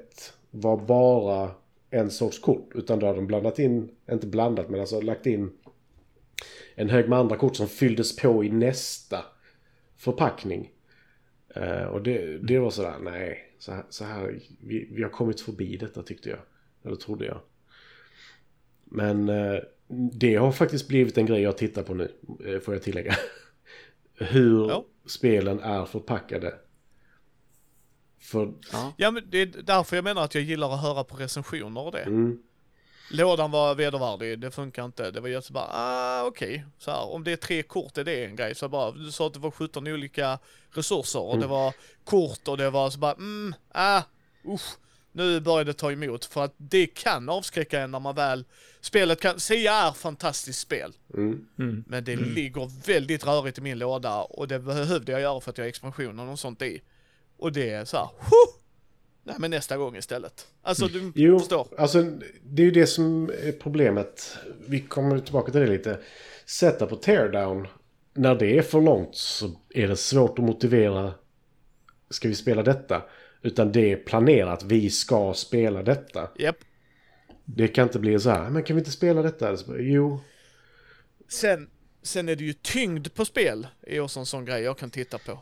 [0.50, 1.50] var bara
[1.90, 2.70] en sorts kort.
[2.74, 5.50] Utan då hade de blandat in, inte blandat men alltså lagt in
[6.78, 9.24] en hög med andra kort som fylldes på i nästa
[9.96, 10.70] förpackning.
[11.54, 15.40] Eh, och det, det var sådär, nej, så här, så här vi, vi har kommit
[15.40, 16.38] förbi detta tyckte jag.
[16.84, 17.40] Eller trodde jag.
[18.84, 19.58] Men eh,
[20.12, 22.12] det har faktiskt blivit en grej jag tittar på nu,
[22.46, 23.14] eh, får jag tillägga.
[24.14, 24.84] Hur Ja.
[25.06, 26.54] spelen är förpackade.
[28.20, 28.92] För, Ja.
[28.96, 31.92] Ja men det är därför jag menar att jag gillar att höra på recensioner och
[31.92, 32.02] det.
[32.02, 32.42] mm,
[33.10, 35.10] Lådan var vedervärdig, det funkar inte.
[35.10, 36.64] Det var just bara, ah okej.
[36.78, 38.54] Så här, om det är tre kort är det en grej.
[38.54, 40.38] Så bara, du sa att det var 17 olika
[40.72, 44.02] resurser och det var kort och det var så bara, mm, ah,
[44.44, 44.76] usch.
[45.12, 48.44] Nu börjar det ta emot för att det kan avskräcka en när man väl,
[48.80, 50.92] spelet kan, Sia är fantastiskt spel.
[51.14, 51.84] mm, Mm.
[51.86, 55.58] Men det ligger väldigt rörigt i min låda och det behövde jag göra för att
[55.58, 56.80] jag har expansionen och sånt i.
[57.38, 58.57] Och det är så här, huh!
[59.28, 60.46] Nej men nästa gång istället.
[60.62, 61.68] Alltså du Jo, förstår.
[61.78, 62.02] alltså
[62.42, 64.36] det är ju det som är problemet.
[64.66, 65.98] Vi kommer tillbaka till det lite.
[66.46, 67.66] Sätta på teardown.
[68.14, 71.14] När det är för långt så är det svårt att motivera.
[72.10, 73.02] Ska vi spela detta?
[73.42, 74.62] Utan det är planerat.
[74.62, 76.30] Vi ska spela detta.
[76.38, 76.56] Japp.
[77.44, 78.50] Det kan inte bli så här.
[78.50, 79.56] Men kan vi inte spela detta?
[79.78, 80.20] Jo.
[81.28, 81.70] Sen,
[82.02, 85.18] sen är det ju tyngd på spel, är också en sån grej jag kan titta
[85.18, 85.38] på.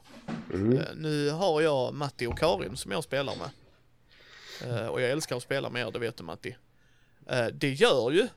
[0.54, 0.72] Mm.
[0.78, 3.48] Eh, nu har jag Matti och Karin som jag spelar med.
[4.64, 6.56] Eh, och jag älskar att spela med er, det vet du Matti.
[7.26, 8.28] Eh, det gör ju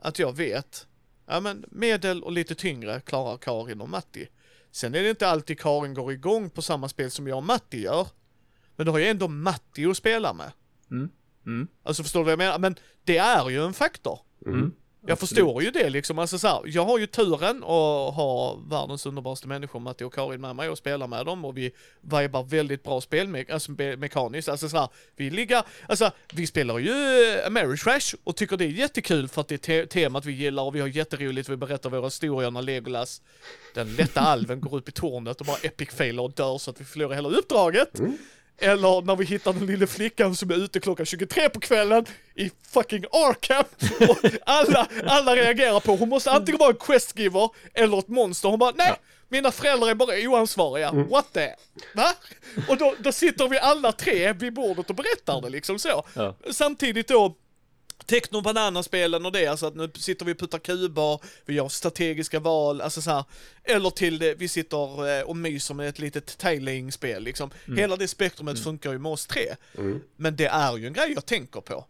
[0.00, 0.86] att jag vet,
[1.26, 4.28] ja men medel och lite tyngre klarar Karin och Matti.
[4.70, 7.82] Sen är det inte alltid Karin går igång på samma spel som jag och Matti
[7.82, 8.08] gör.
[8.76, 10.52] Men då har jag ändå Matti att spela med.
[10.90, 11.08] Mm.
[11.46, 11.68] Mm.
[11.82, 12.58] Alltså förstår du vad jag menar?
[12.58, 14.20] Men det är ju en faktor.
[14.46, 14.72] Mm.
[15.02, 15.28] Jag Absolut.
[15.28, 16.18] förstår ju det liksom.
[16.18, 20.40] Alltså så här, jag har ju turen att ha världens underbaraste människor, Matti och Karin
[20.40, 24.48] med mig och spelar med dem och vi vibar väldigt bra spelme alltså me- mekaniskt.
[24.48, 28.68] Alltså så här, vi ligger, alltså vi spelar ju eh, Ameritrash och tycker det är
[28.68, 31.90] jättekul för att det är te- temat vi gillar och vi har jätteroligt, vi berättar
[31.90, 33.22] våra historier när Legolas,
[33.74, 36.80] den lätta alven, går upp i tornet och bara epic failar och dör så att
[36.80, 38.00] vi förlorar hela uppdraget.
[38.60, 42.50] Eller när vi hittar den lilla flickan som är ute klockan 23 på kvällen i
[42.70, 43.64] fucking Arkham.
[44.08, 48.48] Och alla, alla reagerar på, hon måste antingen vara en questgiver eller ett monster.
[48.48, 48.92] Hon bara, nej,
[49.28, 50.92] mina föräldrar är bara oansvariga.
[50.92, 51.48] What the?
[51.94, 52.12] Va?
[52.68, 56.04] Och då, då sitter vi alla tre vid bordet och berättar det liksom så.
[56.14, 56.34] Ja.
[56.50, 57.34] Samtidigt då,
[58.06, 62.40] Techno Banana-spelen och det, alltså att nu sitter vi och puttar kuber, vi gör strategiska
[62.40, 63.24] val, alltså så här.
[63.64, 67.50] Eller till det, vi sitter eh, och myser med ett litet tailing-spel liksom.
[67.76, 69.56] Hela det spektrumet funkar ju med oss tre.
[70.16, 71.84] Men det är ju en grej jag tänker på.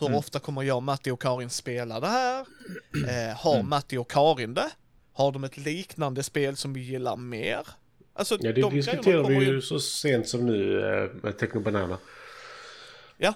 [0.00, 2.40] Hur ofta kommer jag, Matti och Karin spela det här?
[3.08, 4.70] Eh, har Matti och Karin det?
[5.12, 7.66] Har de ett liknande spel som vi gillar mer?
[8.14, 11.98] Alltså, Ja, det de kommer vi ju så sent som nu eh, med Techno Banana.
[13.16, 13.34] Ja,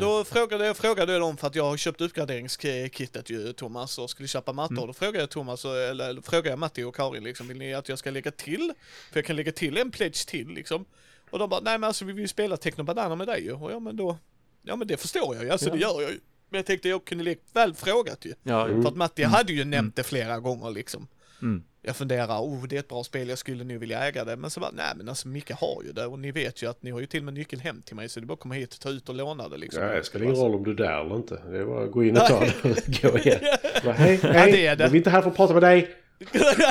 [0.00, 4.10] Då frågade jag frågade jag dem för att jag har köpt uppgraderingskittet ju Thomas och
[4.10, 4.86] skulle köpa mattor.
[4.86, 7.88] Då frågade jag Thomas, eller, eller frågade jag Matti och Karin liksom, vill ni att
[7.88, 8.72] jag ska lägga till?
[9.12, 10.84] För jag kan lägga till en pledge till liksom.
[11.30, 13.52] Och de bara, nej men alltså vi vill ju spela Techno Banana med dig ju.
[13.52, 14.18] Och ja men då,
[14.62, 16.20] ja men det förstår jag ju, alltså det gör jag ju.
[16.48, 18.34] Men jag tänkte jag kunde väl frågat ju.
[18.42, 21.08] Ja, För att Matti hade ju nämnt det flera gånger liksom.
[21.42, 21.62] Mm.
[21.82, 24.36] Jag funderar, oh det är ett bra spel, jag skulle nu vilja äga det.
[24.36, 26.82] Men så bara, nej men alltså Micke har ju det och ni vet ju att
[26.82, 28.40] ni har ju till och med nyckeln hem till mig så det är bara att
[28.40, 29.82] komma hit, ta ut och låna det liksom.
[29.82, 31.42] ja, det spelar ingen roll om du är där eller inte.
[31.50, 33.40] Det är bara att gå in och ta det och gå igen.
[33.84, 34.88] Bara, hej, Ja, hej, det är det.
[34.88, 35.96] vi är inte här för att prata med dig.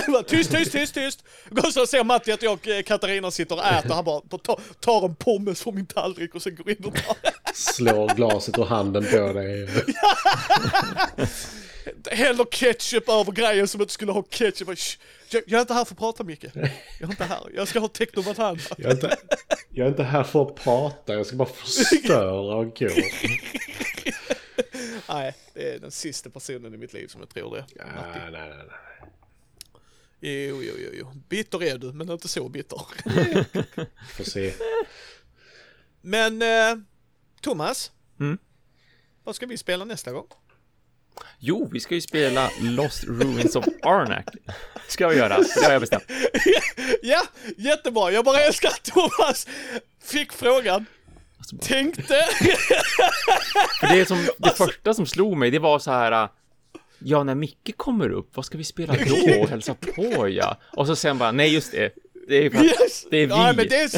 [0.07, 1.23] Bara, tyst, tyst, tyst, tyst!
[1.51, 4.59] Och så ser Matti att jag och eh, Katarina sitter och äter, han bara tar,
[4.79, 7.17] tar en pommes från min tallrik och sen går in och tar
[7.53, 9.69] Slår glaset ur handen på dig.
[12.11, 14.67] Häller ketchup över grejen som inte skulle ha ketchup.
[14.67, 14.97] Bara, "Shh,
[15.29, 16.43] Jag, jag är inte här för att prata Micke.
[16.43, 16.55] Jag
[17.01, 18.59] är inte här, jag ska ha technobanana.
[18.77, 19.17] Jag är, inte,
[19.69, 22.89] jag är inte här för att prata, jag ska bara förstöra och gå.
[25.09, 27.65] Nej, det är den sista personen i mitt liv som jag tror det.
[27.75, 28.65] Ja, nej, nej, nej.
[30.19, 31.11] Jo, jo, jo, jo.
[31.29, 32.81] Bitter är du, men inte så bitter.
[34.13, 34.53] Får se.
[36.01, 36.75] Men, eh,
[37.41, 37.91] Thomas.
[38.19, 38.37] Mm.
[39.23, 40.27] Vad ska vi spela nästa gång?
[41.39, 44.25] Jo, vi ska ju spela Lost Ruins of Arnak.
[44.87, 46.03] Ska vi göra, det har jag bestämt.
[47.01, 47.21] Ja,
[47.57, 48.11] jättebra.
[48.11, 49.47] Jag bara älskar att Thomas
[50.03, 50.85] fick frågan.
[51.61, 52.03] Tänkte.
[53.79, 56.11] För det, som, det första som slog mig, det var så här...
[56.23, 56.29] äh,
[56.99, 60.57] Ja, när Micke kommer upp, vad ska vi spela då och hälsa på ja?
[60.73, 61.93] Och så sen bara, nej just det,
[62.27, 63.05] det är, för Yes!
[63.11, 63.33] det är vi.
[63.33, 63.93] Ja, men det,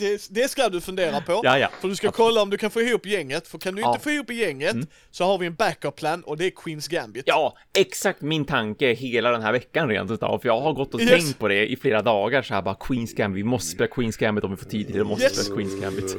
[0.00, 1.40] det, det ska du fundera på.
[1.44, 1.68] Ja, ja.
[1.80, 3.48] För du ska kolla om du kan få ihop gänget.
[3.48, 3.90] För kan du inte Ja.
[3.94, 4.00] Mm.
[4.00, 4.76] få ihop gänget
[5.10, 7.24] så har vi en backup plan och det är Queens Gambit.
[7.26, 10.38] Ja, exakt min tanke hela den här veckan rent utav.
[10.38, 11.10] För jag har gått och Yes.
[11.10, 14.16] tänkt på det i flera dagar så här bara Queens Gambit, vi måste spela Queens
[14.16, 15.44] Gambit om vi får tid till det, vi måste Yes.
[15.44, 16.16] spela Queens Gambit.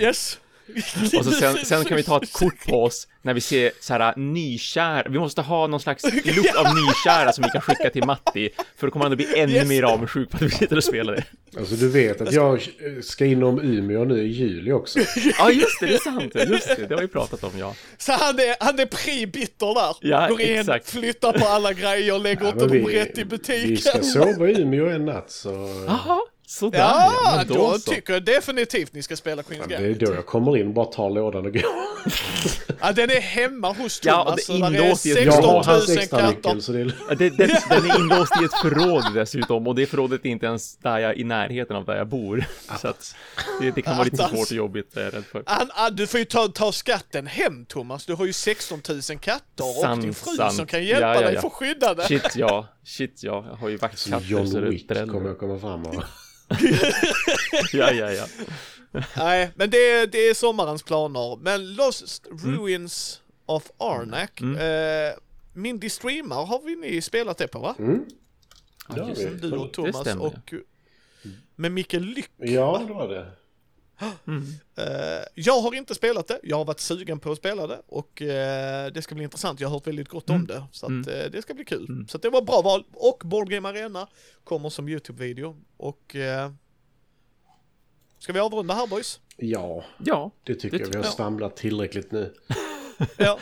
[0.00, 0.38] Yes.
[1.18, 3.92] Och så sen, sen kan vi ta ett kort på oss när vi ser så
[3.94, 8.04] här nykära, vi måste ha någon slags lukt av nykära som vi kan skicka till
[8.06, 9.68] Matti, för då kommer han att bli ännu Yes.
[9.68, 11.24] mer avundsjuk på att vi sitter och spelar det.
[11.58, 14.98] Alltså du vet att jag eh, ska inom Umeå nu i juli också.
[15.38, 17.74] Ja, just det, det är sant, just det, det har vi pratat om, ja.
[17.98, 19.96] Så han är, han är pre-bitter där.
[20.00, 20.90] Ja, Går in, exakt.
[20.90, 23.76] flyttar på alla grejer, lägger Ja, inte dem rätt i vi butiken.
[23.76, 25.48] ska sova i Umeå en natt så...
[25.86, 26.20] Jaha,
[26.52, 27.90] sådär Ja, men då, så.
[27.90, 30.00] tycker jag definitivt ni ska spela Queens Det är Gambit.
[30.00, 31.62] då jag kommer in, bara tar lådan och går.
[32.80, 34.48] Ja, den är hemma hos Ja, Thomas.
[34.48, 36.80] och det är inlåst i ett- 16 Jag 000 har hans extra nyckel så det
[36.80, 36.94] är...
[37.08, 40.46] Ja, det, den, den är inlåst i ett förråd dessutom och det förrådet är inte
[40.46, 42.44] ens där jag, i närheten av där jag bor.
[42.80, 43.14] Så att
[43.60, 45.42] det, det kan vara lite svårt och jobbigt, är jag rädd för.
[45.46, 48.06] Han, ah, du får ju ta, ta skatten hem Thomas.
[48.06, 50.54] Du har ju 16 000 katter och Sant, din fru sant.
[50.54, 51.40] som kan hjälpa Ja, ja, dig ja.
[51.40, 52.06] för att skydda dig.
[52.06, 55.58] Shit ja, shit ja, jag har ju vaktkatter så John det Wick kommer jag komma
[55.58, 56.02] fram och...
[57.72, 58.26] Ja, ja, ja.
[59.16, 61.36] Nej, men det, är- det är sommarens planer.
[61.36, 64.40] Men Lost Ruins of Arnak.
[64.40, 65.14] Eh,
[65.54, 67.74] Mindy Streamar har vi ni spelat det på va?
[67.78, 68.04] Mm.
[68.88, 69.24] Ja, Det har vi.
[69.24, 70.52] Du och Thomas och
[71.56, 72.30] med Micke Lyck.
[72.36, 73.26] Ja, det var det.
[74.76, 78.22] Eh, jag har inte spelat det, jag har varit sugen på att spela det och
[78.22, 79.60] eh, det ska bli intressant.
[79.60, 82.06] Jag har hört väldigt gott om det så att eh, det ska bli kul.
[82.08, 84.08] Så att det var bra val och Board Game Arena
[84.44, 86.16] kommer som YouTube-video och
[88.18, 89.20] Ska vi avrunda här boys?
[89.36, 90.90] Ja, Ja, det tycker Det jag.
[90.90, 92.34] Vi har svamlat tillräckligt nu.
[93.16, 93.38] Ja.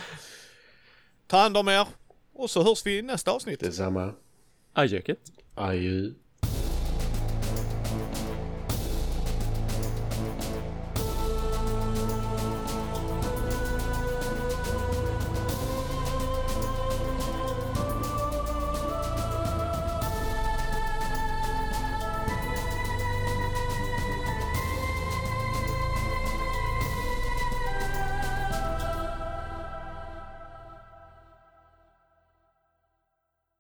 [1.27, 1.87] Ta hand om er
[2.33, 3.61] och så hörs vi i nästa avsnitt.
[3.61, 4.15] Detsamma.
[4.73, 5.19] adjöket.
[5.55, 6.11] Adjö.